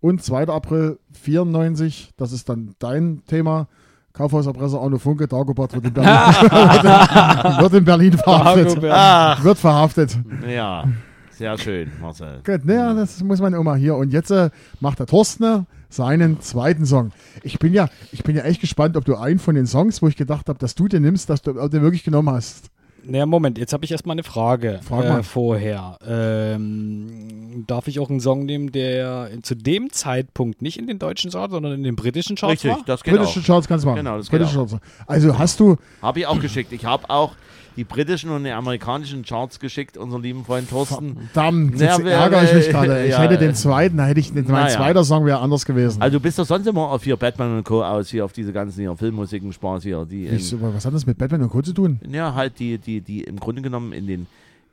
Und 0.00 0.22
2. 0.22 0.48
April 0.48 0.98
94, 1.12 2.10
das 2.16 2.32
ist 2.32 2.48
dann 2.48 2.74
dein 2.78 3.22
Thema. 3.26 3.68
Kaufhauserpresser 4.12 4.80
Arno 4.80 4.98
Funke, 4.98 5.26
Dagobert 5.28 5.72
wird 5.72 5.86
in 5.86 5.92
Berlin, 5.92 6.10
wird 7.60 7.72
in 7.74 7.84
Berlin 7.84 8.12
verhaftet. 8.12 8.84
Ach, 8.90 9.44
Wird 9.44 9.58
verhaftet. 9.58 10.18
ja. 10.48 10.84
Sehr 11.30 11.56
schön, 11.56 11.90
Marcel. 12.02 12.42
Gut, 12.44 12.66
naja, 12.66 12.92
das 12.92 13.22
muss 13.22 13.40
man 13.40 13.54
immer 13.54 13.74
hier. 13.74 13.96
Und 13.96 14.12
jetzt 14.12 14.30
äh, 14.30 14.50
macht 14.78 14.98
der 14.98 15.06
Thorsten 15.06 15.66
seinen 15.88 16.38
zweiten 16.42 16.84
Song. 16.84 17.12
Ich 17.42 17.58
bin 17.58 17.72
ja, 17.72 17.88
ich 18.12 18.22
bin 18.24 18.36
ja 18.36 18.42
echt 18.42 18.60
gespannt, 18.60 18.94
ob 18.94 19.06
du 19.06 19.16
einen 19.16 19.38
von 19.38 19.54
den 19.54 19.66
Songs, 19.66 20.02
wo 20.02 20.08
ich 20.08 20.16
gedacht 20.16 20.50
habe, 20.50 20.58
dass 20.58 20.74
du 20.74 20.86
den 20.86 21.02
nimmst, 21.02 21.30
dass 21.30 21.40
du 21.40 21.54
du 21.54 21.68
den 21.68 21.80
wirklich 21.80 22.04
genommen 22.04 22.28
hast. 22.28 22.66
Naja, 23.04 23.26
Moment, 23.26 23.58
jetzt 23.58 23.72
habe 23.72 23.84
ich 23.84 23.90
erstmal 23.92 24.14
eine 24.14 24.22
Frage 24.22 24.80
Frag 24.82 25.04
mal. 25.08 25.20
äh, 25.20 25.22
vorher. 25.22 25.98
Ähm, 26.06 27.64
darf 27.66 27.88
ich 27.88 27.98
auch 28.00 28.10
einen 28.10 28.20
Song 28.20 28.44
nehmen, 28.44 28.72
der 28.72 29.30
zu 29.42 29.54
dem 29.54 29.90
Zeitpunkt 29.92 30.62
nicht 30.62 30.78
in 30.78 30.86
den 30.86 30.98
deutschen 30.98 31.30
Charts, 31.30 31.52
sondern 31.52 31.72
in 31.72 31.82
den 31.82 31.96
britischen 31.96 32.36
Charts 32.36 32.52
Richtig, 32.52 32.70
war? 32.70 32.82
das 32.86 33.02
geht 33.02 33.14
Britische 33.16 33.40
auch. 33.40 33.44
Charts 33.44 33.68
kannst 33.68 33.84
du 33.84 33.88
machen. 33.88 33.98
Genau, 33.98 34.16
das 34.16 34.30
geht 34.30 34.40
Britische 34.40 34.60
auch. 34.60 34.68
Charts. 34.68 34.84
Also 35.06 35.38
hast 35.38 35.60
du, 35.60 35.76
Habe 36.02 36.20
ich 36.20 36.26
auch 36.26 36.40
geschickt. 36.40 36.72
Ich 36.72 36.84
habe 36.84 37.08
auch 37.10 37.32
die 37.76 37.84
britischen 37.84 38.30
und 38.30 38.44
die 38.44 38.50
amerikanischen 38.50 39.22
Charts 39.24 39.60
geschickt, 39.60 39.96
unseren 39.96 40.22
lieben 40.22 40.44
Freund 40.44 40.68
Thorsten. 40.68 41.16
verdammt, 41.32 41.80
Ja, 41.80 41.96
jetzt 41.96 42.06
ärgere 42.06 42.44
ich 42.44 42.54
mich 42.54 42.68
gerade. 42.68 43.04
Ich 43.04 43.10
ja, 43.12 43.20
hätte 43.20 43.38
den 43.38 43.54
zweiten, 43.54 43.96
da 43.96 44.06
hätte 44.06 44.20
ich, 44.20 44.32
mein 44.34 44.44
naja. 44.44 44.68
zweiter 44.76 45.04
Song 45.04 45.24
wäre 45.26 45.38
anders 45.40 45.64
gewesen. 45.64 46.02
Also 46.02 46.18
du 46.18 46.22
bist 46.22 46.38
doch 46.38 46.44
sonst 46.46 46.66
immer 46.66 46.88
auf 46.90 47.04
hier 47.04 47.16
Batman 47.16 47.58
und 47.58 47.64
Co. 47.64 47.82
aus, 47.82 48.08
hier 48.10 48.24
auf 48.24 48.32
diese 48.32 48.52
ganzen 48.52 48.80
hier 48.80 48.94
Filmmusiken, 48.96 49.52
Spaß 49.52 49.82
hier. 49.82 50.04
Die 50.04 50.26
in, 50.26 50.36
Ich, 50.36 50.54
was 50.60 50.84
hat 50.84 50.94
das 50.94 51.06
mit 51.06 51.16
Batman 51.18 51.42
und 51.42 51.50
Co. 51.50 51.62
zu 51.62 51.72
tun? 51.72 52.00
ja, 52.10 52.34
halt 52.34 52.58
die, 52.58 52.78
die, 52.78 53.00
die 53.00 53.22
im 53.22 53.38
Grunde 53.38 53.62
genommen 53.62 53.92
in 53.92 54.06
den 54.06 54.26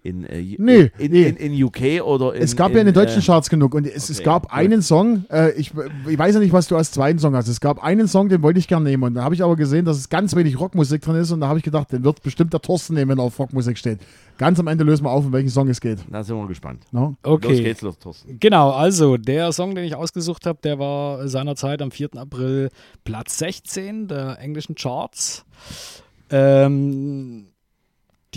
in, 0.08 0.24
äh, 0.26 0.56
Nee, 0.58 0.92
in, 0.98 1.12
nee. 1.12 1.24
in, 1.24 1.36
in 1.36 1.64
UK 1.64 2.02
oder 2.04 2.34
in, 2.36 2.42
es 2.42 2.56
gab 2.56 2.72
ja 2.74 2.80
in 2.80 2.86
den 2.86 2.96
deutschen 2.96 3.22
Charts 3.22 3.50
genug 3.50 3.76
und 3.76 3.86
es, 3.86 4.10
es 4.10 4.18
okay, 4.20 4.26
gab 4.26 4.44
gut. 4.44 4.52
einen 4.54 4.82
Song, 4.82 5.26
äh, 5.30 5.52
ich, 5.52 5.72
ich 6.08 6.18
weiß 6.18 6.36
ja 6.36 6.40
nicht, 6.42 6.54
was 6.54 6.68
du 6.68 6.76
als 6.76 6.92
zweiten 6.92 7.20
Song 7.20 7.36
hast. 7.36 7.48
Es 7.48 7.60
gab 7.60 7.84
einen 7.84 8.08
Song, 8.08 8.30
den 8.30 8.42
wollte 8.42 8.60
ich 8.60 8.68
gerne 8.68 8.90
nehmen 8.90 9.04
und 9.04 9.14
da 9.16 9.24
habe 9.24 9.36
ich 9.36 9.44
aber 9.44 9.56
gesehen, 9.56 9.86
dass 9.86 9.98
es 9.98 10.10
ganz 10.10 10.36
wenig 10.36 10.60
Rockmusik 10.60 11.02
drin 11.02 11.16
ist 11.16 11.32
und 11.32 11.42
da 11.42 11.48
habe 11.48 11.60
ich 11.60 11.66
gedacht, 11.66 11.92
den 11.92 12.04
wird 12.04 12.24
bestimmt 12.24 12.54
der 12.54 12.62
Thorsten 12.62 12.94
nehmen, 12.94 13.12
wenn 13.12 13.20
er 13.20 13.24
auf 13.24 13.38
Rockmusik 13.40 13.78
steht. 13.78 14.00
Ganz 14.38 14.60
am 14.60 14.68
Ende 14.68 14.84
lösen 14.84 15.04
wir 15.04 15.10
auf, 15.12 15.26
um 15.26 15.34
welchen 15.34 15.50
Song 15.50 15.68
es 15.68 15.82
geht. 15.82 16.00
Da 16.12 16.24
sind 16.24 16.38
wir 16.38 16.48
gespannt. 16.48 16.84
No? 16.92 17.16
Los 17.24 17.34
Okay. 17.38 17.64
geht's 17.64 17.82
los, 17.82 17.98
Thorsten. 18.00 18.38
Genau, 18.40 18.72
also 18.72 19.18
der 19.18 19.52
Song, 19.52 19.74
den 19.76 19.84
ich 19.84 19.96
ausgesucht 19.96 20.46
habe, 20.46 20.60
der 20.64 20.78
war 20.80 21.28
seinerzeit 21.28 21.82
am 21.82 21.92
4. 21.92 22.10
April 22.16 22.70
Platz 23.04 23.38
16 23.40 24.08
der 24.08 24.40
englischen 24.40 24.76
Charts. 24.76 25.44
Ähm, 26.30 27.48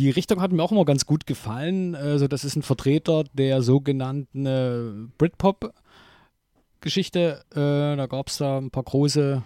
die 0.01 0.11
Richtung 0.11 0.41
hat 0.41 0.51
mir 0.51 0.63
auch 0.63 0.73
immer 0.73 0.87
ganz 0.87 1.05
gut 1.05 1.27
gefallen. 1.27 1.95
Also 1.95 2.27
das 2.27 2.45
ist 2.45 2.57
ein 2.57 2.63
Vertreter 2.63 3.25
der 3.35 3.61
sogenannten 3.61 4.47
äh, 4.47 4.93
Britpop-Geschichte. 5.19 7.45
Äh, 7.51 7.97
da 7.97 8.07
gab 8.07 8.29
es 8.29 8.39
da 8.39 8.57
ein 8.57 8.71
paar 8.71 8.85
große 8.85 9.43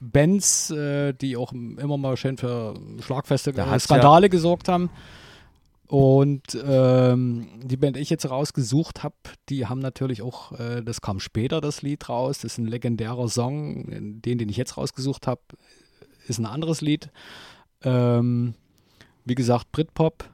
Bands, 0.00 0.72
äh, 0.72 1.12
die 1.12 1.36
auch 1.36 1.52
immer 1.52 1.98
mal 1.98 2.16
schön 2.16 2.36
für 2.36 2.74
schlagfeste 3.00 3.52
äh, 3.52 3.78
Skandale 3.78 4.28
gesorgt 4.28 4.68
haben. 4.68 4.90
Und 5.86 6.58
ähm, 6.66 7.46
die 7.62 7.76
Band, 7.76 7.94
die 7.94 8.00
ich 8.00 8.10
jetzt 8.10 8.28
rausgesucht 8.28 9.04
habe, 9.04 9.14
die 9.48 9.66
haben 9.66 9.78
natürlich 9.78 10.20
auch, 10.20 10.50
äh, 10.58 10.82
das 10.82 11.00
kam 11.00 11.20
später, 11.20 11.60
das 11.60 11.82
Lied 11.82 12.08
raus. 12.08 12.38
Das 12.38 12.54
ist 12.54 12.58
ein 12.58 12.66
legendärer 12.66 13.28
Song. 13.28 14.20
Den, 14.20 14.20
den 14.20 14.48
ich 14.48 14.56
jetzt 14.56 14.76
rausgesucht 14.76 15.28
habe, 15.28 15.42
ist 16.26 16.40
ein 16.40 16.46
anderes 16.46 16.80
Lied. 16.80 17.12
Ähm, 17.84 18.56
wie 19.26 19.34
gesagt, 19.34 19.72
Britpop 19.72 20.24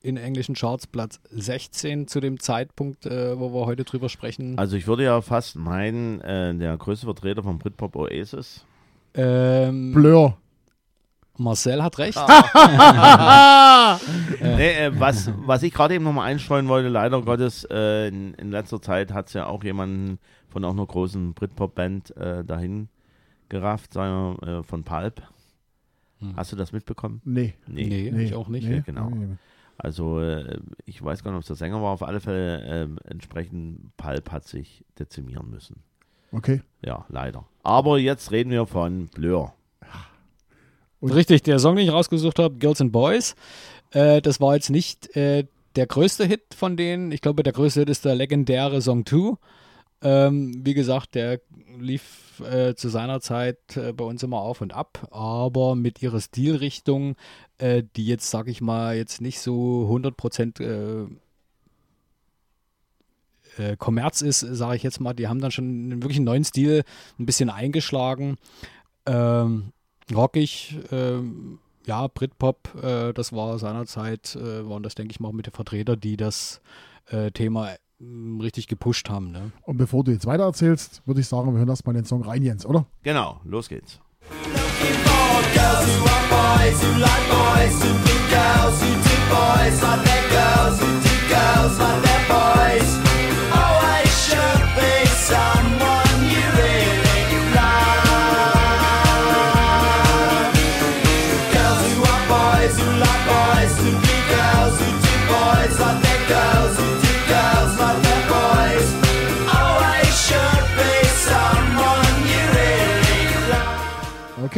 in 0.00 0.16
englischen 0.16 0.54
Charts 0.54 0.86
Platz 0.86 1.20
16 1.30 2.08
zu 2.08 2.20
dem 2.20 2.40
Zeitpunkt, 2.40 3.06
äh, 3.06 3.38
wo 3.38 3.52
wir 3.52 3.66
heute 3.66 3.84
drüber 3.84 4.08
sprechen. 4.08 4.58
Also 4.58 4.76
ich 4.76 4.86
würde 4.86 5.04
ja 5.04 5.20
fast 5.20 5.56
meinen, 5.56 6.20
äh, 6.22 6.54
der 6.54 6.76
größte 6.76 7.06
Vertreter 7.06 7.42
von 7.42 7.58
Britpop 7.58 7.94
Oasis. 7.94 8.64
Ähm, 9.14 9.92
Blur. 9.92 10.36
Marcel 11.36 11.82
hat 11.82 11.98
recht. 11.98 12.18
Nee, 14.40 14.72
äh, 14.72 14.92
was, 14.98 15.30
was 15.46 15.62
ich 15.62 15.72
gerade 15.72 15.94
eben 15.94 16.04
nochmal 16.04 16.30
einstreuen 16.30 16.68
wollte, 16.68 16.88
leider 16.88 17.22
Gottes, 17.22 17.66
äh, 17.70 18.08
in, 18.08 18.34
in 18.34 18.50
letzter 18.50 18.82
Zeit 18.82 19.12
hat 19.12 19.28
es 19.28 19.34
ja 19.34 19.46
auch 19.46 19.64
jemanden 19.64 20.18
von 20.48 20.64
auch 20.64 20.72
einer 20.72 20.86
großen 20.86 21.34
Britpop-Band 21.34 22.16
äh, 22.16 22.44
dahin 22.44 22.88
gerafft, 23.48 23.92
sagen 23.92 24.36
wir, 24.40 24.48
äh, 24.48 24.62
von 24.62 24.84
Pulp. 24.84 25.22
Hm. 26.20 26.36
Hast 26.36 26.52
du 26.52 26.56
das 26.56 26.72
mitbekommen? 26.72 27.20
Nee. 27.24 27.54
Nee, 27.66 28.08
ich 28.22 28.34
auch 28.34 28.48
nicht. 28.48 28.66
Nee, 28.68 28.82
genau. 28.84 29.10
Nee. 29.10 29.36
Also 29.76 30.20
äh, 30.20 30.58
ich 30.86 31.02
weiß 31.02 31.22
gar 31.22 31.30
nicht, 31.30 31.36
ob 31.36 31.42
es 31.42 31.46
der 31.46 31.56
Sänger 31.56 31.80
war, 31.80 31.90
auf 31.92 32.02
alle 32.02 32.20
Fälle 32.20 32.62
äh, 32.62 32.88
entsprechend 33.10 33.96
Pulp 33.96 34.32
hat 34.32 34.44
sich 34.46 34.84
dezimieren 34.98 35.48
müssen. 35.50 35.76
Okay. 36.32 36.62
Ja, 36.84 37.06
leider. 37.08 37.44
Aber 37.62 37.98
jetzt 37.98 38.32
reden 38.32 38.50
wir 38.50 38.66
von 38.66 39.06
Blur. 39.08 39.54
Und- 41.00 41.12
Richtig, 41.12 41.42
der 41.44 41.58
Song, 41.60 41.76
den 41.76 41.86
ich 41.86 41.92
rausgesucht 41.92 42.38
habe, 42.40 42.56
Girls 42.56 42.80
and 42.80 42.90
Boys, 42.92 43.36
äh, 43.92 44.20
das 44.20 44.40
war 44.40 44.54
jetzt 44.54 44.70
nicht 44.70 45.14
äh, 45.16 45.46
der 45.76 45.86
größte 45.86 46.24
Hit 46.26 46.54
von 46.56 46.76
denen. 46.76 47.12
Ich 47.12 47.20
glaube, 47.20 47.44
der 47.44 47.52
größte 47.52 47.80
Hit 47.80 47.90
ist 47.90 48.04
der 48.04 48.16
legendäre 48.16 48.82
Song 48.82 49.06
2. 49.06 49.36
Ähm, 50.00 50.64
wie 50.64 50.74
gesagt, 50.74 51.16
der 51.16 51.40
lief 51.78 52.40
äh, 52.40 52.74
zu 52.74 52.88
seiner 52.88 53.20
Zeit 53.20 53.76
äh, 53.76 53.92
bei 53.92 54.04
uns 54.04 54.22
immer 54.22 54.38
auf 54.38 54.60
und 54.60 54.72
ab, 54.72 55.08
aber 55.10 55.74
mit 55.74 56.02
ihrer 56.02 56.20
Stilrichtung, 56.20 57.16
äh, 57.58 57.82
die 57.96 58.06
jetzt, 58.06 58.30
sag 58.30 58.46
ich 58.46 58.60
mal, 58.60 58.96
jetzt 58.96 59.20
nicht 59.20 59.40
so 59.40 59.88
100% 59.90 60.62
äh, 60.62 61.06
äh, 63.60 63.76
Kommerz 63.76 64.22
ist, 64.22 64.40
sage 64.40 64.76
ich 64.76 64.84
jetzt 64.84 65.00
mal, 65.00 65.14
die 65.14 65.26
haben 65.26 65.40
dann 65.40 65.50
schon 65.50 65.64
einen 65.64 66.02
wirklich 66.02 66.20
neuen 66.20 66.44
Stil 66.44 66.84
ein 67.18 67.26
bisschen 67.26 67.50
eingeschlagen. 67.50 68.36
Ähm, 69.04 69.72
rockig, 70.14 70.78
ähm, 70.92 71.58
ja, 71.86 72.06
Britpop, 72.06 72.84
äh, 72.84 73.12
das 73.14 73.32
war 73.32 73.58
seinerzeit, 73.58 74.36
waren 74.40 74.84
das, 74.84 74.94
denke 74.94 75.10
ich 75.10 75.18
mal, 75.18 75.32
mit 75.32 75.46
den 75.46 75.54
Vertreter, 75.54 75.96
die 75.96 76.16
das 76.16 76.60
Thema 77.32 77.70
richtig 78.00 78.68
gepusht 78.68 79.08
haben. 79.08 79.30
Ne? 79.30 79.52
Und 79.62 79.76
bevor 79.76 80.04
du 80.04 80.12
jetzt 80.12 80.26
weiter 80.26 80.44
erzählst, 80.44 81.02
würde 81.06 81.20
ich 81.20 81.26
sagen, 81.28 81.52
wir 81.52 81.58
hören 81.58 81.68
erstmal 81.68 81.94
den 81.94 82.04
Song 82.04 82.22
rein, 82.22 82.42
Jens, 82.42 82.64
oder? 82.64 82.86
Genau, 83.02 83.40
los 83.44 83.68
geht's. 83.68 84.00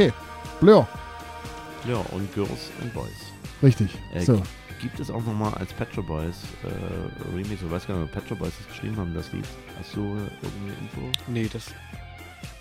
Okay. 0.01 0.13
Blur. 0.61 0.89
Ja, 1.87 1.97
und 2.13 2.33
Girls 2.35 2.71
and 2.81 2.95
Boys. 2.95 3.11
Richtig. 3.63 3.99
Äh, 4.15 4.21
So. 4.21 4.41
Gibt 4.81 4.99
es 4.99 5.11
auch 5.11 5.23
nochmal 5.27 5.53
als 5.55 5.75
Pet 5.75 5.95
Shop 5.95 6.07
Boys 6.07 6.37
äh, 6.65 7.35
Remix, 7.37 7.61
ich 7.61 7.71
weiß 7.71 7.87
gar 7.87 7.97
nicht, 7.99 8.05
ob 8.05 8.13
Pet 8.13 8.27
Shop 8.27 8.39
Boys 8.39 8.53
das 8.57 8.67
geschrieben 8.69 8.97
haben, 8.97 9.13
das 9.13 9.31
Lied. 9.31 9.45
Hast 9.79 9.95
du 9.95 10.01
äh, 10.01 10.05
irgendwie 10.43 10.73
Info? 10.81 11.01
Nee, 11.27 11.51
das, 11.53 11.67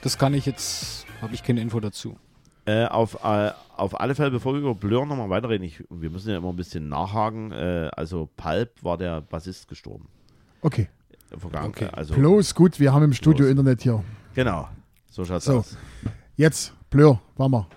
das 0.02 0.18
kann 0.18 0.34
ich 0.34 0.46
jetzt, 0.46 1.06
habe 1.22 1.34
ich 1.34 1.42
keine 1.42 1.62
Info 1.62 1.80
dazu. 1.80 2.18
Äh, 2.66 2.88
auf, 2.88 3.24
äh, 3.24 3.52
auf 3.78 3.98
alle 4.02 4.16
Fälle, 4.16 4.32
bevor 4.32 4.52
wir 4.54 4.60
über 4.60 4.76
Blur 4.76 5.06
nochmal 5.06 5.30
weiterreden, 5.30 5.66
ich, 5.66 5.82
wir 5.90 6.10
müssen 6.10 6.30
ja 6.32 6.38
immer 6.40 6.50
ein 6.50 6.58
bisschen 6.58 6.90
nachhaken. 6.90 7.54
Äh, 7.54 7.90
also 7.96 8.28
Pulp 8.36 8.72
war 8.84 8.98
der 8.98 9.22
Bassist 9.22 9.70
gestorben. 9.70 10.10
Okay. 10.62 10.90
Vergangen. 11.38 11.70
Okay. 11.70 11.88
Also, 11.94 12.16
Bloß 12.16 12.54
gut, 12.54 12.82
wir 12.82 12.92
haben 12.92 13.04
im 13.06 13.14
Studio 13.14 13.46
Bloß. 13.46 13.52
Internet 13.52 13.82
hier. 13.82 14.04
Genau. 14.34 14.68
So 15.10 15.24
schaut's 15.24 15.46
So. 15.46 15.60
aus. 15.60 15.78
Jetzt, 16.36 16.74
Blur, 16.90 17.20
warte 17.38 17.52
mal. 17.52 17.68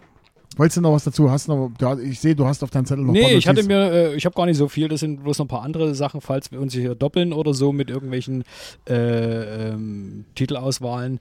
Wolltest 0.57 0.77
du 0.77 0.81
noch 0.83 0.93
was 0.93 1.05
dazu? 1.05 1.31
Hast 1.31 1.49
du 1.49 1.71
noch, 1.81 1.99
ich 1.99 2.21
sehe, 2.21 2.35
du 2.37 2.47
hast 2.47 2.63
auf 2.63 2.71
deinem 2.71 2.85
Zettel 2.85 3.05
noch 3.05 3.13
Nee, 3.13 3.35
ich 3.35 3.49
hatte 3.49 3.63
mir, 3.63 3.91
äh, 3.91 4.15
ich 4.15 4.27
habe 4.27 4.35
gar 4.35 4.45
nicht 4.47 4.59
so 4.59 4.69
viel, 4.69 4.89
das 4.89 5.01
sind 5.01 5.23
bloß 5.23 5.39
noch 5.39 5.47
ein 5.47 5.49
paar 5.49 5.63
andere 5.63 5.95
Sachen, 5.95 6.21
falls 6.21 6.53
wir 6.53 6.61
uns 6.61 6.75
hier 6.75 6.95
doppeln 6.95 7.33
oder 7.33 7.55
so 7.55 7.73
mit 7.73 7.89
irgendwelchen 7.89 8.45
äh, 8.89 9.71
ähm, 9.71 10.27
Titelauswahlen. 10.35 11.21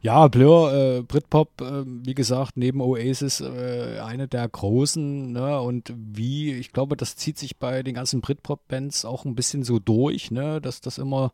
Ja, 0.00 0.28
Blur, 0.28 0.72
äh, 0.72 1.02
Britpop, 1.02 1.60
äh, 1.60 1.82
wie 1.84 2.14
gesagt, 2.14 2.56
neben 2.56 2.80
Oasis 2.80 3.40
äh, 3.40 3.98
eine 3.98 4.28
der 4.28 4.48
großen, 4.48 5.32
ne? 5.32 5.60
Und 5.60 5.92
wie, 5.96 6.52
ich 6.52 6.72
glaube, 6.72 6.96
das 6.96 7.16
zieht 7.16 7.36
sich 7.36 7.56
bei 7.56 7.82
den 7.82 7.96
ganzen 7.96 8.20
Britpop-Bands 8.20 9.04
auch 9.04 9.24
ein 9.24 9.34
bisschen 9.34 9.64
so 9.64 9.80
durch, 9.80 10.30
ne? 10.30 10.60
Dass 10.60 10.80
das 10.80 10.98
immer 10.98 11.32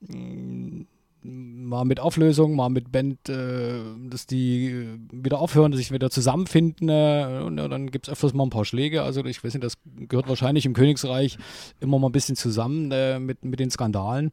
mh, 0.00 0.86
mal 1.22 1.84
mit 1.84 2.00
Auflösung, 2.00 2.54
mal 2.56 2.68
mit 2.68 2.92
Band, 2.92 3.28
äh, 3.28 3.80
dass 4.08 4.26
die 4.26 4.66
äh, 4.66 4.98
wieder 5.12 5.38
aufhören, 5.38 5.72
sich 5.72 5.92
wieder 5.92 6.10
zusammenfinden 6.10 6.88
äh, 6.88 7.42
und 7.44 7.58
äh, 7.58 7.68
dann 7.68 7.90
gibt 7.90 8.08
es 8.08 8.12
öfters 8.12 8.34
mal 8.34 8.44
ein 8.44 8.50
paar 8.50 8.64
Schläge. 8.64 9.02
Also 9.02 9.24
ich 9.24 9.42
weiß 9.42 9.54
nicht, 9.54 9.64
das 9.64 9.74
gehört 10.08 10.28
wahrscheinlich 10.28 10.66
im 10.66 10.72
Königsreich 10.72 11.38
immer 11.80 11.98
mal 11.98 12.08
ein 12.08 12.12
bisschen 12.12 12.36
zusammen 12.36 12.90
äh, 12.92 13.18
mit, 13.18 13.44
mit 13.44 13.60
den 13.60 13.70
Skandalen. 13.70 14.32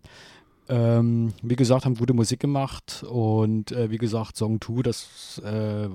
Ähm, 0.69 1.33
wie 1.41 1.55
gesagt, 1.55 1.85
haben 1.85 1.95
gute 1.95 2.13
Musik 2.13 2.39
gemacht 2.39 3.03
und 3.07 3.71
äh, 3.71 3.89
wie 3.89 3.97
gesagt, 3.97 4.35
Song 4.35 4.59
2, 4.59 4.81
das 4.81 5.41
äh, 5.45 5.87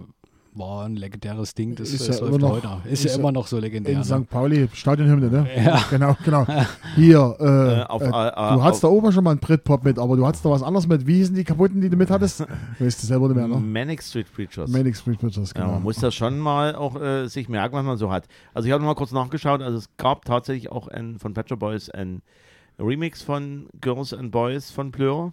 war 0.55 0.85
ein 0.85 0.97
legendäres 0.97 1.55
Ding. 1.55 1.75
Das, 1.77 1.91
Ist 1.91 2.09
das 2.09 2.19
ja 2.21 2.25
läuft 2.27 2.37
immer 2.39 2.49
noch- 2.49 2.57
heute. 2.57 2.69
Ist, 2.89 2.93
ist 2.93 3.05
ja 3.05 3.11
ja 3.13 3.19
immer 3.19 3.33
noch 3.33 3.47
so 3.47 3.59
legendär. 3.59 3.93
In 3.95 3.99
ne? 4.01 4.05
St. 4.05 4.29
Pauli, 4.29 4.69
Stadionhymne, 4.73 5.31
ne? 5.31 5.47
Ja. 5.65 5.83
Genau, 5.91 6.17
genau. 6.25 6.47
Hier, 6.95 7.37
äh, 7.41 7.81
Äh, 7.81 7.83
auf, 7.85 8.03
äh, 8.03 8.07
äh, 8.07 8.11
du 8.11 8.13
auf- 8.17 8.63
hattest 8.63 8.85
da 8.85 8.89
oben 8.89 9.13
schon 9.13 9.25
mal 9.25 9.31
einen 9.31 9.41
Britpop 9.41 9.83
mit, 9.85 9.99
aber 9.99 10.17
du 10.17 10.27
hattest 10.27 10.45
da 10.45 10.51
was 10.51 10.63
anderes 10.63 10.87
mit. 10.87 11.07
Wie 11.07 11.15
hießen 11.17 11.35
die 11.35 11.45
kaputten, 11.45 11.81
die 11.81 11.89
du 11.89 11.97
mit 11.97 12.11
hattest? 12.11 12.41
Weißt 12.79 13.03
du 13.03 13.07
selber 13.07 13.29
nicht 13.29 13.37
mehr, 13.37 13.49
ne? 13.49 13.57
Manic 13.57 14.03
Street 14.03 14.27
Preachers. 14.35 14.71
Manic 14.71 14.95
Street 14.97 15.19
Preachers, 15.19 15.53
Ja, 15.57 15.63
genau. 15.63 15.73
man 15.75 15.83
muss 15.85 15.97
das 15.97 16.15
schon 16.15 16.39
mal 16.39 16.75
auch 16.75 17.01
äh, 17.01 17.29
sich 17.29 17.49
merken, 17.49 17.75
was 17.75 17.85
man 17.85 17.97
so 17.97 18.11
hat. 18.13 18.27
Also 18.53 18.67
ich 18.67 18.73
habe 18.73 18.83
noch 18.83 18.89
mal 18.91 18.95
kurz 18.95 19.13
nachgeschaut, 19.13 19.63
also 19.63 19.79
es 19.79 19.89
gab 19.97 20.25
tatsächlich 20.25 20.71
auch 20.71 20.89
ein, 20.89 21.19
von 21.19 21.33
Pet 21.35 21.49
Shop 21.49 21.59
Boys 21.61 21.89
ein 21.89 22.21
Remix 22.79 23.23
von 23.23 23.67
Girls 23.81 24.13
and 24.13 24.31
Boys 24.33 24.71
von 24.71 24.91
Blur. 24.91 25.33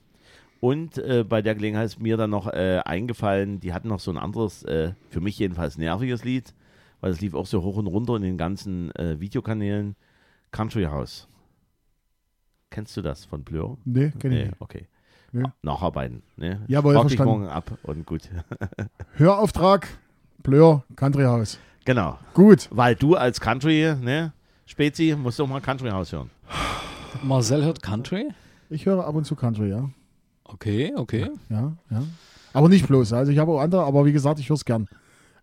Und 0.60 0.98
äh, 0.98 1.24
bei 1.28 1.42
der 1.42 1.56
Gelegenheit 1.56 1.86
ist 1.86 2.00
mir 2.02 2.18
dann 2.18 2.30
noch 2.32 2.48
äh, 2.48 2.82
eingefallen, 2.84 3.60
die 3.62 3.74
hatten 3.74 3.88
noch 3.88 4.00
so 4.02 4.12
ein 4.12 4.18
anderes, 4.18 4.64
äh, 4.64 4.94
für 5.10 5.22
mich 5.22 5.40
jedenfalls 5.40 5.78
nerviges 5.78 6.24
Lied, 6.26 6.54
weil 7.00 7.12
es 7.12 7.22
lief 7.22 7.34
auch 7.34 7.46
so 7.46 7.64
hoch 7.64 7.78
und 7.78 7.88
runter 7.88 8.16
in 8.18 8.24
den 8.24 8.38
ganzen 8.38 8.94
äh, 8.96 9.20
Videokanälen. 9.20 9.96
Country 10.52 10.84
House. 10.86 11.28
Kennst 12.72 12.98
du 12.98 13.02
das 13.02 13.26
von 13.26 13.44
Blur? 13.44 13.78
nee, 13.86 14.12
kenn 14.20 14.32
ich 14.32 14.38
Nee, 14.40 14.46
nicht. 14.48 14.56
okay. 14.62 14.88
Nee. 15.32 15.44
Nacharbeiten. 15.62 16.24
Ne? 16.38 16.62
Jawohl, 16.68 16.94
dich 16.94 17.02
verstanden. 17.02 17.32
morgen 17.32 17.48
ab 17.48 17.78
und 17.84 18.06
gut. 18.06 18.30
Hörauftrag, 19.16 19.88
Blur, 20.44 20.84
Country 20.96 21.24
House. 21.24 21.60
genau. 21.86 22.18
Gut. 22.34 22.68
Weil 22.72 22.96
du 22.96 23.16
als 23.16 23.40
Country, 23.40 23.96
ne, 24.02 24.34
Spezi, 24.66 25.16
musst 25.18 25.38
du 25.40 25.44
auch 25.44 25.48
mal 25.48 25.62
Country 25.62 25.90
House 25.90 26.12
hören. 26.12 26.30
Marcel 27.24 27.64
hört 27.64 27.82
Country? 27.82 28.30
Ich 28.70 28.86
höre 28.86 29.06
ab 29.06 29.16
und 29.16 29.26
zu 29.26 29.36
Country, 29.36 29.70
ja. 29.70 29.90
Okay, 30.54 30.94
okay. 30.96 31.30
Ja, 31.50 31.74
ja. 31.90 32.04
Aber 32.54 32.70
nicht 32.70 32.88
bloß. 32.88 33.14
Also 33.14 33.32
ich 33.32 33.38
habe 33.38 33.52
auch 33.52 33.60
andere, 33.60 33.84
aber 33.84 34.06
wie 34.06 34.12
gesagt, 34.12 34.40
ich 34.40 34.50
höre 34.50 34.56
es 34.56 34.66
gern. 34.66 34.88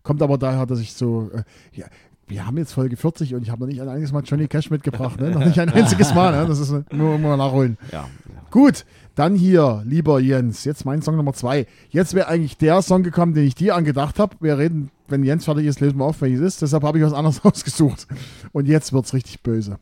Kommt 0.03 0.21
aber 0.21 0.37
daher, 0.37 0.65
dass 0.65 0.79
ich 0.79 0.93
so. 0.93 1.31
Äh, 1.33 1.43
ja, 1.73 1.85
wir 2.27 2.45
haben 2.45 2.57
jetzt 2.57 2.73
Folge 2.73 2.97
40 2.97 3.35
und 3.35 3.41
ich 3.43 3.49
habe 3.49 3.61
noch 3.61 3.67
nicht 3.67 3.81
ein 3.81 3.87
einziges 3.87 4.11
Mal 4.11 4.23
Johnny 4.23 4.47
Cash 4.47 4.69
mitgebracht. 4.69 5.19
Ne? 5.19 5.31
Noch 5.31 5.45
nicht 5.45 5.59
ein 5.59 5.69
einziges 5.73 6.13
Mal. 6.13 6.37
Ne? 6.37 6.45
Das 6.45 6.59
ist 6.59 6.73
nur 6.91 7.17
mal 7.17 7.37
nachholen. 7.37 7.77
Ja. 7.91 8.07
Gut, 8.51 8.85
dann 9.15 9.33
hier, 9.35 9.81
lieber 9.85 10.19
Jens, 10.19 10.65
jetzt 10.65 10.85
mein 10.85 11.01
Song 11.01 11.15
Nummer 11.15 11.33
zwei. 11.33 11.67
Jetzt 11.89 12.13
wäre 12.13 12.27
eigentlich 12.27 12.57
der 12.57 12.81
Song 12.81 13.03
gekommen, 13.03 13.33
den 13.33 13.45
ich 13.45 13.55
dir 13.55 13.75
angedacht 13.75 14.19
habe. 14.19 14.35
Wir 14.41 14.57
reden, 14.57 14.91
wenn 15.07 15.23
Jens 15.23 15.45
fertig 15.45 15.65
ist, 15.65 15.79
lösen 15.79 15.97
wir 15.99 16.05
auf, 16.05 16.21
welches 16.21 16.41
ist. 16.41 16.61
Deshalb 16.61 16.83
habe 16.83 16.97
ich 16.97 17.03
was 17.05 17.13
anderes 17.13 17.39
ausgesucht. 17.45 18.07
Und 18.51 18.67
jetzt 18.67 18.91
wird's 18.91 19.13
richtig 19.13 19.41
böse. 19.41 19.79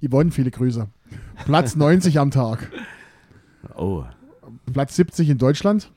Yvonne, 0.00 0.30
viele 0.30 0.50
Grüße. 0.52 0.86
Platz 1.44 1.74
90 1.74 2.18
am 2.20 2.30
Tag. 2.30 2.70
Oh. 3.76 4.04
Platz 4.72 4.96
70 4.96 5.28
in 5.28 5.38
Deutschland. 5.38 5.92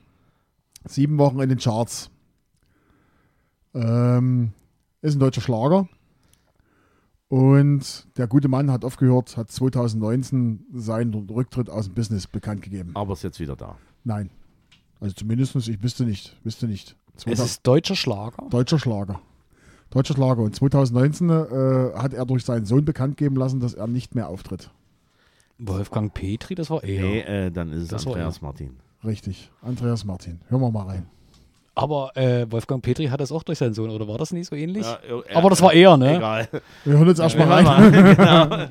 Sieben 0.86 1.18
Wochen 1.18 1.40
in 1.40 1.48
den 1.48 1.58
Charts. 1.58 2.10
Ähm, 3.74 4.52
ist 5.02 5.16
ein 5.16 5.20
deutscher 5.20 5.40
Schlager. 5.40 5.88
Und 7.28 8.06
der 8.16 8.26
gute 8.26 8.48
Mann 8.48 8.70
hat 8.70 8.84
aufgehört, 8.84 9.36
hat 9.36 9.50
2019 9.50 10.66
seinen 10.72 11.14
Rücktritt 11.28 11.68
aus 11.70 11.86
dem 11.86 11.94
Business 11.94 12.26
bekannt 12.26 12.62
gegeben. 12.62 12.92
Aber 12.94 13.14
ist 13.14 13.24
jetzt 13.24 13.40
wieder 13.40 13.56
da. 13.56 13.76
Nein. 14.04 14.30
Also 15.00 15.14
zumindest, 15.14 15.56
ich 15.56 15.82
wüsste 15.82 16.04
nicht. 16.04 16.36
Wüsste 16.44 16.68
nicht. 16.68 16.96
Es 17.16 17.22
2000 17.22 17.48
ist 17.48 17.66
deutscher 17.66 17.96
Schlager. 17.96 18.46
deutscher 18.50 18.78
Schlager. 18.78 19.20
Deutscher 19.90 20.14
Schlager. 20.14 20.42
Und 20.42 20.54
2019 20.54 21.30
äh, 21.30 21.92
hat 21.94 22.12
er 22.12 22.26
durch 22.26 22.44
seinen 22.44 22.66
Sohn 22.66 22.84
bekannt 22.84 23.16
geben 23.16 23.36
lassen, 23.36 23.60
dass 23.60 23.74
er 23.74 23.86
nicht 23.86 24.14
mehr 24.14 24.28
auftritt. 24.28 24.70
Wolfgang 25.58 26.12
Petri, 26.12 26.54
das 26.54 26.70
war 26.70 26.82
er. 26.82 27.02
Nee, 27.02 27.20
äh, 27.20 27.50
dann 27.50 27.72
ist 27.72 27.82
es 27.82 27.88
Das 27.88 28.06
Andreas 28.06 28.42
Martin. 28.42 28.76
Richtig. 29.04 29.50
Andreas 29.62 30.04
Martin. 30.04 30.40
Hören 30.48 30.60
wir 30.62 30.70
mal 30.70 30.86
rein. 30.86 31.06
Aber 31.76 32.16
äh, 32.16 32.46
Wolfgang 32.50 32.82
Petri 32.82 33.06
hat 33.06 33.20
das 33.20 33.32
auch 33.32 33.42
durch 33.42 33.58
seinen 33.58 33.74
Sohn, 33.74 33.90
oder 33.90 34.06
war 34.06 34.16
das 34.18 34.32
nicht 34.32 34.48
so 34.48 34.54
ähnlich? 34.56 34.84
Ja, 34.86 34.98
äh, 35.28 35.34
Aber 35.34 35.50
das 35.50 35.60
war 35.60 35.72
er, 35.72 35.96
ne? 35.96 36.16
Egal. 36.16 36.48
Wir 36.84 36.98
hören 36.98 37.08
uns 37.08 37.18
erstmal 37.18 37.48
Ja, 37.48 37.72
rein. 37.72 37.92
genau. 38.16 38.66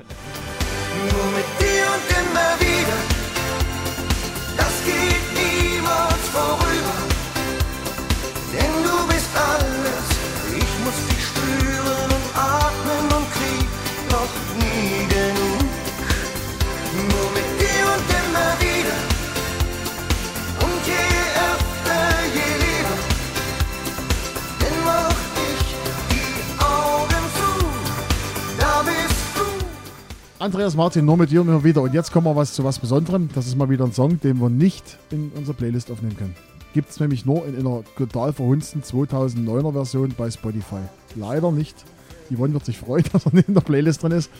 Andreas 30.44 30.76
Martin, 30.76 31.06
nur 31.06 31.16
mit 31.16 31.30
dir 31.30 31.40
immer 31.40 31.64
wieder. 31.64 31.80
Und 31.80 31.94
jetzt 31.94 32.12
kommen 32.12 32.26
wir 32.26 32.36
was 32.36 32.52
zu 32.52 32.64
was 32.64 32.78
Besonderem. 32.78 33.30
Das 33.34 33.46
ist 33.46 33.56
mal 33.56 33.70
wieder 33.70 33.86
ein 33.86 33.94
Song, 33.94 34.20
den 34.20 34.42
wir 34.42 34.50
nicht 34.50 34.98
in 35.10 35.32
unsere 35.34 35.56
Playlist 35.56 35.90
aufnehmen 35.90 36.18
können. 36.18 36.36
Gibt 36.74 36.90
es 36.90 37.00
nämlich 37.00 37.24
nur 37.24 37.46
in 37.46 37.56
einer 37.56 37.82
total 37.96 38.34
verhunzten 38.34 38.82
2009er 38.82 39.72
Version 39.72 40.12
bei 40.14 40.30
Spotify. 40.30 40.82
Leider 41.14 41.50
nicht. 41.50 41.86
Yvonne 42.30 42.52
wird 42.52 42.66
sich 42.66 42.76
freuen, 42.76 43.06
dass 43.14 43.24
er 43.24 43.32
nicht 43.32 43.48
in 43.48 43.54
der 43.54 43.62
Playlist 43.62 44.02
drin 44.02 44.12
ist. 44.12 44.30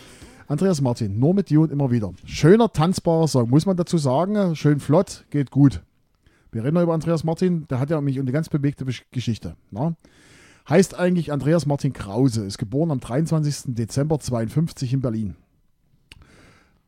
Andreas 0.47 0.79
Martin, 0.79 1.17
nur 1.19 1.33
mit 1.33 1.49
dir 1.49 1.61
und 1.61 1.71
immer 1.71 1.89
wieder. 1.89 2.13
Schöner, 2.23 2.71
tanzbarer 2.71 3.27
Song, 3.27 3.49
muss 3.49 3.65
man 3.65 3.75
dazu 3.75 3.97
sagen. 3.97 4.55
Schön 4.55 4.79
flott, 4.79 5.25
geht 5.31 5.49
gut. 5.49 5.81
Wir 6.51 6.63
reden 6.63 6.75
noch 6.75 6.83
über 6.83 6.93
Andreas 6.93 7.23
Martin, 7.23 7.65
der 7.67 7.79
hat 7.79 7.89
ja 7.89 7.99
mich 7.99 8.19
eine 8.19 8.31
ganz 8.31 8.47
bewegte 8.47 8.85
Geschichte. 9.09 9.55
Na? 9.71 9.95
Heißt 10.69 10.99
eigentlich 10.99 11.31
Andreas 11.31 11.65
Martin 11.65 11.93
Krause, 11.93 12.45
ist 12.45 12.59
geboren 12.59 12.91
am 12.91 12.99
23. 12.99 13.73
Dezember 13.73 14.19
52 14.19 14.93
in 14.93 15.01
Berlin. 15.01 15.35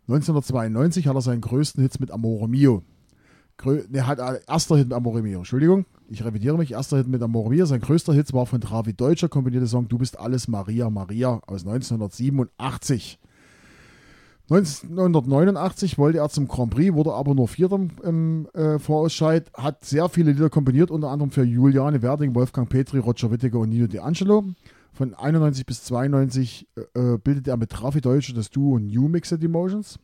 1992 0.08 1.08
hat 1.08 1.16
er 1.16 1.22
seinen 1.22 1.42
größten 1.42 1.82
Hits 1.82 2.00
mit 2.00 2.12
Amore 2.12 2.48
Mio. 2.48 2.84
Grö 3.58 3.82
ne, 3.90 4.08
hat 4.08 4.20
äh, 4.20 4.40
erster 4.48 4.78
Hit 4.78 4.88
mit 4.88 4.96
Amore 4.96 5.22
Mio. 5.22 5.40
Entschuldigung, 5.40 5.86
ich 6.08 6.24
revidiere 6.24 6.58
mich. 6.58 6.72
Erster 6.72 6.98
Hit 6.98 7.08
mit 7.08 7.22
Amore 7.22 7.50
Mio. 7.50 7.66
Sein 7.66 7.82
größter 7.82 8.14
Hit 8.14 8.32
war 8.34 8.46
von 8.46 8.62
Travi 8.62 8.94
Deutscher 8.94 9.28
kombinierte 9.28 9.68
Song 9.68 9.88
Du 9.88 9.98
bist 9.98 10.18
alles 10.18 10.48
Maria 10.48 10.90
Maria 10.90 11.42
aus 11.48 11.66
1987. 11.66 13.20
1989 14.50 15.98
wollte 15.98 16.20
er 16.20 16.30
zum 16.30 16.48
Grand 16.48 16.70
Prix, 16.70 16.94
wurde 16.94 17.12
aber 17.12 17.36
nur 17.36 17.50
Vierter 17.50 17.86
im, 18.04 18.48
äh, 18.54 18.80
Vorausscheid, 18.80 19.52
hat 19.54 19.84
sehr 19.84 20.08
viele 20.08 20.32
Lieder 20.32 20.50
komponiert, 20.50 20.90
unter 20.90 21.10
anderem 21.10 21.32
für 21.32 21.44
Juliane 21.44 22.02
Werding, 22.02 22.34
Wolfgang 22.34 22.70
Petri, 22.70 23.00
Roger 23.00 23.30
Whittaker 23.30 23.60
und 23.60 23.70
Nino 23.70 23.88
D'Angelo. 23.88 24.46
Von 24.98 25.14
91 25.14 25.68
bis 25.68 25.84
92 25.84 26.68
äh, 26.76 27.00
äh, 27.00 27.18
bildete 27.20 27.52
er 27.52 27.58
mit 27.58 27.70
Trafi 27.70 28.02
Deutsche 28.02 28.34
das 28.34 28.50
Duo 28.50 28.80
New 28.80 29.08
Mixed 29.08 29.44
Emotions. 29.44 30.00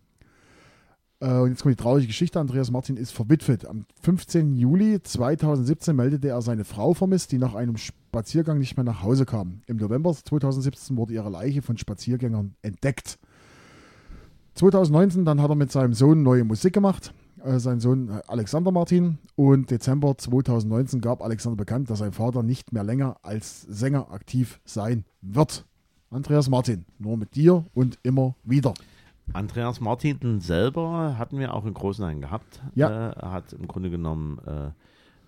Äh, 1.19 1.33
und 1.39 1.49
jetzt 1.49 1.63
kommt 1.63 1.79
die 1.79 1.81
traurige 1.81 2.05
Geschichte. 2.05 2.39
Andreas 2.39 2.69
Martin 2.69 2.95
ist 2.95 3.09
verwitwet. 3.09 3.65
Am 3.65 3.87
15. 4.03 4.55
Juli 4.55 5.01
2017 5.01 5.95
meldete 5.95 6.27
er 6.27 6.43
seine 6.43 6.63
Frau 6.63 6.93
vermisst, 6.93 7.31
die 7.31 7.39
nach 7.39 7.55
einem 7.55 7.75
Spaziergang 7.77 8.59
nicht 8.59 8.77
mehr 8.77 8.83
nach 8.83 9.01
Hause 9.01 9.25
kam. 9.25 9.63
Im 9.65 9.77
November 9.77 10.13
2017 10.13 10.95
wurde 10.95 11.15
ihre 11.15 11.31
Leiche 11.31 11.63
von 11.63 11.75
Spaziergängern 11.75 12.53
entdeckt. 12.61 13.17
2019 14.53 15.25
dann 15.25 15.41
hat 15.41 15.49
er 15.49 15.55
mit 15.55 15.71
seinem 15.71 15.95
Sohn 15.95 16.21
neue 16.21 16.43
Musik 16.43 16.73
gemacht, 16.73 17.15
äh, 17.43 17.59
sein 17.59 17.79
Sohn 17.79 18.09
äh, 18.09 18.21
Alexander 18.27 18.71
Martin. 18.71 19.19
Und 19.35 19.71
Dezember 19.71 20.17
2019 20.17 21.01
gab 21.01 21.21
Alexander 21.21 21.57
bekannt, 21.57 21.89
dass 21.89 21.99
sein 21.99 22.13
Vater 22.13 22.43
nicht 22.43 22.71
mehr 22.73 22.83
länger 22.83 23.17
als 23.21 23.61
Sänger 23.61 24.11
aktiv 24.11 24.59
sein 24.65 25.05
wird. 25.21 25.65
Andreas 26.09 26.49
Martin, 26.49 26.85
nur 26.99 27.17
mit 27.17 27.35
dir 27.35 27.65
und 27.73 27.97
immer 28.03 28.35
wieder. 28.43 28.73
Andreas 29.33 29.79
Martin 29.79 30.39
selber 30.41 31.17
hatten 31.17 31.39
wir 31.39 31.53
auch 31.53 31.65
in 31.65 31.73
Großenhain 31.73 32.21
gehabt. 32.21 32.61
Ja. 32.75 32.89
Äh, 33.09 33.13
er 33.19 33.31
hat 33.31 33.53
im 33.53 33.67
Grunde 33.67 33.89
genommen, 33.89 34.39
äh, 34.45 34.71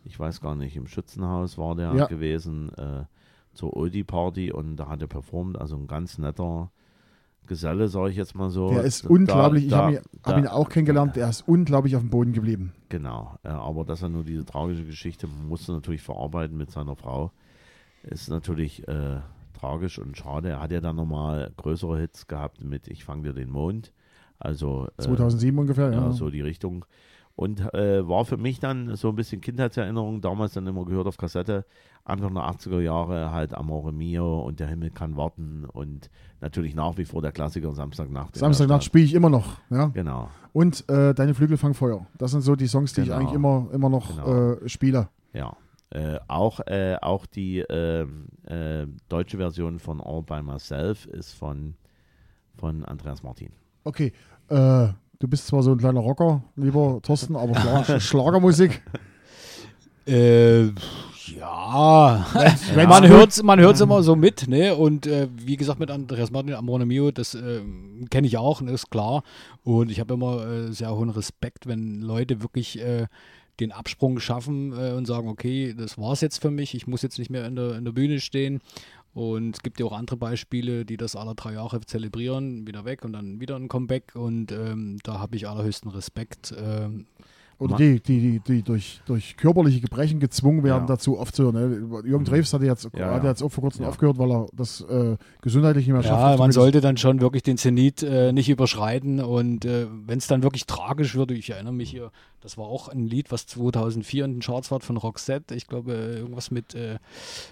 ich 0.04 0.20
weiß 0.20 0.42
gar 0.42 0.56
nicht, 0.56 0.76
im 0.76 0.86
Schützenhaus 0.88 1.58
war 1.58 1.76
der 1.76 1.94
Ja. 1.94 2.06
gewesen, 2.08 2.70
äh, 2.78 3.06
zur 3.54 3.76
Oldie-Party 3.76 4.52
und 4.52 4.76
da 4.76 4.90
hat 4.90 5.02
er 5.02 5.08
performt. 5.08 5.58
Also 5.60 5.78
ein 5.78 5.88
ganz 5.88 6.18
netter 6.18 6.72
Geselle, 7.48 7.88
sage 7.88 8.12
ich 8.12 8.18
jetzt 8.18 8.36
mal 8.36 8.50
so. 8.50 8.70
Der 8.70 8.84
ist 8.84 9.06
Da- 9.06 9.10
unglaublich, 9.10 9.66
ich 9.66 9.70
da- 9.72 9.78
habe 9.78 9.92
ihn, 9.94 10.00
hab 10.24 10.38
ihn 10.38 10.48
auch 10.48 10.70
kennengelernt, 10.70 11.16
der 11.16 11.30
ist 11.30 11.48
unglaublich 11.48 11.96
auf 11.96 12.02
dem 12.02 12.10
Boden 12.10 12.34
geblieben. 12.34 12.74
Genau, 12.90 13.36
aber 13.44 13.84
dass 13.86 14.02
er 14.02 14.10
nur 14.10 14.24
diese 14.24 14.46
tragische 14.46 14.86
Geschichte 14.86 15.28
musste 15.28 15.72
natürlich 15.74 16.02
verarbeiten 16.02 16.58
mit 16.58 16.72
seiner 16.72 16.96
Frau, 16.96 17.32
ist 18.04 18.30
natürlich 18.30 18.88
äh, 18.88 19.18
tragisch 19.60 19.98
und 20.00 20.16
schade. 20.18 20.50
Er 20.50 20.62
hat 20.62 20.72
ja 20.72 20.82
dann 20.82 20.96
nochmal 20.96 21.52
größere 21.58 22.00
Hits 22.00 22.28
gehabt 22.28 22.64
mit 22.64 22.88
Ich 22.88 23.04
fang 23.06 23.24
dir 23.24 23.34
den 23.34 23.50
Mond, 23.50 23.92
also 24.40 24.88
äh, 24.98 25.02
2007 25.02 25.58
ungefähr, 25.58 25.92
ja. 25.92 26.02
ja, 26.06 26.12
so 26.12 26.30
die 26.30 26.42
Richtung. 26.42 26.86
Und 27.38 27.60
äh, 27.74 28.08
war 28.08 28.24
für 28.24 28.38
mich 28.38 28.60
dann 28.62 28.96
so 28.96 29.10
ein 29.10 29.16
bisschen 29.16 29.42
Kindheitserinnerung, 29.42 30.22
damals 30.22 30.54
dann 30.54 30.66
immer 30.68 30.86
gehört 30.86 31.06
auf 31.08 31.18
Kassette, 31.18 31.66
Anfang 32.06 32.34
der 32.34 32.44
80er 32.44 32.80
Jahre 32.80 33.32
halt 33.32 33.54
Amore 33.54 33.92
Mio 33.92 34.40
und 34.42 34.62
Der 34.62 34.68
Himmel 34.68 34.92
kann 34.92 35.18
warten 35.18 35.66
und 35.66 36.10
natürlich 36.40 36.76
nach 36.76 36.98
wie 36.98 37.04
vor 37.04 37.22
der 37.22 37.34
Klassiker 37.34 37.74
Samstagnacht. 37.74 38.38
Samstagnacht 38.38 38.86
spiele 38.86 39.04
ich 39.04 39.14
immer 39.14 39.30
noch. 39.30 39.58
Ja. 39.70 39.88
Genau, 39.88 40.30
Und 40.54 40.88
äh, 40.90 41.14
Deine 41.14 41.34
Flügel 41.34 41.58
fangen 41.58 41.74
Feuer. 41.74 42.08
Das 42.18 42.32
sind 42.32 42.40
so 42.42 42.56
die 42.56 42.68
Songs, 42.68 42.94
die 42.94 43.02
ich 43.02 43.08
Genau. 43.08 43.20
eigentlich 43.20 43.34
immer, 43.34 43.68
immer 43.74 43.90
noch 43.90 44.16
Genau. 44.16 44.54
äh, 44.54 44.70
spiele. 44.70 45.10
ja. 45.34 45.56
Äh, 45.92 46.20
auch, 46.28 46.60
äh, 46.62 46.98
auch 47.02 47.26
die 47.28 47.60
ähm, 47.60 48.26
äh, 48.48 48.88
deutsche 49.08 49.38
Version 49.38 49.78
von 49.80 50.02
All 50.02 50.24
By 50.24 50.42
Myself 50.42 51.06
ist 51.06 51.34
von, 51.34 51.76
von 52.56 52.84
Andreas 52.84 53.22
Martin. 53.24 53.52
Okay, 53.84 54.12
äh, 54.50 54.88
du 55.20 55.28
bist 55.28 55.48
zwar 55.48 55.64
so 55.64 55.72
ein 55.72 55.78
kleiner 55.78 56.00
Rocker, 56.00 56.44
lieber 56.56 57.00
Thorsten, 57.02 57.36
aber 57.36 57.56
Schla 57.86 58.00
Schlagermusik. 58.00 58.82
Äh, 60.08 60.66
ja, 61.28 62.26
wenn's 62.34 62.76
man 62.88 63.08
hört 63.08 63.44
man 63.44 63.60
hört's 63.60 63.82
immer 63.82 64.04
so 64.04 64.16
mit, 64.16 64.48
ne? 64.48 64.76
Und 64.76 65.08
äh, 65.08 65.28
wie 65.34 65.58
gesagt, 65.58 65.80
mit 65.80 65.90
Andreas 65.90 66.32
Martin, 66.32 66.54
Amore 66.54 66.86
Mio, 66.86 67.12
das 67.12 67.34
äh, 67.34 67.62
kenne 68.10 68.28
ich 68.28 68.38
auch, 68.38 68.62
ne, 68.62 68.72
ist 68.72 68.92
klar. 68.92 69.24
Und 69.64 69.90
ich 69.90 70.00
habe 70.00 70.14
immer 70.14 70.46
äh, 70.46 70.72
sehr 70.72 70.96
hohen 70.96 71.10
Respekt, 71.10 71.68
wenn 71.68 72.02
Leute 72.02 72.44
wirklich 72.44 72.80
äh, 72.80 73.08
den 73.60 73.72
Absprung 73.72 74.20
schaffen 74.20 74.74
äh, 74.74 74.92
und 74.92 75.06
sagen, 75.06 75.28
okay, 75.28 75.74
das 75.76 75.98
war's 75.98 76.22
jetzt 76.22 76.42
für 76.42 76.52
mich, 76.52 76.76
ich 76.76 76.88
muss 76.88 77.02
jetzt 77.02 77.18
nicht 77.18 77.32
mehr 77.32 77.46
in 77.46 77.56
der, 77.56 77.76
in 77.76 77.86
der 77.86 77.92
Bühne 77.92 78.20
stehen. 78.20 78.62
Und 79.16 79.56
es 79.56 79.64
gibt 79.64 79.80
ja 79.80 79.86
auch 79.86 79.94
andere 79.98 80.18
Beispiele, 80.18 80.84
die 80.84 80.98
das 80.98 81.16
alle 81.16 81.36
drei 81.36 81.54
Jahre 81.54 81.80
zelebrieren, 81.80 82.68
wieder 82.68 82.84
weg 82.84 83.06
und 83.06 83.14
dann 83.14 83.40
wieder 83.40 83.56
ein 83.56 83.70
Comeback. 83.70 84.12
Und 84.14 84.52
ähm, 84.52 84.98
da 85.04 85.20
habe 85.20 85.38
ich 85.38 85.48
allerhöchsten 85.48 85.90
Respekt. 85.90 86.54
Ähm, 86.62 87.06
Oder 87.58 87.78
die, 87.78 88.02
die, 88.02 88.20
die, 88.20 88.40
die 88.42 88.62
durch, 88.62 89.00
durch 89.06 89.38
körperliche 89.38 89.80
Gebrechen 89.80 90.20
gezwungen 90.20 90.64
werden, 90.66 90.82
Ja. 90.84 90.88
dazu 90.88 91.18
aufzuhören. 91.18 91.56
Ne? 91.56 92.02
Jürgen 92.06 92.26
Drews 92.26 92.52
hat 92.52 92.62
jetzt, 92.62 92.90
Ja, 92.94 93.14
hat 93.14 93.24
jetzt 93.24 93.42
auch 93.42 93.48
vor 93.54 93.62
kurzem 93.64 93.84
Ja. 93.84 93.88
aufgehört, 93.88 94.18
weil 94.18 94.30
er 94.34 94.48
das 94.52 94.82
äh, 94.82 95.16
gesundheitlich 95.42 95.88
nicht 95.88 95.94
mehr 95.94 96.04
schafft. 96.04 96.32
Ja, 96.34 96.36
man 96.38 96.52
sollte 96.52 96.82
dann 96.82 96.98
schon 96.98 97.22
wirklich 97.22 97.44
den 97.44 97.58
Zenit 97.58 98.04
äh, 98.04 98.34
nicht 98.34 98.50
überschreiten 98.50 99.22
und 99.22 99.64
äh, 99.64 99.88
wenn 100.08 100.18
es 100.18 100.28
dann 100.28 100.44
wirklich 100.44 100.66
tragisch 100.66 101.16
wird, 101.16 101.32
ich 101.32 101.50
erinnere 101.52 101.74
mich 101.74 101.90
hier, 101.90 102.12
Das 102.46 102.60
war 102.60 102.66
auch 102.68 102.90
ein 102.90 103.08
Lied, 103.08 103.32
was 103.32 103.48
2004 103.48 104.24
in 104.24 104.34
den 104.36 104.40
Charts 104.40 104.70
war 104.70 104.80
von 104.80 104.98
Roxette. 104.98 105.56
Ich 105.56 105.66
glaube, 105.66 105.94
äh, 105.96 106.20
irgendwas 106.20 106.52
mit 106.52 106.76
äh, 106.76 107.00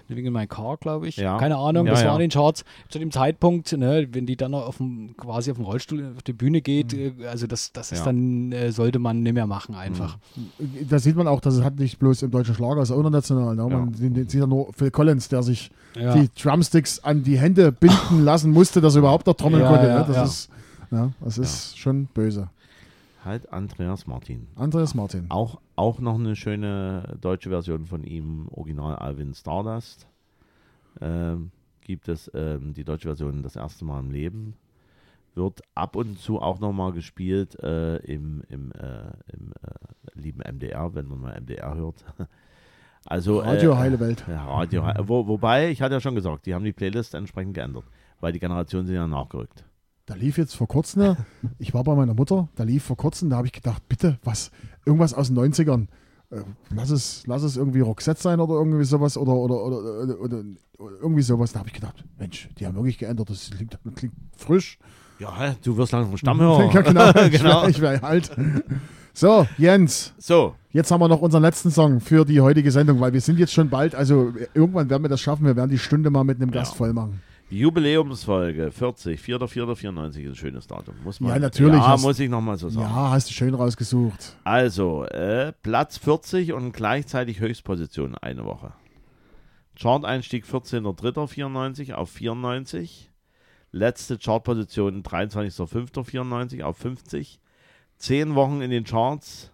Living 0.06 0.24
in 0.26 0.32
My 0.32 0.46
Car, 0.46 0.76
glaube 0.76 1.08
ich. 1.08 1.16
Ja. 1.16 1.36
Keine 1.36 1.56
Ahnung, 1.56 1.86
Ja, 1.86 1.92
das 1.94 2.02
ja. 2.02 2.08
war 2.10 2.14
in 2.14 2.20
den 2.20 2.30
Charts. 2.30 2.64
Zu 2.90 3.00
dem 3.00 3.10
Zeitpunkt, 3.10 3.72
ne, 3.76 4.06
wenn 4.12 4.24
die 4.24 4.36
dann 4.36 4.52
noch 4.52 4.68
auf 4.68 4.76
dem, 4.76 5.16
quasi 5.16 5.50
auf 5.50 5.56
dem 5.56 5.66
Rollstuhl 5.66 6.12
auf 6.16 6.22
die 6.22 6.32
Bühne 6.32 6.60
geht, 6.60 6.94
äh, 6.94 7.12
also 7.28 7.48
das, 7.48 7.72
das 7.72 7.90
ist 7.90 7.98
Ja. 7.98 8.04
dann, 8.04 8.52
äh, 8.52 8.70
sollte 8.70 9.00
man 9.00 9.24
nicht 9.24 9.32
mehr 9.32 9.48
machen 9.48 9.74
einfach. 9.74 10.16
Da 10.88 11.00
sieht 11.00 11.16
man 11.16 11.26
auch, 11.26 11.40
dass 11.40 11.54
es 11.54 11.64
hat 11.64 11.76
nicht 11.80 11.98
bloß 11.98 12.22
im 12.22 12.30
deutschen 12.30 12.54
Schlager, 12.54 12.80
es 12.80 12.90
ist 12.90 12.94
auch 12.94 13.00
international. 13.00 13.56
Ne? 13.56 13.66
Man 13.66 13.94
sieht, 13.94 14.14
sieht 14.30 14.40
ja 14.40 14.46
nur 14.46 14.72
Phil 14.74 14.92
Collins, 14.92 15.28
der 15.28 15.42
sich 15.42 15.72
Ja. 15.96 16.14
die 16.14 16.28
Drumsticks 16.40 17.00
an 17.00 17.24
die 17.24 17.36
Hände 17.36 17.72
binden 17.72 18.22
lassen 18.24 18.52
musste, 18.52 18.80
dass 18.80 18.94
er 18.94 19.00
überhaupt 19.00 19.26
noch 19.26 19.34
trommeln 19.34 19.64
Ja, 19.64 19.70
konnte. 19.70 19.86
ne? 19.88 20.04
Das 20.06 20.16
ja. 20.16 20.22
ist, 20.24 20.50
ja, 20.92 21.10
das 21.20 21.38
ist 21.38 21.78
schon 21.78 22.06
böse. 22.14 22.48
Halt 23.24 23.50
Andreas 23.52 24.06
Martin. 24.06 24.48
Andreas 24.54 24.94
Martin. 24.94 25.26
Auch, 25.30 25.60
auch 25.76 25.98
noch 25.98 26.16
eine 26.16 26.36
schöne 26.36 27.16
deutsche 27.20 27.48
Version 27.48 27.86
von 27.86 28.04
ihm, 28.04 28.48
Original 28.50 28.96
Alvin 28.96 29.32
Stardust. 29.32 30.06
Ähm, 31.00 31.50
gibt 31.80 32.08
es 32.08 32.30
ähm, 32.34 32.74
die 32.74 32.84
deutsche 32.84 33.08
Version 33.08 33.42
das 33.42 33.56
erste 33.56 33.84
Mal 33.84 34.00
im 34.00 34.10
Leben. 34.10 34.54
Wird 35.34 35.62
ab 35.74 35.96
und 35.96 36.18
zu 36.18 36.40
auch 36.40 36.60
nochmal 36.60 36.92
gespielt 36.92 37.58
äh, 37.62 37.96
im, 37.96 38.42
im, 38.48 38.72
äh, 38.72 39.10
im 39.32 39.52
äh, 39.62 40.20
lieben 40.20 40.40
MDR, 40.40 40.94
wenn 40.94 41.06
man 41.08 41.20
mal 41.20 41.40
MDR 41.40 41.74
hört. 41.74 42.04
Also, 43.06 43.40
Radio 43.40 43.72
äh, 43.72 43.76
Heile 43.76 44.00
Welt. 44.00 44.24
Radio. 44.28 44.82
Wo, 45.00 45.26
wobei, 45.26 45.68
ich 45.68 45.82
hatte 45.82 45.92
ja 45.92 46.00
schon 46.00 46.14
gesagt, 46.14 46.46
die 46.46 46.54
haben 46.54 46.64
die 46.64 46.72
Playlist 46.72 47.12
entsprechend 47.12 47.52
geändert, 47.52 47.84
weil 48.20 48.32
die 48.32 48.38
Generationen 48.38 48.86
sind 48.86 48.96
ja 48.96 49.06
nachgerückt. 49.06 49.62
Da 50.06 50.14
lief 50.14 50.36
jetzt 50.36 50.54
vor 50.54 50.68
kurzem, 50.68 51.02
ne, 51.02 51.16
ich 51.58 51.72
war 51.72 51.82
bei 51.82 51.94
meiner 51.94 52.12
Mutter, 52.12 52.48
da 52.56 52.64
lief 52.64 52.84
vor 52.84 52.96
kurzem, 52.96 53.30
da 53.30 53.36
habe 53.36 53.46
ich 53.46 53.54
gedacht, 53.54 53.82
bitte, 53.88 54.18
was, 54.22 54.50
irgendwas 54.84 55.14
aus 55.14 55.28
den 55.28 55.38
90ern. 55.38 55.86
Äh, 56.30 56.42
lass, 56.74 56.90
es, 56.90 57.22
lass 57.26 57.42
es 57.42 57.56
irgendwie 57.56 57.80
Roxette 57.80 58.20
sein 58.20 58.38
oder 58.40 58.54
irgendwie 58.54 58.84
sowas 58.84 59.16
oder, 59.16 59.32
oder, 59.32 59.64
oder, 59.64 60.20
oder, 60.20 60.42
irgendwie 61.00 61.22
sowas. 61.22 61.52
Da 61.52 61.60
habe 61.60 61.68
ich 61.68 61.74
gedacht, 61.74 62.04
Mensch, 62.18 62.50
die 62.58 62.66
haben 62.66 62.74
wirklich 62.74 62.98
geändert, 62.98 63.30
das 63.30 63.50
klingt, 63.50 63.78
klingt 63.94 64.14
frisch. 64.36 64.78
Ja, 65.20 65.54
du 65.62 65.76
wirst 65.78 65.92
langsam 65.92 66.16
Stammhörer. 66.18 66.70
Ja, 66.74 66.80
genau, 66.82 67.10
ich 67.24 67.32
genau. 67.32 67.62
wäre 67.62 67.80
wär 67.80 68.04
alt. 68.04 68.30
So, 69.14 69.46
Jens, 69.56 70.12
So, 70.18 70.54
jetzt 70.72 70.90
haben 70.90 71.00
wir 71.00 71.08
noch 71.08 71.22
unseren 71.22 71.42
letzten 71.42 71.70
Song 71.70 72.00
für 72.00 72.26
die 72.26 72.40
heutige 72.42 72.70
Sendung, 72.72 73.00
weil 73.00 73.12
wir 73.14 73.20
sind 73.22 73.38
jetzt 73.38 73.52
schon 73.54 73.70
bald, 73.70 73.94
also 73.94 74.34
irgendwann 74.54 74.90
werden 74.90 75.04
wir 75.04 75.08
das 75.08 75.20
schaffen, 75.20 75.46
wir 75.46 75.56
werden 75.56 75.70
die 75.70 75.78
Stunde 75.78 76.10
mal 76.10 76.24
mit 76.24 76.42
einem 76.42 76.50
Gast 76.50 76.72
Ja. 76.72 76.76
voll 76.76 76.92
machen. 76.92 77.22
Jubiläumsfolge 77.58 78.70
40, 78.72 79.20
4.4.94 79.20 80.06
ist 80.22 80.28
ein 80.30 80.34
schönes 80.34 80.66
Datum. 80.66 80.94
Muss 81.04 81.20
man, 81.20 81.30
Ja, 81.32 81.38
natürlich. 81.38 81.74
Ja, 81.74 81.86
Hast- 81.88 82.02
muss 82.02 82.18
ich 82.18 82.28
nochmal 82.28 82.56
so 82.58 82.68
sagen. 82.68 82.86
Ja, 82.86 83.10
hast 83.10 83.30
du 83.30 83.34
schön 83.34 83.54
rausgesucht. 83.54 84.36
Also, 84.44 85.04
äh, 85.04 85.52
Platz 85.62 85.98
40 85.98 86.52
und 86.52 86.72
gleichzeitig 86.72 87.40
Höchstposition 87.40 88.16
eine 88.16 88.44
Woche. 88.44 88.72
Chart-Einstieg 89.76 90.44
14.03.94 90.44 91.94
auf 91.94 92.10
94. 92.10 93.10
Letzte 93.72 94.18
Chartposition 94.18 95.02
23.05.94 95.02 96.62
auf 96.62 96.76
50. 96.76 97.40
Zehn 97.96 98.34
Wochen 98.36 98.60
in 98.60 98.70
den 98.70 98.84
Charts. 98.84 99.50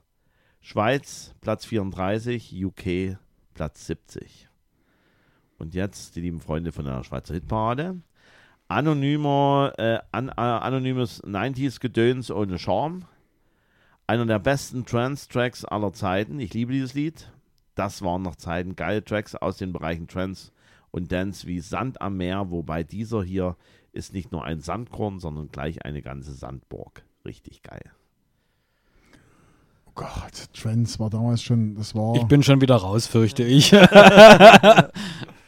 Schweiz 0.61 1.35
Platz 1.41 1.65
34, 1.65 2.53
UK 2.65 3.17
Platz 3.55 3.87
70. 3.87 4.50
Und 5.61 5.75
jetzt 5.75 6.17
die 6.17 6.23
lieben 6.23 6.41
Freunde 6.41 6.73
von 6.73 6.87
der 6.87 7.05
Schweizer 7.05 7.35
Hitparade. 7.35 8.01
Anonymer, 8.69 9.73
äh, 9.77 9.99
an, 10.11 10.29
äh, 10.29 10.33
anonymes 10.41 11.23
90s-Gedöns 11.23 12.31
ohne 12.31 12.59
Charme. 12.59 13.05
Einer 14.07 14.25
der 14.27 14.39
besten 14.39 14.87
Trance-Tracks 14.87 15.65
aller 15.67 15.93
Zeiten. 15.93 16.41
Ich 16.41 16.55
liebe 16.55 16.73
dieses 16.73 16.95
Lied. 16.95 17.31
Das 17.75 18.01
waren 18.03 18.23
noch 18.23 18.37
Zeiten. 18.37 18.75
Geile 18.75 19.05
Tracks 19.05 19.35
aus 19.35 19.59
den 19.59 19.73
Bereichen 19.73 20.09
Trance 20.09 20.51
und 20.91 21.13
Dance 21.13 21.47
wie 21.47 21.61
Sand 21.61 22.01
am 22.01 22.17
Meer, 22.17 22.51
wobei 22.51 22.83
dieser 22.83 23.23
hier 23.23 23.57
ist 23.93 24.13
nicht 24.13 24.33
nur 24.33 24.45
ein 24.45 24.61
Sandkorn, 24.61 25.19
sondern 25.19 25.49
gleich 25.51 25.85
eine 25.85 26.01
ganze 26.01 26.33
Sandburg. 26.33 27.05
Richtig 27.25 27.63
geil. 27.63 27.91
Oh 29.87 29.93
Gott, 29.95 30.49
Trends 30.55 30.99
war 30.99 31.11
damals 31.11 31.43
schon, 31.43 31.75
das 31.75 31.95
war. 31.95 32.15
Ich 32.15 32.25
bin 32.25 32.43
schon 32.43 32.61
wieder 32.61 32.77
raus, 32.77 33.07
fürchte 33.07 33.43
ich. 33.43 33.73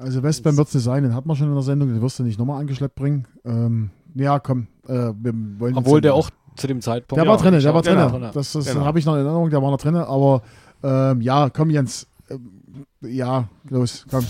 also 0.00 0.22
Westbam 0.22 0.56
wird 0.56 0.68
es 0.68 0.74
nicht 0.74 0.84
sein, 0.84 1.02
den 1.02 1.14
hat 1.14 1.26
man 1.26 1.36
schon 1.36 1.48
in 1.48 1.54
der 1.54 1.62
Sendung, 1.62 1.88
den 1.88 2.00
wirst 2.02 2.18
du 2.18 2.22
nicht 2.22 2.38
nochmal 2.38 2.60
angeschleppt 2.60 2.94
bringen. 2.94 3.26
Ähm, 3.44 3.90
ja, 4.14 4.38
komm, 4.38 4.66
äh, 4.86 5.12
wir 5.14 5.32
wollen 5.58 5.76
Obwohl 5.76 6.00
der 6.00 6.14
auch 6.14 6.30
zu 6.56 6.66
dem 6.66 6.80
Zeitpunkt. 6.80 7.22
Der 7.22 7.30
war 7.30 7.38
drin, 7.38 7.52
der 7.58 7.74
war 7.74 7.82
genau. 7.82 8.10
drin. 8.10 8.30
Das, 8.32 8.52
das 8.52 8.66
Genau. 8.66 8.84
habe 8.84 8.98
ich 8.98 9.04
noch 9.06 9.14
in 9.14 9.20
Erinnerung, 9.20 9.50
der 9.50 9.62
war 9.62 9.70
noch 9.70 9.78
drin, 9.78 9.96
aber 9.96 10.42
ähm, 10.82 11.20
ja, 11.20 11.50
komm 11.50 11.70
Jens. 11.70 12.06
Ähm, 12.30 12.50
ja, 13.00 13.48
los, 13.68 14.04
komm. 14.10 14.24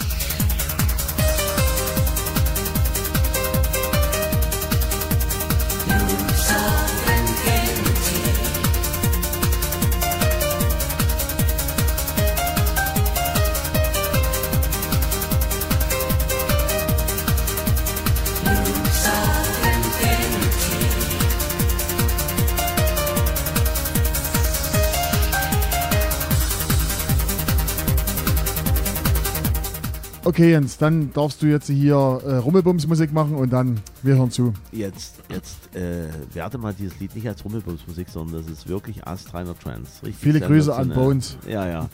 Okay, 30.28 30.50
Jens, 30.50 30.76
dann 30.76 31.10
darfst 31.14 31.40
du 31.40 31.46
jetzt 31.46 31.68
hier 31.70 31.94
äh, 31.94 32.34
Rummelbums-Musik 32.34 33.14
machen 33.14 33.34
und 33.34 33.50
dann 33.50 33.80
wir 34.02 34.16
hören 34.16 34.30
zu. 34.30 34.52
Jetzt, 34.72 35.22
jetzt 35.32 35.74
äh, 35.74 36.10
werte 36.34 36.58
mal 36.58 36.74
dieses 36.74 37.00
Lied 37.00 37.16
nicht 37.16 37.26
als 37.26 37.42
Rummelbumsmusik, 37.46 38.10
sondern 38.10 38.42
das 38.42 38.52
ist 38.52 38.68
wirklich 38.68 39.06
astreiner 39.06 39.58
Trance. 39.58 40.02
Richtig 40.02 40.22
Viele 40.22 40.40
Grüße 40.40 40.74
an. 40.74 40.90
Bones. 40.90 41.38
Ja, 41.48 41.66
ja. 41.66 41.88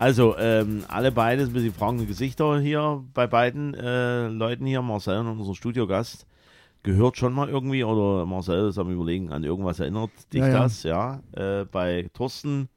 Also, 0.00 0.36
ähm, 0.36 0.82
alle 0.88 1.12
beide 1.12 1.42
sind 1.42 1.52
ein 1.52 1.54
bisschen 1.54 1.72
fragende 1.72 2.06
Gesichter 2.06 2.58
hier 2.58 3.04
bei 3.14 3.28
beiden 3.28 3.74
äh, 3.74 4.26
Leuten 4.26 4.66
hier. 4.66 4.82
Marcel 4.82 5.18
und 5.18 5.38
unser 5.38 5.54
Studiogast 5.54 6.26
gehört 6.82 7.18
schon 7.18 7.32
mal 7.32 7.48
irgendwie, 7.48 7.84
oder 7.84 8.26
Marcel 8.26 8.70
ist 8.70 8.78
am 8.78 8.90
Überlegen, 8.90 9.30
an 9.30 9.44
irgendwas 9.44 9.78
erinnert 9.78 10.10
dich 10.32 10.40
Ja, 10.40 10.48
ja. 10.48 10.58
das, 10.58 10.82
ja. 10.82 11.20
Äh, 11.36 11.66
bei 11.66 12.10
Thorsten, 12.14 12.68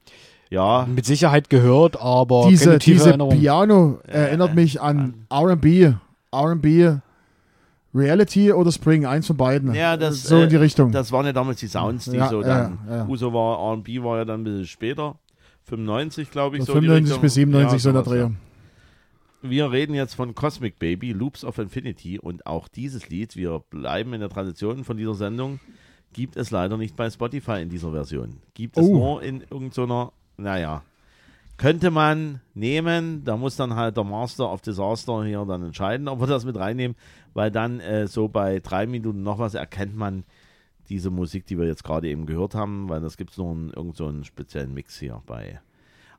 ja. 0.54 0.88
Mit 0.93 1.06
Sicherheit 1.06 1.49
gehört, 1.49 1.99
aber 1.99 2.45
diese 2.49 2.66
keine 2.66 2.80
tiefe 2.80 2.95
diese 2.97 3.10
Erinnerung. 3.10 3.39
Piano 3.39 3.99
erinnert 4.08 4.56
mich 4.56 4.80
an 4.82 5.26
R&B, 5.30 5.93
R&B, 6.32 6.91
Reality 7.95 8.51
oder 8.51 8.72
Spring, 8.72 9.06
eins 9.06 9.28
von 9.28 9.38
beiden. 9.38 9.74
Ja, 9.76 9.97
das, 9.97 10.24
so 10.24 10.38
äh, 10.38 10.43
in 10.43 10.49
die 10.49 10.56
Richtung. 10.56 10.91
Das 10.91 11.12
waren 11.12 11.26
ja 11.28 11.34
damals 11.34 11.60
die 11.60 11.68
Sounds, 11.68 12.06
die 12.06 12.18
Ja, 12.18 12.28
so 12.30 12.41
ja, 12.41 12.47
dann. 12.47 12.80
ja. 12.89 13.08
Uso 13.08 13.32
war 13.34 13.60
R&B 13.72 14.01
war 14.04 14.18
ja 14.18 14.26
dann 14.26 14.41
ein 14.41 14.43
bisschen 14.43 14.66
später. 14.66 15.16
95, 15.66 16.32
glaube 16.32 16.58
ich, 16.58 16.64
So 16.64 16.74
so. 16.74 16.80
die 16.80 16.88
95 16.88 17.12
Richtung. 17.12 17.22
bis 17.22 17.34
97 17.36 17.74
Ja, 17.74 17.80
so 17.80 17.89
in 17.89 17.95
der 17.95 18.04
sowas, 18.04 18.18
ja. 18.18 18.26
Dreh. 18.28 18.34
Wir 19.45 19.72
reden 19.72 19.93
jetzt 19.93 20.16
von 20.16 20.34
Cosmic 20.36 20.80
Baby, 20.80 21.12
Loops 21.12 21.43
of 21.43 21.58
Infinity 21.58 22.18
und 22.18 22.45
auch 22.47 22.68
dieses 22.68 23.10
Lied, 23.10 23.36
wir 23.36 23.62
bleiben 23.70 24.14
in 24.14 24.22
der 24.22 24.30
Tradition 24.30 24.84
von 24.86 24.97
dieser 24.97 25.16
Sendung, 25.16 25.60
gibt 26.14 26.38
es 26.38 26.49
leider 26.51 26.78
nicht 26.78 26.95
bei 26.95 27.10
Spotify 27.10 27.62
in 27.62 27.70
dieser 27.70 27.91
Version. 27.91 28.38
Gibt 28.54 28.78
es 28.78 28.84
Oh. 28.86 28.93
nur 28.93 29.22
in 29.24 29.41
irgendeiner, 29.51 30.14
naja, 30.38 30.84
könnte 31.57 31.91
man 31.91 32.41
nehmen, 32.53 33.23
da 33.23 33.38
muss 33.38 33.55
dann 33.55 33.75
halt 33.75 33.97
der 33.97 34.03
Master 34.03 34.51
of 34.51 34.61
Disaster 34.61 35.23
hier 35.23 35.45
dann 35.45 35.63
entscheiden, 35.63 36.07
ob 36.07 36.19
wir 36.19 36.27
das 36.27 36.45
mit 36.45 36.57
reinnehmen, 36.57 36.97
weil 37.34 37.51
dann 37.51 37.79
äh, 37.79 38.07
so 38.07 38.27
bei 38.27 38.59
drei 38.59 38.86
Minuten 38.88 39.23
noch 39.23 39.39
was 39.39 39.53
erkennt 39.53 39.95
man 39.95 40.23
diese 40.89 41.09
Musik, 41.09 41.45
die 41.45 41.57
wir 41.57 41.65
jetzt 41.65 41.84
gerade 41.84 42.09
eben 42.09 42.25
gehört 42.25 42.55
haben, 42.55 42.89
weil 42.89 43.01
das 43.01 43.17
gibt 43.17 43.31
es 43.31 43.38
nur 43.38 43.51
in 43.53 43.67
irgendeinen 43.67 43.93
so 43.93 44.07
einen 44.07 44.23
speziellen 44.25 44.73
Mix 44.73 44.99
hier 44.99 45.21
bei 45.25 45.61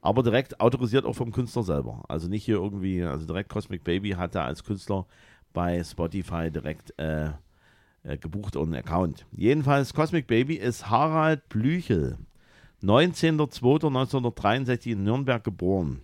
aber 0.04 0.22
direkt 0.22 0.60
autorisiert 0.60 1.06
auch 1.06 1.14
vom 1.14 1.32
Künstler 1.32 1.62
selber. 1.62 2.04
Also 2.08 2.28
nicht 2.28 2.44
hier 2.44 2.56
irgendwie, 2.56 3.02
also 3.02 3.24
direkt 3.26 3.48
Cosmic 3.48 3.84
Baby 3.84 4.10
hat 4.10 4.34
er 4.34 4.44
als 4.44 4.62
Künstler 4.62 5.06
bei 5.54 5.82
Spotify 5.82 6.50
direkt 6.50 6.92
äh, 6.98 7.30
äh, 8.02 8.18
gebucht 8.18 8.54
und 8.54 8.74
einen 8.74 8.84
Account. 8.86 9.24
Jedenfalls 9.32 9.94
Cosmic 9.94 10.26
Baby 10.26 10.56
ist 10.56 10.90
Harald 10.90 11.48
Blüchel, 11.48 12.18
19.02.1963 12.84 14.92
in 14.92 15.04
Nürnberg 15.04 15.42
geboren. 15.42 16.02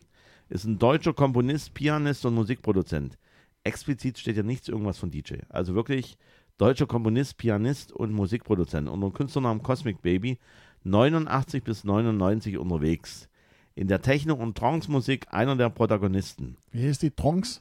Ist 0.49 0.65
ein 0.65 0.79
deutscher 0.79 1.13
Komponist, 1.13 1.75
Pianist 1.75 2.25
und 2.25 2.35
Musikproduzent. 2.35 3.19
Explizit 3.63 4.19
steht 4.19 4.37
ja 4.37 4.43
nichts 4.43 4.69
irgendwas 4.69 4.99
von 4.99 5.11
DJ. 5.11 5.35
Also 5.51 5.75
wirklich 5.75 6.17
deutscher 6.59 6.87
Komponist, 6.87 7.37
Pianist 7.37 7.93
und 7.93 8.13
Musikproduzent. 8.13 8.89
Unter 8.89 9.09
dem 9.09 9.13
Künstlernamen 9.13 9.63
Cosmic 9.63 10.03
Baby 10.03 10.39
89 10.85 11.63
bis 11.63 11.85
99 11.85 12.59
unterwegs 12.59 13.29
in 13.75 13.89
der 13.89 14.01
Techno- 14.01 14.35
und 14.35 14.57
Trance-Musik 14.57 15.27
einer 15.31 15.57
der 15.57 15.71
Protagonisten. 15.71 16.57
Wie 16.73 16.89
heißt 16.89 17.03
die? 17.03 17.11
Trance? 17.11 17.61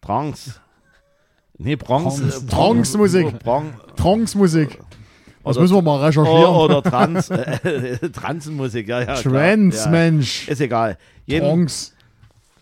Trance. 0.00 0.60
Nee. 1.58 1.76
Trance. 1.76 2.46
Trance-Musik. 2.46 3.38
Trance-Musik. 3.96 4.78
Das 5.44 5.58
müssen 5.58 5.74
wir 5.76 5.82
mal 5.82 6.04
recherchieren. 6.04 6.44
Oder, 6.44 6.78
oder 6.78 6.82
Trans, 6.82 7.30
äh, 7.30 7.98
Transenmusik, 8.10 8.88
ja, 8.88 9.00
ja. 9.00 9.04
klar. 9.04 9.22
Trans, 9.22 9.84
ja. 9.84 9.90
Mensch. 9.90 10.48
Ist 10.48 10.60
egal. 10.60 10.96
Jeden, 11.26 11.46
Trance. 11.46 11.92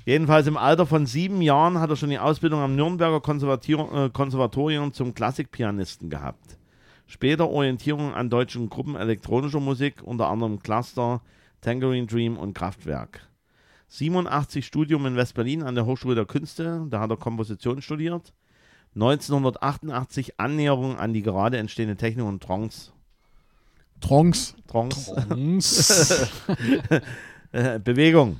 jedenfalls 0.05 0.47
im 0.47 0.57
Alter 0.57 0.87
von 0.87 1.07
sieben 1.07 1.43
Jahren 1.43 1.79
hat 1.79 1.91
er 1.91 1.97
schon 1.97 2.11
die 2.11 2.19
Ausbildung 2.19 2.61
am 2.61 2.75
Nürnberger 2.75 3.17
äh, 3.17 4.11
Konservatorium 4.11 4.93
zum 4.93 5.15
Klassikpianisten 5.15 6.11
gehabt. 6.11 6.59
Später 7.07 7.49
Orientierung 7.51 8.15
an 8.15 8.31
deutschen 8.31 8.69
Gruppen 8.71 8.97
elektronischer 8.97 9.61
Musik, 9.61 10.03
unter 10.03 10.29
anderem 10.29 10.61
Cluster, 10.61 11.21
Tangerine 11.61 12.07
Dream 12.07 12.37
und 12.37 12.55
Kraftwerk. 12.55 13.29
87 13.89 14.65
Studium 14.65 15.05
in 15.05 15.17
West-Berlin 15.17 15.63
an 15.63 15.75
der 15.75 15.85
Hochschule 15.85 16.15
der 16.15 16.25
Künste, 16.25 16.87
da 16.89 17.01
hat 17.01 17.11
er 17.11 17.19
Komposition 17.19 17.83
studiert. 17.83 18.33
1988 18.95 20.39
Annäherung 20.39 20.99
an 20.99 21.13
die 21.13 21.23
gerade 21.23 21.59
entstehende 21.59 21.97
Techno 21.97 22.29
und 22.29 22.43
Trance. 22.43 22.93
Trance. 24.01 24.55
Trance. 24.67 25.15
Trance. 25.29 26.29
Bewegung. 27.85 28.39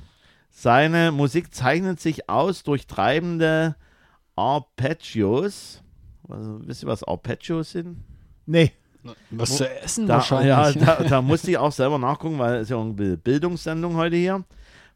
Seine 0.49 1.11
Musik 1.11 1.53
zeichnet 1.53 1.99
sich 1.99 2.29
aus 2.29 2.63
durch 2.63 2.85
treibende 2.85 3.75
Arpeggios. 4.35 5.81
Also, 6.29 6.59
wisst 6.65 6.83
ihr, 6.83 6.87
was 6.87 7.03
Arpeggios 7.03 7.71
sind? 7.71 7.97
Nee. 8.45 8.71
Was 9.31 9.57
zu 9.57 9.69
essen 9.69 10.07
Da, 10.07 10.13
ja, 10.41 10.57
wahrscheinlich. 10.57 10.85
da, 10.85 11.03
da 11.03 11.21
musste 11.21 11.51
ich 11.51 11.57
auch 11.57 11.71
selber 11.73 11.97
nachgucken, 11.97 12.39
weil 12.39 12.55
es 12.61 12.69
ja 12.69 12.79
eine 12.79 12.93
Bi- 12.93 13.17
Bildungssendung 13.17 13.95
heute 13.95 14.15
hier. 14.15 14.43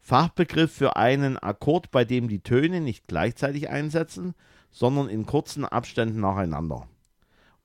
Fachbegriff 0.01 0.71
für 0.71 0.95
einen 0.95 1.37
Akkord, 1.37 1.91
bei 1.91 2.05
dem 2.05 2.29
die 2.29 2.39
Töne 2.39 2.79
nicht 2.79 3.07
gleichzeitig 3.07 3.69
einsetzen, 3.69 4.33
sondern 4.77 5.09
in 5.09 5.25
kurzen 5.25 5.65
Abständen 5.65 6.19
nacheinander. 6.19 6.87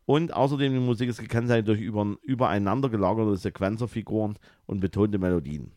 Und 0.07 0.33
außerdem 0.33 0.73
die 0.73 0.81
Musik 0.81 1.11
ist 1.11 1.21
gekennzeichnet 1.21 1.69
durch 1.69 1.81
über, 1.81 2.17
übereinander 2.23 2.89
gelagerte 2.89 3.37
Sequenzerfiguren 3.37 4.39
und 4.65 4.81
betonte 4.81 5.19
Melodien. 5.19 5.73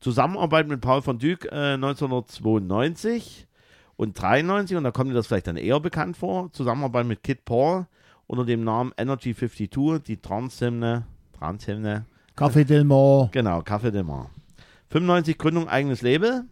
Zusammenarbeit 0.00 0.66
mit 0.66 0.80
Paul 0.80 1.02
von 1.02 1.20
Dyk 1.20 1.44
äh, 1.44 1.74
1992 1.74 3.46
und 3.94 4.20
93, 4.20 4.76
und 4.76 4.82
da 4.82 4.90
kommt 4.90 5.08
mir 5.08 5.14
das 5.14 5.28
vielleicht 5.28 5.46
dann 5.46 5.56
eher 5.56 5.78
bekannt 5.78 6.16
vor, 6.16 6.52
Zusammenarbeit 6.52 7.06
mit 7.06 7.22
Kid 7.22 7.44
Paul 7.44 7.86
unter 8.26 8.44
dem 8.44 8.64
Namen 8.64 8.92
Energy 8.98 9.34
52, 9.36 10.02
die 10.02 10.16
Transhymne, 10.16 11.06
Transhymne, 11.38 12.06
Café 12.36 12.64
Del 12.64 12.82
Mar. 12.82 13.28
genau, 13.30 13.60
Café 13.60 13.92
de 13.92 14.02
Mar. 14.02 14.30
95 14.90 15.38
Gründung 15.38 15.68
eigenes 15.68 16.02
Label 16.02 16.44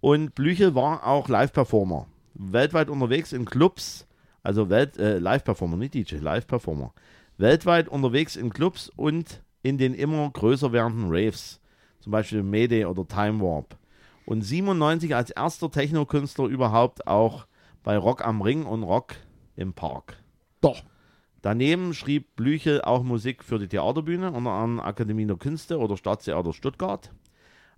und 0.00 0.36
Blüchel 0.36 0.76
war 0.76 1.04
auch 1.04 1.28
Live-Performer. 1.28 2.06
Weltweit 2.40 2.88
unterwegs 2.88 3.32
in 3.32 3.44
Clubs, 3.44 4.06
also 4.42 4.70
Welt, 4.70 4.96
äh, 4.96 5.18
Live-Performer, 5.18 5.76
nicht 5.76 5.94
DJ, 5.94 6.16
Live-Performer. 6.16 6.94
Weltweit 7.36 7.88
unterwegs 7.88 8.36
in 8.36 8.50
Clubs 8.50 8.90
und 8.96 9.42
in 9.62 9.76
den 9.76 9.92
immer 9.92 10.30
größer 10.30 10.72
werdenden 10.72 11.10
Raves, 11.10 11.60
zum 12.00 12.12
Beispiel 12.12 12.42
Mayday 12.42 12.86
oder 12.86 13.06
Time 13.06 13.40
Warp. 13.40 13.76
Und 14.24 14.42
97 14.42 15.14
als 15.14 15.30
erster 15.30 15.70
Techno-Künstler 15.70 16.46
überhaupt 16.46 17.06
auch 17.06 17.46
bei 17.82 17.98
Rock 17.98 18.24
am 18.24 18.40
Ring 18.40 18.64
und 18.64 18.84
Rock 18.84 19.16
im 19.56 19.74
Park. 19.74 20.16
Doch. 20.60 20.82
Daneben 21.42 21.94
schrieb 21.94 22.36
Blüchel 22.36 22.82
auch 22.82 23.02
Musik 23.02 23.42
für 23.44 23.58
die 23.58 23.68
Theaterbühne, 23.68 24.30
unter 24.30 24.50
anderem 24.50 24.80
Akademie 24.80 25.26
der 25.26 25.36
Künste 25.36 25.78
oder 25.78 25.96
Staatstheater 25.96 26.52
Stuttgart. 26.52 27.12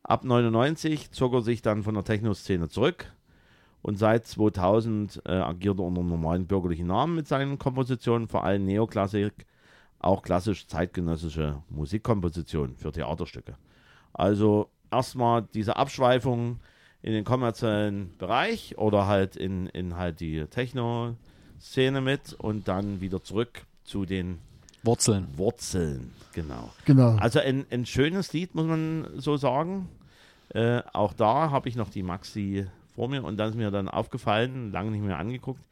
Ab 0.03 0.25
99 0.25 1.13
zog 1.13 1.33
er 1.33 1.43
sich 1.43 1.63
dann 1.63 1.85
von 1.85 1.95
der 1.95 2.03
Techno-Szene 2.05 2.69
zurück 2.69 3.13
und 3.83 3.99
seit 3.99 4.26
2000 4.26 5.22
äh, 5.26 5.33
agiert 5.33 5.78
er 5.78 5.85
unter 5.85 6.03
normalen 6.03 6.47
bürgerlichen 6.47 6.87
Namen 6.87 7.16
mit 7.16 7.28
seinen 7.28 7.59
Kompositionen, 7.59 8.28
vor 8.28 8.45
allem 8.45 8.64
Neoklassik, 8.64 9.33
auch 9.99 10.22
klassisch 10.22 10.66
zeitgenössische 10.66 11.62
Musikkompositionen 11.68 12.76
für 12.76 12.93
Theaterstücke. 12.93 13.57
Also 14.12 14.68
erstmal 14.91 15.43
diese 15.55 15.76
Abschweifung 15.76 16.61
in 17.03 17.12
den 17.12 17.24
kommerziellen 17.24 18.16
Bereich 18.18 18.78
oder 18.78 19.07
halt 19.07 19.37
in, 19.37 19.66
in 19.66 19.97
halt 19.97 20.20
die 20.20 20.45
Techno-Szene 20.47 22.01
mit 22.01 22.35
und 22.35 22.68
dann 22.68 23.01
wieder 23.01 23.22
zurück 23.22 23.64
zu 23.85 24.05
den 24.05 24.39
Wurzeln. 24.85 25.26
Wurzeln. 25.37 26.12
Genau. 26.33 26.70
Genau. 26.85 27.16
Also 27.16 27.39
ein, 27.39 27.66
ein 27.70 27.87
schönes 27.87 28.33
Lied, 28.33 28.55
muss 28.55 28.66
man 28.66 29.09
so 29.16 29.37
sagen. 29.37 29.89
Äh, 30.49 30.83
auch 30.93 31.12
da 31.12 31.51
habe 31.51 31.68
ich 31.68 31.76
noch 31.76 31.91
die 31.91 32.03
Maxi 32.03 32.66
vor 32.95 33.09
mir 33.09 33.24
und 33.24 33.36
dann 33.36 33.51
ist 33.51 33.57
mir 33.57 33.70
dann 33.70 33.88
aufgefallen, 33.88 34.70
lange 34.72 34.90
nicht 34.90 35.03
mehr 35.03 35.18
angeguckt, 35.18 35.62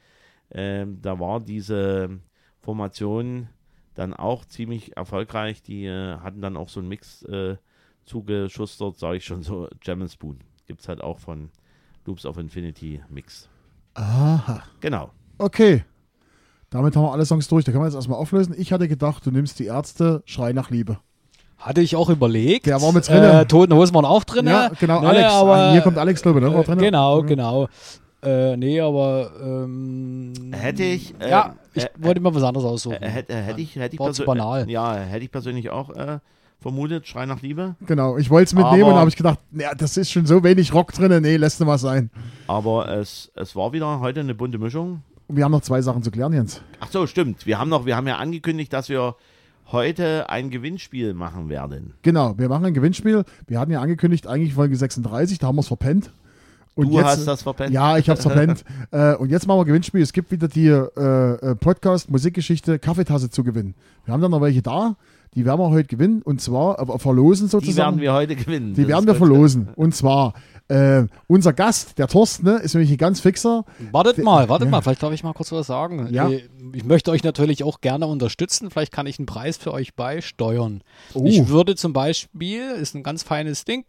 ähm, 0.51 0.99
da 1.01 1.19
war 1.21 1.41
diese 1.41 2.19
Formation 2.61 3.49
dann 3.95 4.15
auch 4.15 4.45
ziemlich 4.45 4.97
erfolgreich. 4.97 5.63
Die 5.63 5.85
äh, 5.85 6.19
hatten 6.19 6.41
dann 6.41 6.57
auch 6.57 6.69
so 6.69 6.81
einen 6.81 6.89
Mix 6.89 7.23
äh, 7.25 7.57
zugeschustert, 8.05 8.99
sage 8.99 9.19
ich 9.19 9.25
schon 9.25 9.43
so, 9.43 9.69
Jam 9.83 10.03
and 10.03 10.11
Spoon. 10.11 10.39
Gibt 10.67 10.81
es 10.81 10.89
halt 10.89 11.03
auch 11.03 11.19
von 11.19 11.51
Loops 12.07 12.27
of 12.27 12.39
Infinity 12.39 13.03
Mix. 13.09 13.49
Aha. 13.95 14.63
Genau. 14.81 15.11
Okay. 15.39 15.85
Damit 16.71 16.95
haben 16.95 17.03
wir 17.03 17.13
alle 17.13 17.27
Songs 17.27 17.49
durch. 17.49 17.65
Da 17.65 17.73
kann 17.73 17.81
man 17.81 17.89
jetzt 17.89 17.97
erstmal 17.97 18.19
auflösen. 18.19 18.55
Ich 18.57 18.73
hatte 18.73 18.89
gedacht, 18.89 19.27
du 19.27 19.31
nimmst 19.31 19.59
die 19.59 19.67
Ärzte, 19.67 20.23
Schrei 20.25 20.53
nach 20.53 20.71
Liebe. 20.71 20.99
Hatte 21.61 21.81
ich 21.83 21.95
auch 21.97 22.09
überlegt. 22.09 22.67
Der 22.67 22.81
war 22.81 22.93
mit 22.93 23.07
drin. 23.09 23.23
Äh, 23.23 23.45
Toten 23.47 23.75
Hosen 23.75 23.95
waren 23.95 24.05
auch 24.07 24.25
drin. 24.25 24.47
Ja, 24.47 24.69
genau, 24.81 25.01
ne, 25.03 25.09
Alex. 25.09 25.33
Aber, 25.33 25.55
Ah, 25.57 25.73
Hier 25.73 25.83
kommt 25.83 25.99
Alex, 25.99 26.23
glaube 26.23 26.39
ich, 26.41 26.45
ne? 26.47 26.55
War 26.55 26.65
drin. 26.65 26.79
Genau, 26.79 27.23
Mhm. 27.23 27.27
genau. 27.27 27.69
Äh, 28.23 28.57
nee, 28.57 28.81
aber 28.81 29.31
ähm, 29.43 30.33
Hätte 30.53 30.83
ich. 30.85 31.15
äh, 31.21 31.31
ja, 31.31 31.55
ich 31.75 31.85
äh, 31.85 31.89
wollte 31.99 32.21
mir 32.21 32.35
was 32.35 32.43
anderes 32.43 32.67
aussuchen. 32.67 33.03
Äh, 33.03 33.09
hätte, 33.09 33.35
hätte 33.35 33.61
ich, 33.61 33.77
hätte 33.77 33.95
ich 33.95 34.01
War 34.01 34.13
zu 34.13 34.25
banal. 34.25 34.69
Ja, 34.71 34.95
hätte 34.95 35.25
ich 35.25 35.31
persönlich 35.33 35.71
auch 35.71 35.91
äh, 35.91 36.19
vermutet, 36.61 37.07
Schrei 37.07 37.25
nach 37.27 37.41
Liebe. 37.41 37.77
Genau. 37.87 38.19
Ich 38.19 38.29
wollte 38.29 38.45
es 38.49 38.55
mitnehmen 38.55 38.83
Aber- 38.83 38.93
und 38.93 38.99
habe 38.99 39.09
ich 39.09 39.17
gedacht, 39.17 39.39
ja, 39.53 39.75
das 39.75 39.97
ist 39.97 40.11
schon 40.11 40.27
so 40.27 40.43
wenig 40.45 40.75
Rock 40.75 40.93
drin. 40.93 41.23
Nee, 41.23 41.37
lässt 41.37 41.61
du 41.61 41.65
mal 41.65 41.79
sein. 41.79 42.11
Aber 42.47 42.89
es, 42.89 43.31
es 43.37 43.57
war 43.57 43.73
wieder 43.73 44.01
heute 44.01 44.21
eine 44.21 44.35
bunte 44.35 44.59
Mischung. 44.59 45.03
Und 45.29 45.37
wir 45.37 45.45
haben 45.45 45.53
noch 45.53 45.63
zwei 45.63 45.81
Sachen 45.81 46.03
zu 46.03 46.11
klären, 46.11 46.33
Jens. 46.35 46.61
Ach 46.81 46.89
so, 46.91 47.07
stimmt. 47.07 47.47
Wir 47.47 47.59
haben 47.59 47.71
noch, 47.71 47.87
wir 47.87 47.97
haben 47.97 48.07
ja 48.09 48.17
angekündigt, 48.17 48.73
dass 48.73 48.89
wir 48.91 49.15
heute 49.73 50.29
ein 50.29 50.51
Gewinnspiel 50.51 51.15
machen 51.15 51.49
werden. 51.49 51.95
Genau, 52.03 52.37
wir 52.39 52.49
machen 52.49 52.65
ein 52.67 52.75
Gewinnspiel. 52.75 53.25
Wir 53.47 53.61
hatten 53.61 53.71
ja 53.71 53.81
angekündigt, 53.81 54.27
eigentlich 54.27 54.55
Folge 54.55 54.77
36, 54.77 55.39
da 55.39 55.49
haben 55.49 55.57
wir 55.57 55.61
es 55.61 55.69
verpennt. 55.69 56.11
Und 56.75 56.91
du 56.91 56.97
jetzt, 56.97 57.05
hast 57.05 57.27
das 57.27 57.43
verpennt. 57.43 57.73
Ja, 57.73 57.99
ich 57.99 58.09
habe 58.09 58.19
es 58.19 58.23
verpennt. 58.23 58.65
äh, 58.91 59.15
und 59.17 59.31
jetzt 59.31 59.47
machen 59.47 59.61
wir 59.61 59.65
Gewinnspiel. 59.65 60.01
Es 60.01 60.13
gibt 60.13 60.31
wieder 60.31 60.49
die 60.49 60.69
äh, 60.69 61.51
äh, 61.51 61.55
Podcast-Musikgeschichte 61.57 62.79
Kaffeetasse 62.79 63.31
zu 63.31 63.45
gewinnen. 63.45 63.75
Wir 64.05 64.15
haben 64.15 64.23
dann 64.23 64.31
noch 64.31 64.41
welche 64.41 64.63
da, 64.63 64.97
die 65.35 65.45
werden 65.45 65.61
wir 65.61 65.71
heute 65.71 65.89
gewinnen. 65.89 66.23
Und 66.23 66.41
zwar 66.41 66.79
äh, 66.79 66.99
verlosen 66.99 67.47
Die 67.47 67.51
sozusagen. 67.51 67.99
werden 67.99 68.01
wir 68.01 68.13
heute 68.13 68.37
gewinnen. 68.37 68.75
Die 68.75 68.83
Das 68.83 68.89
werden 68.89 69.07
wir 69.07 69.15
verlosen. 69.15 69.69
Und 69.77 69.95
zwar, 69.95 70.35
äh, 70.71 71.07
unser 71.27 71.53
Gast, 71.53 71.99
der 71.99 72.07
Thorsten, 72.07 72.45
ne, 72.47 72.57
ist 72.59 72.75
nämlich 72.75 72.91
ein 72.91 72.97
ganz 72.97 73.21
fixer. 73.21 73.65
Wartet 73.93 74.19
mal, 74.19 74.49
wartet 74.49 74.67
Ja. 74.67 74.71
mal, 74.71 74.81
vielleicht 74.83 75.03
darf 75.03 75.13
ich 75.13 75.25
mal 75.25 75.33
kurz 75.33 75.51
was 75.53 75.67
sagen. 75.67 76.09
Ja. 76.13 76.29
Äh, 76.29 76.43
Ich 76.73 76.85
möchte 76.85 77.11
euch 77.11 77.25
natürlich 77.25 77.65
auch 77.65 77.81
gerne 77.81 78.07
unterstützen. 78.07 78.71
Vielleicht 78.71 78.93
kann 78.93 79.07
ich 79.07 79.19
einen 79.19 79.27
Preis 79.27 79.57
für 79.57 79.73
euch 79.73 79.95
beisteuern. 79.97 80.83
Oh. 81.15 81.25
Ich 81.25 81.49
würde 81.49 81.75
zum 81.75 81.93
Beispiel, 81.93 82.63
ist 82.81 82.95
ein 82.95 83.03
ganz 83.03 83.23
feines 83.25 83.65
Ding, 83.65 83.85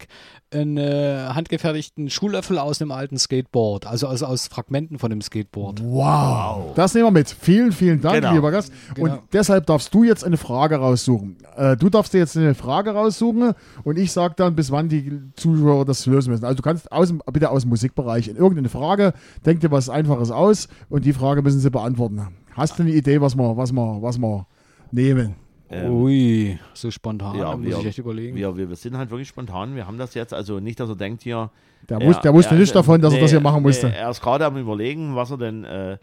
einen 0.52 0.76
äh, 0.78 1.26
handgefertigten 1.32 2.10
Schuhlöffel 2.10 2.58
aus 2.58 2.80
einem 2.82 2.90
alten 2.90 3.18
Skateboard, 3.18 3.86
also 3.86 4.08
aus, 4.08 4.22
aus 4.22 4.48
Fragmenten 4.48 4.98
von 4.98 5.10
dem 5.10 5.20
Skateboard. 5.22 5.80
Wow. 5.84 6.74
Das 6.74 6.94
nehmen 6.94 7.06
wir 7.06 7.10
mit. 7.12 7.28
Vielen, 7.30 7.72
vielen 7.72 8.00
Dank, 8.00 8.16
Genau. 8.16 8.32
lieber 8.32 8.50
Gast. 8.50 8.72
Genau. 8.94 9.12
Und 9.14 9.20
deshalb 9.32 9.66
darfst 9.66 9.94
du 9.94 10.02
jetzt 10.04 10.24
eine 10.24 10.36
Frage 10.36 10.76
raussuchen. 10.76 11.36
Äh, 11.56 11.76
du 11.76 11.88
darfst 11.88 12.12
dir 12.14 12.18
jetzt 12.18 12.36
eine 12.36 12.54
Frage 12.54 12.90
raussuchen 12.92 13.52
und 13.84 13.98
ich 13.98 14.10
sage 14.12 14.34
dann, 14.36 14.54
bis 14.56 14.70
wann 14.72 14.88
die 14.88 15.20
Zuschauer 15.36 15.84
das 15.84 16.04
lösen 16.06 16.30
müssen. 16.32 16.44
Also 16.44 16.56
du 16.56 16.62
kannst 16.62 16.71
aus, 16.90 17.08
dem- 17.08 17.22
bitte 17.32 17.50
aus 17.50 17.62
dem 17.62 17.68
Musikbereich 17.70 18.28
in 18.28 18.36
irgendeine 18.36 18.68
Frage, 18.68 19.12
denk 19.46 19.60
dir 19.60 19.70
was 19.70 19.88
Einfaches 19.88 20.30
aus 20.30 20.68
und 20.88 21.04
die 21.04 21.12
Frage 21.12 21.42
müssen 21.42 21.60
sie 21.60 21.70
beantworten. 21.70 22.20
Hast 22.52 22.78
du 22.78 22.82
eine 22.82 22.92
Idee, 22.92 23.20
was 23.20 23.36
wir, 23.36 23.56
was 23.56 23.72
wir, 23.72 23.98
was 24.02 24.18
wir 24.18 24.46
nehmen? 24.90 25.34
Ähm, 25.70 25.90
Ui, 25.90 26.58
so 26.74 26.90
spontan, 26.90 27.36
ja, 27.38 27.56
muss 27.56 27.66
wir- 27.66 27.78
ich 27.78 27.86
echt 27.86 27.98
überlegen. 27.98 28.36
wir, 28.36 28.56
wir, 28.56 28.68
wir 28.68 28.76
sind 28.76 28.96
halt 28.96 29.10
wirklich 29.10 29.28
spontan. 29.28 29.74
Wir 29.74 29.86
haben 29.86 29.96
das 29.96 30.12
jetzt, 30.14 30.34
also 30.34 30.60
nicht, 30.60 30.78
dass 30.78 30.88
er 30.90 30.96
denkt 30.96 31.22
hier. 31.22 31.50
Der, 31.88 31.98
er- 31.98 32.06
wus, 32.08 32.20
der 32.20 32.34
wusste 32.34 32.54
er- 32.54 32.60
nicht 32.60 32.74
davon, 32.74 33.00
dass 33.00 33.14
er 33.14 33.20
das 33.20 33.30
hier 33.30 33.40
machen 33.40 33.62
musste. 33.62 33.86
Nee, 33.88 33.94
er 33.94 34.10
ist 34.10 34.20
gerade 34.20 34.44
am 34.44 34.56
überlegen, 34.58 35.14
was 35.16 35.30
er 35.30 35.38
denn. 35.38 35.64
Äh, 35.64 35.96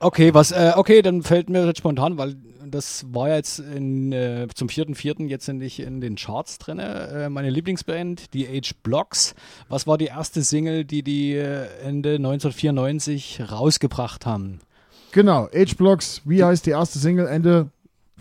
Okay, 0.00 0.32
was, 0.32 0.50
äh, 0.50 0.72
okay, 0.76 1.02
dann 1.02 1.22
fällt 1.22 1.50
mir 1.50 1.66
jetzt 1.66 1.78
spontan, 1.78 2.16
weil 2.16 2.34
das 2.66 3.04
war 3.12 3.28
ja 3.28 3.36
jetzt 3.36 3.58
in, 3.58 4.12
äh, 4.12 4.46
zum 4.54 4.68
4.4. 4.68 5.26
jetzt 5.28 5.46
nicht 5.48 5.80
in 5.80 6.00
den 6.00 6.16
Charts 6.16 6.58
drin. 6.58 6.78
Äh, 6.78 7.28
meine 7.28 7.50
Lieblingsband, 7.50 8.32
die 8.32 8.48
Age 8.48 8.72
Blocks. 8.82 9.34
Was 9.68 9.86
war 9.86 9.98
die 9.98 10.06
erste 10.06 10.42
Single, 10.42 10.84
die 10.84 11.02
die 11.02 11.34
äh, 11.34 11.66
Ende 11.84 12.14
1994 12.14 13.42
rausgebracht 13.50 14.24
haben? 14.26 14.60
Genau, 15.12 15.48
H-Blocks, 15.52 16.22
wie 16.24 16.44
heißt 16.44 16.64
die 16.66 16.70
erste 16.70 16.98
Single? 16.98 17.26
Ende 17.26 17.68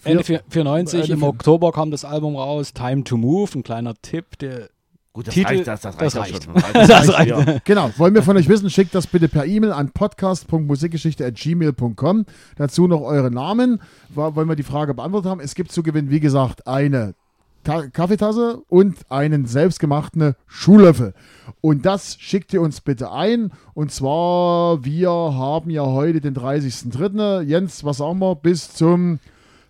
Ende 0.04 0.24
vier- 0.24 0.42
94, 0.50 1.02
Ende 1.02 1.14
im 1.14 1.24
Oktober 1.24 1.72
kam 1.72 1.92
das 1.92 2.04
Album 2.04 2.36
raus, 2.36 2.74
Time 2.74 3.04
to 3.04 3.16
Move, 3.18 3.52
ein 3.60 3.64
kleiner 3.64 3.94
Tipp, 4.02 4.38
der 4.40 4.70
Gut, 5.12 5.28
das 5.28 5.34
Titel- 5.34 5.48
reicht, 5.48 5.68
das, 5.68 5.82
das 5.82 5.96
reicht, 6.00 6.16
das 6.16 6.16
reicht. 6.16 6.44
schon. 6.44 6.54
Das 6.74 7.14
reicht. 7.14 7.30
Ja. 7.30 7.58
Genau, 7.64 7.90
wollen 7.98 8.14
wir 8.14 8.22
von 8.24 8.38
euch 8.38 8.48
wissen, 8.48 8.70
schickt 8.70 8.94
das 8.94 9.08
bitte 9.08 9.28
per 9.28 9.46
E-Mail 9.46 9.72
an 9.72 9.90
podcast.musikgeschichte.gmail.com. 9.92 12.26
Dazu 12.58 12.88
noch 12.88 13.02
eure 13.02 13.32
Namen, 13.32 13.82
wollen 14.14 14.48
wir 14.48 14.56
die 14.56 14.64
Frage 14.64 14.94
beantwortet 14.94 15.32
haben. 15.32 15.40
Es 15.40 15.56
gibt 15.56 15.72
zu 15.72 15.82
gewinnen, 15.84 16.10
wie 16.12 16.20
gesagt, 16.20 16.68
eine 16.68 17.16
Ta 17.64 17.88
Kaffeetasse 17.88 18.62
und 18.70 18.98
einen 19.10 19.46
selbstgemachten 19.46 20.36
Schuhlöffel. 20.48 21.14
Und 21.60 21.86
das 21.86 22.16
schickt 22.20 22.54
ihr 22.54 22.62
uns 22.62 22.80
bitte 22.80 23.12
ein. 23.12 23.52
Und 23.74 23.92
zwar, 23.92 24.86
wir 24.86 25.10
haben 25.10 25.70
ja 25.70 25.86
heute 25.86 26.22
den 26.22 26.36
30.03. 26.36 27.42
Jens, 27.42 27.84
was 27.84 27.98
sagen 27.98 28.20
wir? 28.20 28.36
Bis 28.36 28.74
zum, 28.74 29.20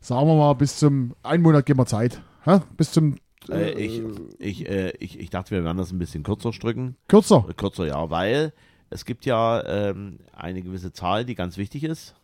sagen 0.02 0.28
wir 0.28 0.36
mal, 0.36 0.54
bis 0.54 0.78
zum, 0.78 1.14
einen 1.24 1.42
Monat 1.42 1.66
geben 1.66 1.80
wir 1.80 1.88
Zeit. 1.88 2.22
Hä? 2.44 2.60
Bis 2.78 2.92
zum 2.92 3.16
Äh, 3.52 3.72
ich, 3.72 4.02
ich, 4.40 4.68
äh, 4.70 4.92
ich, 5.00 5.20
ich 5.20 5.30
dachte, 5.30 5.52
wir 5.52 5.64
werden 5.64 5.78
das 5.78 5.92
ein 5.92 6.00
bisschen 6.00 6.24
kürzer 6.24 6.54
stricken. 6.54 6.96
kürzer. 7.08 7.46
Äh, 7.50 7.54
Kürzer, 7.54 7.86
ja, 7.88 8.10
weil 8.10 8.54
es 8.90 9.06
gibt 9.06 9.26
ja 9.26 9.64
ähm, 9.66 10.20
eine 10.34 10.62
gewisse 10.62 10.92
Zahl, 10.92 11.26
die 11.26 11.36
ganz 11.36 11.58
wichtig 11.58 11.84
ist. 11.84 12.16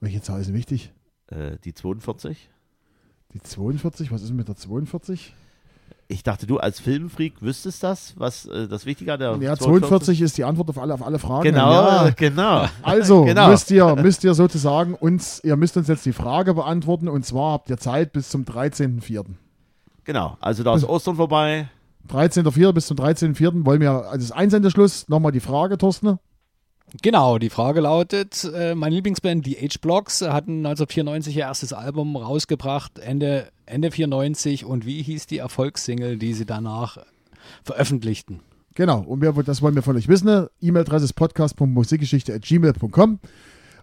Welche 0.00 0.22
Zahl 0.22 0.40
ist 0.40 0.52
wichtig? 0.52 0.92
Äh, 1.28 1.56
die 1.64 1.74
42. 1.74 2.48
Die 3.34 3.40
42, 3.42 4.10
was 4.12 4.22
ist 4.22 4.32
mit 4.32 4.48
der 4.48 4.56
42? 4.56 5.34
Ich 6.10 6.22
dachte, 6.22 6.46
du 6.46 6.56
als 6.56 6.80
Filmfreak 6.80 7.42
wüsstest 7.42 7.82
das, 7.82 8.14
was 8.16 8.46
äh, 8.46 8.66
das 8.66 8.86
Wichtige 8.86 9.12
an 9.12 9.18
der 9.18 9.36
Ja, 9.42 9.56
42 9.56 10.22
ist 10.22 10.38
die 10.38 10.44
Antwort 10.44 10.70
auf 10.70 10.78
alle, 10.78 10.94
auf 10.94 11.02
alle 11.02 11.18
Fragen. 11.18 11.42
Genau, 11.42 11.70
Ja. 11.70 12.10
genau. 12.16 12.66
Also 12.82 13.24
Genau. 13.26 13.50
müsst, 13.50 13.70
ihr, 13.70 13.94
müsst 13.96 14.24
ihr 14.24 14.32
sozusagen 14.32 14.94
uns, 14.94 15.44
ihr 15.44 15.56
müsst 15.56 15.76
uns 15.76 15.88
jetzt 15.88 16.06
die 16.06 16.14
Frage 16.14 16.54
beantworten 16.54 17.08
und 17.08 17.26
zwar 17.26 17.52
habt 17.52 17.68
ihr 17.68 17.76
Zeit 17.76 18.12
bis 18.12 18.30
zum 18.30 18.44
13.04. 18.44 19.26
Genau, 20.08 20.36
also 20.40 20.62
da 20.62 20.74
ist 20.74 20.84
Ostern 20.84 21.16
vorbei. 21.16 21.68
13.04. 22.08 22.72
bis 22.72 22.86
zum 22.86 22.96
13.04. 22.96 23.66
wollen 23.66 23.82
wir, 23.82 23.90
also 23.90 24.26
das 24.26 24.32
Einsendeschluss, 24.32 25.06
nochmal 25.10 25.32
die 25.32 25.40
Frage, 25.40 25.76
Thorsten. 25.76 26.18
Genau, 27.02 27.36
die 27.36 27.50
Frage 27.50 27.82
lautet, 27.82 28.50
äh, 28.54 28.74
meine 28.74 28.94
Lieblingsband, 28.94 29.44
die 29.44 29.56
H-Blocks, 29.56 30.22
hatten 30.22 30.64
1994 30.64 31.36
ihr 31.36 31.42
erstes 31.42 31.74
Album 31.74 32.16
rausgebracht, 32.16 32.98
Ende, 32.98 33.48
Ende 33.66 33.90
94 33.90 34.64
und 34.64 34.86
wie 34.86 35.02
hieß 35.02 35.26
die 35.26 35.36
Erfolgssingle, 35.36 36.16
die 36.16 36.32
sie 36.32 36.46
danach 36.46 36.96
veröffentlichten? 37.62 38.40
Genau, 38.76 39.00
und 39.00 39.20
wir, 39.20 39.34
das 39.42 39.60
wollen 39.60 39.74
wir 39.74 39.82
von 39.82 39.94
euch 39.94 40.08
wissen. 40.08 40.46
E-Mail-Adresse 40.62 41.04
ist 41.04 41.16
podcast.musikgeschichte.gmail.com 41.16 43.18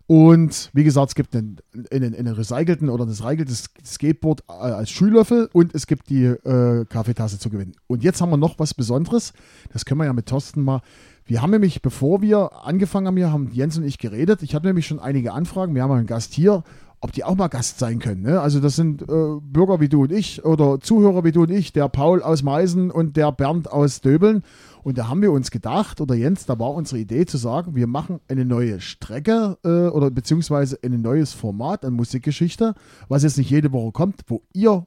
und 0.07 0.69
wie 0.73 0.83
gesagt, 0.83 1.09
es 1.09 1.15
gibt 1.15 1.35
einen, 1.35 1.57
einen, 1.91 2.13
einen 2.13 2.33
recycelten 2.33 2.89
oder 2.89 3.05
ein 3.05 3.09
recyceltes 3.09 3.69
Skateboard 3.83 4.43
äh, 4.47 4.51
als 4.51 4.91
Schüllöffel 4.91 5.49
und 5.51 5.73
es 5.73 5.87
gibt 5.87 6.09
die 6.09 6.25
äh, 6.25 6.85
Kaffeetasse 6.85 7.39
zu 7.39 7.49
gewinnen. 7.49 7.75
Und 7.87 8.03
jetzt 8.03 8.21
haben 8.21 8.29
wir 8.29 8.37
noch 8.37 8.59
was 8.59 8.75
Besonderes. 8.75 9.33
Das 9.73 9.83
können 9.85 9.99
wir 9.99 10.05
ja 10.05 10.13
mit 10.13 10.27
Thorsten 10.27 10.61
mal. 10.61 10.81
Wir 11.25 11.41
haben 11.41 11.49
nämlich, 11.49 11.81
bevor 11.81 12.21
wir 12.21 12.65
angefangen 12.65 13.07
haben, 13.07 13.17
hier 13.17 13.31
haben 13.31 13.49
Jens 13.51 13.77
und 13.77 13.83
ich 13.83 13.97
geredet. 13.97 14.43
Ich 14.43 14.53
hatte 14.53 14.67
nämlich 14.67 14.85
schon 14.85 14.99
einige 14.99 15.33
Anfragen. 15.33 15.73
Wir 15.73 15.81
haben 15.81 15.91
einen 15.91 16.05
Gast 16.05 16.33
hier, 16.33 16.63
ob 17.01 17.11
die 17.11 17.23
auch 17.23 17.35
mal 17.35 17.47
Gast 17.47 17.79
sein 17.79 17.99
können. 17.99 18.21
Ne? 18.21 18.39
Also 18.39 18.59
das 18.59 18.75
sind 18.75 19.01
äh, 19.03 19.05
Bürger 19.41 19.79
wie 19.79 19.89
du 19.89 20.03
und 20.03 20.11
ich 20.11 20.43
oder 20.43 20.79
Zuhörer 20.79 21.23
wie 21.23 21.31
du 21.31 21.43
und 21.43 21.51
ich, 21.51 21.73
der 21.73 21.89
Paul 21.89 22.21
aus 22.21 22.43
Meißen 22.43 22.91
und 22.91 23.17
der 23.17 23.31
Bernd 23.31 23.71
aus 23.71 24.01
Döbeln. 24.01 24.43
Und 24.83 24.97
da 24.97 25.07
haben 25.07 25.21
wir 25.21 25.31
uns 25.31 25.49
gedacht, 25.51 25.99
oder 25.99 26.15
Jens, 26.15 26.45
da 26.45 26.59
war 26.59 26.73
unsere 26.73 26.99
Idee 26.99 27.25
zu 27.25 27.37
sagen, 27.37 27.75
wir 27.75 27.87
machen 27.87 28.19
eine 28.27 28.45
neue 28.45 28.81
Strecke 28.81 29.57
äh, 29.63 29.87
oder 29.89 30.11
beziehungsweise 30.11 30.77
ein 30.83 31.01
neues 31.01 31.33
Format 31.33 31.83
an 31.85 31.93
Musikgeschichte, 31.93 32.75
was 33.07 33.23
jetzt 33.23 33.37
nicht 33.37 33.49
jede 33.49 33.71
Woche 33.71 33.91
kommt, 33.91 34.21
wo 34.27 34.43
ihr 34.53 34.85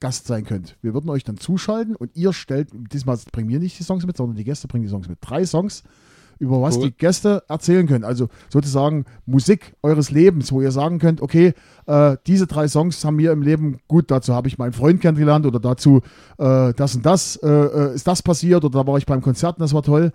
Gast 0.00 0.26
sein 0.26 0.44
könnt. 0.44 0.76
Wir 0.80 0.94
würden 0.94 1.10
euch 1.10 1.24
dann 1.24 1.38
zuschalten 1.38 1.96
und 1.96 2.14
ihr 2.14 2.32
stellt, 2.32 2.68
diesmal 2.92 3.18
bringen 3.32 3.48
wir 3.48 3.58
nicht 3.58 3.78
die 3.78 3.84
Songs 3.84 4.06
mit, 4.06 4.16
sondern 4.16 4.36
die 4.36 4.44
Gäste 4.44 4.68
bringen 4.68 4.84
die 4.84 4.90
Songs 4.90 5.08
mit. 5.08 5.18
Drei 5.20 5.44
Songs, 5.44 5.82
über 6.38 6.62
was 6.62 6.76
Cool. 6.76 6.84
die 6.84 6.96
Gäste 6.96 7.42
erzählen 7.48 7.86
können. 7.86 8.04
Also 8.04 8.28
sozusagen 8.48 9.04
Musik 9.26 9.74
eures 9.82 10.10
Lebens, 10.10 10.52
wo 10.52 10.60
ihr 10.60 10.70
sagen 10.70 10.98
könnt, 10.98 11.20
okay, 11.20 11.54
äh, 11.86 12.16
diese 12.26 12.46
drei 12.46 12.68
Songs 12.68 13.04
haben 13.04 13.16
mir 13.16 13.32
im 13.32 13.42
Leben 13.42 13.78
gut, 13.88 14.10
dazu 14.10 14.34
habe 14.34 14.48
ich 14.48 14.58
meinen 14.58 14.72
Freund 14.72 15.00
kennengelernt 15.00 15.46
oder 15.46 15.60
dazu 15.60 16.00
äh, 16.38 16.72
das 16.74 16.94
und 16.96 17.06
das, 17.06 17.36
äh, 17.36 17.48
äh, 17.48 17.94
ist 17.94 18.06
das 18.06 18.22
passiert 18.22 18.64
oder 18.64 18.80
da 18.80 18.86
war 18.86 18.98
ich 18.98 19.06
beim 19.06 19.22
Konzert 19.22 19.56
und 19.56 19.62
das 19.62 19.74
war 19.74 19.82
toll. 19.82 20.12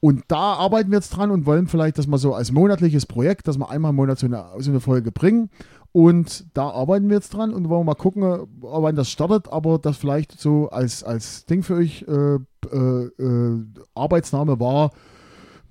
Und 0.00 0.24
da 0.28 0.54
arbeiten 0.54 0.90
wir 0.90 0.98
jetzt 0.98 1.10
dran 1.10 1.30
und 1.30 1.46
wollen 1.46 1.68
vielleicht 1.68 1.98
das 1.98 2.06
mal 2.06 2.18
so 2.18 2.34
als 2.34 2.52
monatliches 2.52 3.06
Projekt, 3.06 3.48
dass 3.48 3.58
wir 3.58 3.70
einmal 3.70 3.90
im 3.90 3.96
Monat 3.96 4.18
so 4.18 4.26
eine, 4.26 4.44
so 4.58 4.70
eine 4.70 4.80
Folge 4.80 5.10
bringen. 5.10 5.50
Und 5.92 6.44
da 6.52 6.68
arbeiten 6.68 7.08
wir 7.08 7.16
jetzt 7.16 7.30
dran 7.30 7.54
und 7.54 7.70
wollen 7.70 7.86
mal 7.86 7.94
gucken, 7.94 8.22
äh, 8.22 8.38
wann 8.60 8.96
das 8.96 9.08
startet, 9.08 9.48
aber 9.50 9.78
das 9.78 9.96
vielleicht 9.96 10.38
so 10.38 10.68
als, 10.68 11.02
als 11.02 11.46
Ding 11.46 11.62
für 11.62 11.76
euch 11.76 12.04
äh, 12.06 12.38
äh, 12.70 13.04
äh, 13.18 13.64
Arbeitsname 13.94 14.60
war 14.60 14.90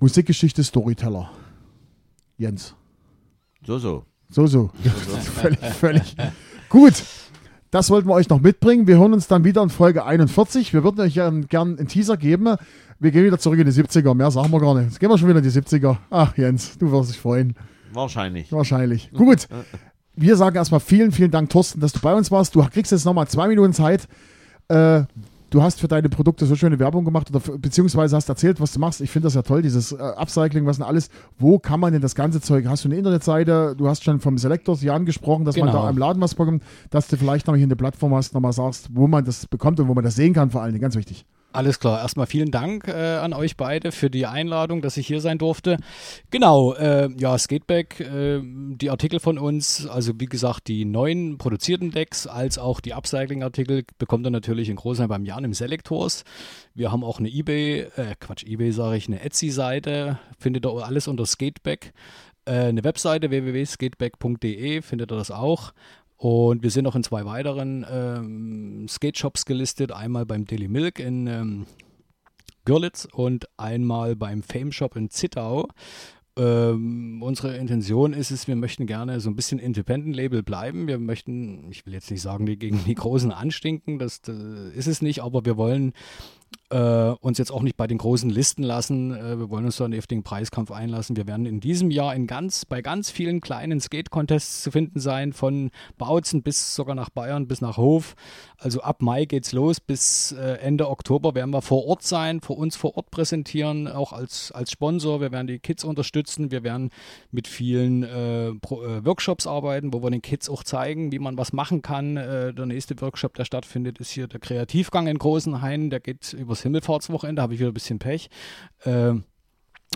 Musikgeschichte 0.05 0.63
Storyteller. 0.63 1.31
Jens. 2.37 2.75
So, 3.65 3.79
so. 3.79 4.03
So, 4.29 4.45
so. 4.45 4.69
völlig, 5.41 5.59
völlig. 5.59 6.15
Gut. 6.69 6.93
Das 7.71 7.89
wollten 7.89 8.07
wir 8.07 8.13
euch 8.13 8.29
noch 8.29 8.39
mitbringen. 8.39 8.85
Wir 8.85 8.99
hören 8.99 9.13
uns 9.13 9.27
dann 9.27 9.43
wieder 9.43 9.63
in 9.63 9.71
Folge 9.71 10.05
41. 10.05 10.73
Wir 10.73 10.83
würden 10.83 11.01
euch 11.01 11.15
gern, 11.15 11.47
gern 11.47 11.79
einen 11.79 11.87
Teaser 11.87 12.17
geben. 12.17 12.55
Wir 12.99 13.09
gehen 13.09 13.25
wieder 13.25 13.39
zurück 13.39 13.57
in 13.57 13.65
die 13.65 13.71
70er. 13.71 14.13
Mehr 14.13 14.29
sagen 14.29 14.51
wir 14.51 14.59
gar 14.59 14.75
nicht. 14.75 14.89
Jetzt 14.89 14.99
gehen 14.99 15.09
wir 15.09 15.17
schon 15.17 15.27
wieder 15.27 15.39
in 15.39 15.43
die 15.43 15.49
70er. 15.49 15.97
Ach, 16.11 16.37
Jens, 16.37 16.77
du 16.77 16.91
wirst 16.91 17.09
dich 17.09 17.19
freuen. 17.19 17.55
Wahrscheinlich. 17.91 18.51
Wahrscheinlich. 18.51 19.09
Gut. 19.11 19.47
Wir 20.15 20.35
sagen 20.35 20.55
erstmal 20.55 20.81
vielen, 20.81 21.13
vielen 21.13 21.31
Dank, 21.31 21.49
Thorsten, 21.49 21.79
dass 21.79 21.93
du 21.93 21.99
bei 21.99 22.13
uns 22.13 22.29
warst. 22.29 22.53
Du 22.53 22.63
kriegst 22.67 22.91
jetzt 22.91 23.05
nochmal 23.05 23.27
zwei 23.27 23.47
Minuten 23.47 23.73
Zeit. 23.73 24.07
Äh, 24.67 25.05
du 25.55 25.63
hast 25.63 25.79
für 25.79 25.87
deine 25.87 26.09
Produkte 26.09 26.45
so 26.45 26.55
schöne 26.55 26.79
Werbung 26.79 27.05
gemacht 27.05 27.29
oder 27.33 27.39
beziehungsweise 27.57 28.15
hast 28.17 28.27
erzählt, 28.27 28.59
was 28.59 28.73
du 28.73 28.79
machst. 28.79 28.99
Ich 28.99 29.09
finde 29.09 29.27
das 29.27 29.35
ja 29.35 29.41
toll, 29.41 29.61
dieses 29.61 29.93
äh, 29.93 29.95
Upcycling, 29.95 30.65
was 30.65 30.77
denn 30.77 30.85
alles. 30.85 31.09
Wo 31.39 31.59
kann 31.59 31.79
man 31.79 31.93
denn 31.93 32.01
das 32.01 32.13
ganze 32.13 32.41
Zeug? 32.41 32.65
Hast 32.67 32.83
du 32.83 32.89
eine 32.89 32.97
Internetseite? 32.97 33.73
Du 33.77 33.87
hast 33.87 34.03
schon 34.03 34.19
vom 34.19 34.37
Selectors 34.37 34.81
hier 34.81 34.93
angesprochen, 34.93 35.45
dass 35.45 35.55
man 35.55 35.69
Genau. 35.69 35.83
da 35.83 35.89
im 35.89 35.97
Laden 35.97 36.21
was 36.21 36.35
bekommt, 36.35 36.61
dass 36.89 37.07
du 37.07 37.15
vielleicht 37.15 37.47
noch 37.47 37.55
hier 37.55 37.63
eine 37.63 37.77
Plattform 37.77 38.13
hast, 38.13 38.33
nochmal 38.33 38.51
sagst, 38.51 38.89
wo 38.93 39.07
man 39.07 39.23
das 39.23 39.47
bekommt 39.47 39.79
und 39.79 39.87
wo 39.87 39.93
man 39.93 40.03
das 40.03 40.15
sehen 40.15 40.33
kann, 40.33 40.51
vor 40.51 40.61
allen 40.61 40.73
Dingen. 40.73 40.81
Ganz 40.81 40.97
wichtig. 40.97 41.25
Alles 41.55 41.79
klar. 41.79 42.01
Erstmal 42.01 42.27
vielen 42.27 42.51
Dank 42.51 42.87
äh, 42.87 43.17
an 43.17 43.33
euch 43.33 43.57
beide 43.57 43.91
für 43.91 44.09
die 44.09 44.25
Einladung, 44.25 44.81
dass 44.81 44.97
ich 44.97 45.07
hier 45.07 45.21
sein 45.21 45.37
durfte. 45.37 45.77
Genau, 46.31 46.73
äh, 46.73 47.09
ja, 47.17 47.37
Skateback, 47.37 47.99
äh, 47.99 48.41
die 48.43 48.89
Artikel 48.89 49.19
von 49.19 49.37
uns, 49.37 49.87
also 49.87 50.13
wie 50.19 50.25
gesagt, 50.25 50.67
die 50.67 50.85
neuen 50.85 51.37
produzierten 51.37 51.91
Decks 51.91 52.27
als 52.27 52.57
auch 52.57 52.79
die 52.79 52.93
Upcycling-Artikel 52.93 53.83
bekommt 53.97 54.27
ihr 54.27 54.31
natürlich 54.31 54.69
in 54.69 54.75
Großheim 54.75 55.07
beim 55.07 55.25
Jan 55.25 55.43
im 55.43 55.53
Selektors. 55.53 56.23
Wir 56.73 56.91
haben 56.91 57.03
auch 57.03 57.19
eine 57.19 57.29
Ebay, 57.29 57.87
äh, 57.95 58.15
Quatsch, 58.19 58.43
Ebay 58.43 58.71
sage 58.71 58.97
ich, 58.97 59.07
eine 59.07 59.21
Etsy-Seite, 59.21 60.19
findet 60.37 60.65
ihr 60.65 60.85
alles 60.85 61.07
unter 61.07 61.25
Skateback. 61.25 61.93
Äh, 62.45 62.51
eine 62.51 62.83
Webseite 62.83 63.29
www.skateback.de 63.29 64.81
findet 64.81 65.11
ihr 65.11 65.17
das 65.17 65.31
auch. 65.31 65.73
Und 66.17 66.63
wir 66.63 66.71
sind 66.71 66.83
noch 66.83 66.95
in 66.95 67.03
zwei 67.03 67.25
weiteren 67.25 67.85
ähm, 67.89 68.87
Skate-Shops 68.87 69.45
gelistet. 69.45 69.91
Einmal 69.91 70.25
beim 70.25 70.45
Daily 70.45 70.67
Milk 70.67 70.99
in 70.99 71.27
ähm, 71.27 71.65
Görlitz 72.65 73.07
und 73.11 73.47
einmal 73.57 74.15
beim 74.15 74.41
Fame 74.41 74.71
Shop 74.71 74.95
in 74.95 75.09
Zittau. 75.09 75.67
Ähm, 76.37 77.21
unsere 77.23 77.55
Intention 77.55 78.11
ist 78.11 78.31
es, 78.31 78.47
wir 78.47 78.57
möchten 78.57 78.87
gerne 78.87 79.21
so 79.21 79.29
ein 79.29 79.37
bisschen 79.37 79.59
Independent-Label 79.59 80.43
bleiben. 80.43 80.87
Wir 80.87 80.99
möchten, 80.99 81.71
ich 81.71 81.85
will 81.85 81.93
jetzt 81.93 82.11
nicht 82.11 82.21
sagen, 82.21 82.45
die 82.45 82.57
gegen 82.57 82.83
die 82.85 82.95
Großen 82.95 83.31
anstinken, 83.31 83.99
das, 83.99 84.21
das 84.21 84.35
ist 84.75 84.87
es 84.87 85.01
nicht, 85.01 85.21
aber 85.21 85.45
wir 85.45 85.55
wollen 85.55 85.93
äh, 86.69 86.77
uns 86.77 87.37
jetzt 87.37 87.51
auch 87.51 87.61
nicht 87.61 87.77
bei 87.77 87.87
den 87.87 87.97
großen 87.97 88.29
Listen 88.29 88.63
lassen. 88.63 89.15
Äh, 89.15 89.39
wir 89.39 89.49
wollen 89.49 89.65
uns 89.65 89.77
da 89.77 89.85
auf 89.85 90.07
den 90.07 90.23
Preiskampf 90.23 90.71
einlassen. 90.71 91.15
Wir 91.15 91.27
werden 91.27 91.45
in 91.45 91.59
diesem 91.59 91.91
Jahr 91.91 92.15
in 92.15 92.27
ganz, 92.27 92.65
bei 92.65 92.81
ganz 92.81 93.11
vielen 93.11 93.41
kleinen 93.41 93.79
Skate-Contests 93.79 94.63
zu 94.63 94.71
finden 94.71 94.99
sein, 94.99 95.33
von 95.33 95.71
Bautzen 95.97 96.41
bis 96.41 96.75
sogar 96.75 96.95
nach 96.95 97.09
Bayern, 97.09 97.47
bis 97.47 97.61
nach 97.61 97.77
Hof. 97.77 98.15
Also 98.57 98.81
ab 98.81 99.01
Mai 99.01 99.25
geht's 99.25 99.51
los, 99.51 99.79
bis 99.79 100.31
äh, 100.31 100.57
Ende 100.59 100.89
Oktober 100.89 101.35
werden 101.35 101.51
wir 101.51 101.61
vor 101.61 101.85
Ort 101.85 102.03
sein, 102.03 102.41
vor 102.41 102.57
uns 102.57 102.75
vor 102.75 102.97
Ort 102.97 103.11
präsentieren, 103.11 103.87
auch 103.87 104.11
als, 104.13 104.51
als 104.51 104.71
Sponsor. 104.71 105.21
Wir 105.21 105.31
werden 105.31 105.47
die 105.47 105.59
Kids 105.59 105.83
unterstützen. 105.83 106.51
Wir 106.51 106.63
werden 106.63 106.89
mit 107.31 107.47
vielen 107.47 108.03
äh, 108.03 108.47
äh, 108.47 109.05
Workshops 109.05 109.45
arbeiten, 109.45 109.93
wo 109.93 110.01
wir 110.01 110.09
den 110.09 110.21
Kids 110.21 110.49
auch 110.49 110.63
zeigen, 110.63 111.11
wie 111.11 111.19
man 111.19 111.37
was 111.37 111.53
machen 111.53 111.81
kann. 111.81 112.17
Äh, 112.17 112.53
der 112.53 112.65
nächste 112.65 112.99
Workshop, 113.01 113.35
der 113.35 113.45
stattfindet, 113.45 113.99
ist 113.99 114.11
hier 114.11 114.27
der 114.27 114.39
Kreativgang 114.39 115.07
in 115.07 115.17
Großenhain. 115.17 115.89
Der 115.89 115.99
geht 115.99 116.35
übers 116.55 116.63
Himmelfahrtswochenende, 116.63 117.41
habe 117.41 117.53
ich 117.53 117.59
wieder 117.59 117.71
ein 117.71 117.73
bisschen 117.73 117.99
Pech. 117.99 118.29
Äh, 118.83 119.13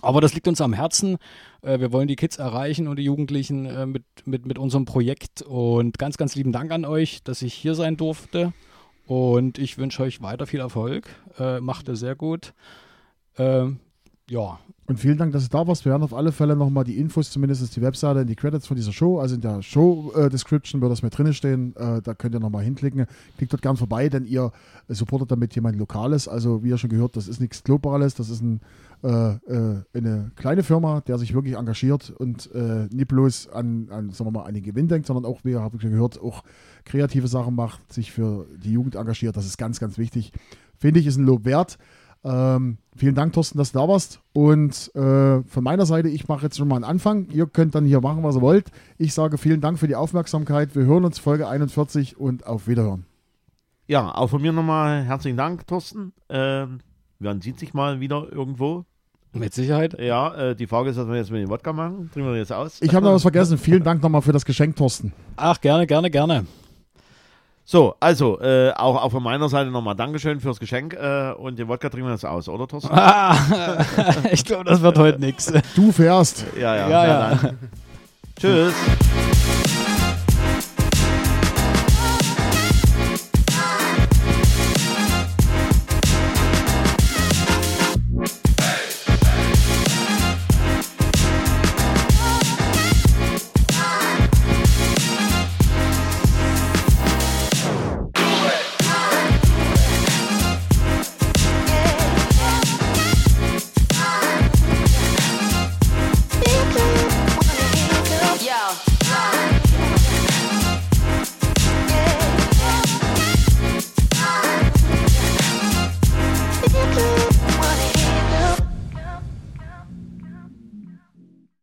aber 0.02 0.22
das 0.22 0.34
liegt 0.34 0.48
uns 0.48 0.62
am 0.62 0.74
Herzen. 0.74 1.18
Äh, 1.62 1.80
wir 1.80 1.92
wollen 1.92 2.08
die 2.08 2.16
Kids 2.16 2.38
erreichen 2.38 2.88
und 2.88 2.98
die 2.98 3.04
Jugendlichen 3.04 3.66
äh, 3.66 3.86
mit, 3.86 4.04
mit, 4.26 4.46
mit 4.46 4.58
unserem 4.58 4.86
Projekt. 4.86 5.42
Und 5.42 5.98
ganz, 5.98 6.18
ganz 6.18 6.36
lieben 6.36 6.52
Dank 6.52 6.72
an 6.72 6.86
euch, 6.86 7.24
dass 7.24 7.42
ich 7.42 7.54
hier 7.54 7.76
sein 7.76 7.98
durfte. 7.98 8.54
Und 9.08 9.58
ich 9.58 9.78
wünsche 9.78 10.04
euch 10.04 10.22
weiter 10.22 10.46
viel 10.46 10.60
Erfolg. 10.60 11.10
Äh, 11.38 11.60
macht 11.62 11.90
es 11.90 12.00
sehr 12.00 12.16
gut. 12.16 12.54
Ja, 14.30 14.60
Und 14.86 15.00
vielen 15.00 15.18
Dank, 15.18 15.34
dass 15.34 15.50
du 15.50 15.58
da 15.58 15.68
warst. 15.68 15.86
Wir 15.86 15.92
werden 15.92 16.04
auf 16.04 16.14
alle 16.14 16.32
Fälle 16.32 16.56
nochmal 16.56 16.84
die 16.84 16.98
Infos, 16.98 17.32
zumindest 17.32 17.76
die 17.76 17.82
Webseite, 17.82 18.20
in 18.20 18.28
die 18.28 18.36
Credits 18.36 18.68
von 18.68 18.78
dieser 18.78 18.92
Show, 18.92 19.20
also 19.20 19.34
in 19.34 19.42
der 19.42 19.64
Show-Description 19.64 20.82
wird 20.82 20.92
das 20.92 21.02
mit 21.02 21.18
drinne 21.18 21.34
stehen. 21.34 21.76
Äh, 21.76 22.02
da 22.04 22.14
könnt 22.14 22.36
ihr 22.36 22.40
nochmal 22.40 22.64
hinklicken. 22.64 23.08
Klickt 23.38 23.54
dort 23.54 23.64
gern 23.64 23.76
vorbei, 23.76 24.08
denn 24.08 24.26
ihr 24.26 24.52
äh, 24.88 24.94
supportet 24.94 25.32
damit 25.32 25.56
jemand 25.56 25.78
Lokales. 25.78 26.28
Also, 26.28 26.64
wie 26.64 26.70
ihr 26.70 26.78
schon 26.78 26.92
gehört, 26.92 27.16
das 27.16 27.28
ist 27.28 27.42
nichts 27.42 27.64
Globales, 27.64 28.14
das 28.14 28.30
ist 28.30 28.42
ein, 28.42 28.62
äh, 29.04 29.08
äh, 29.08 29.84
eine 29.96 30.32
kleine 30.36 30.62
Firma, 30.62 31.02
der 31.02 31.18
sich 31.18 31.34
wirklich 31.34 31.56
engagiert 31.56 32.12
und 32.12 32.52
äh, 32.54 32.88
nicht 32.92 33.08
bloß 33.08 33.50
an, 33.50 33.88
an, 33.90 34.12
sagen 34.12 34.28
wir 34.28 34.40
mal, 34.40 34.46
an 34.46 34.54
den 34.54 34.64
Gewinn 34.64 34.88
denkt, 34.88 35.08
sondern 35.08 35.26
auch, 35.26 35.40
wie 35.44 35.52
ihr 35.52 35.62
habt 35.62 35.80
gehört, 35.80 36.22
auch 36.22 36.44
kreative 36.86 37.28
Sachen 37.28 37.56
macht, 37.56 37.92
sich 37.92 38.12
für 38.12 38.46
die 38.64 38.74
Jugend 38.74 38.96
engagiert. 38.96 39.36
Das 39.38 39.48
ist 39.48 39.58
ganz, 39.58 39.80
ganz 39.80 39.98
wichtig. 39.98 40.34
Finde 40.78 41.00
ich, 41.00 41.08
ist 41.08 41.18
ein 41.18 41.26
Lob 41.26 41.46
wert. 41.46 41.80
Ähm, 42.24 42.78
vielen 42.96 43.16
Dank, 43.16 43.34
Thorsten, 43.34 43.58
dass 43.58 43.72
du 43.72 43.80
da 43.80 43.88
warst. 43.88 44.20
Und 44.34 44.94
äh, 44.96 45.42
von 45.44 45.64
meiner 45.64 45.86
Seite, 45.86 46.10
ich 46.10 46.28
mache 46.28 46.44
jetzt 46.44 46.58
schon 46.58 46.68
mal 46.68 46.76
einen 46.76 46.84
Anfang. 46.84 47.28
Ihr 47.32 47.48
könnt 47.48 47.76
dann 47.76 47.86
hier 47.86 48.02
machen, 48.02 48.24
was 48.24 48.36
ihr 48.36 48.42
wollt. 48.42 48.72
Ich 48.98 49.14
sage 49.14 49.38
vielen 49.38 49.62
Dank 49.62 49.80
für 49.80 49.88
die 49.88 49.96
Aufmerksamkeit. 49.96 50.76
Wir 50.76 50.84
hören 50.84 51.06
uns 51.06 51.20
Folge 51.20 51.48
41 51.48 52.18
und 52.18 52.46
auf 52.46 52.68
Wiederhören. 52.68 53.06
Ja, 53.88 54.14
auch 54.14 54.28
von 54.30 54.42
mir 54.42 54.52
nochmal 54.52 55.04
herzlichen 55.04 55.38
Dank, 55.38 55.66
Thorsten. 55.66 56.14
Ähm, 56.30 56.80
man 57.20 57.42
sieht 57.42 57.58
sich 57.60 57.74
mal 57.74 58.00
wieder 58.00 58.28
irgendwo. 58.32 58.86
mit 59.34 59.54
Sicherheit. 59.54 59.98
Ja, 60.00 60.36
äh, 60.36 60.56
die 60.56 60.68
Frage 60.68 60.90
ist, 60.90 60.98
was 60.98 61.08
wir 61.08 61.16
jetzt 61.16 61.32
mit 61.32 61.42
dem 61.42 61.50
Wodka 61.50 61.74
machen. 61.74 62.10
Trinken 62.14 62.32
wir 62.32 62.38
jetzt 62.38 62.52
aus? 62.52 62.82
Ich 62.82 62.94
habe 62.94 63.06
noch 63.06 63.14
was 63.14 63.22
vergessen. 63.24 63.58
Vielen 63.58 63.84
Dank 63.84 64.04
nochmal 64.04 64.22
für 64.22 64.32
das 64.34 64.46
Geschenk, 64.46 64.76
Thorsten. 64.76 65.14
Ach, 65.38 65.60
gerne, 65.62 65.88
gerne, 65.88 66.12
gerne. 66.12 66.46
So, 67.72 67.94
also, 68.00 68.42
äh, 68.42 68.72
auch, 68.72 69.00
auch 69.00 69.12
von 69.12 69.22
meiner 69.22 69.48
Seite 69.48 69.70
nochmal 69.70 69.94
Dankeschön 69.94 70.40
fürs 70.40 70.60
Geschenk 70.60 70.96
äh, 70.96 71.34
und 71.34 71.60
den 71.60 71.68
Wodka 71.68 71.88
trinken 71.90 72.08
wir 72.08 72.14
jetzt 72.14 72.26
aus, 72.26 72.50
oder 72.50 72.68
Thorsten? 72.68 72.90
Ah, 72.92 73.38
ich 74.32 74.44
glaube, 74.44 74.64
das 74.64 74.82
wird 74.82 74.98
heute 74.98 75.20
nichts. 75.20 75.54
Du 75.76 75.92
fährst. 75.92 76.46
Ja, 76.60 76.76
ja. 76.76 76.90
Ja, 76.90 77.06
ja. 77.06 77.40
Tschüss. 78.40 78.74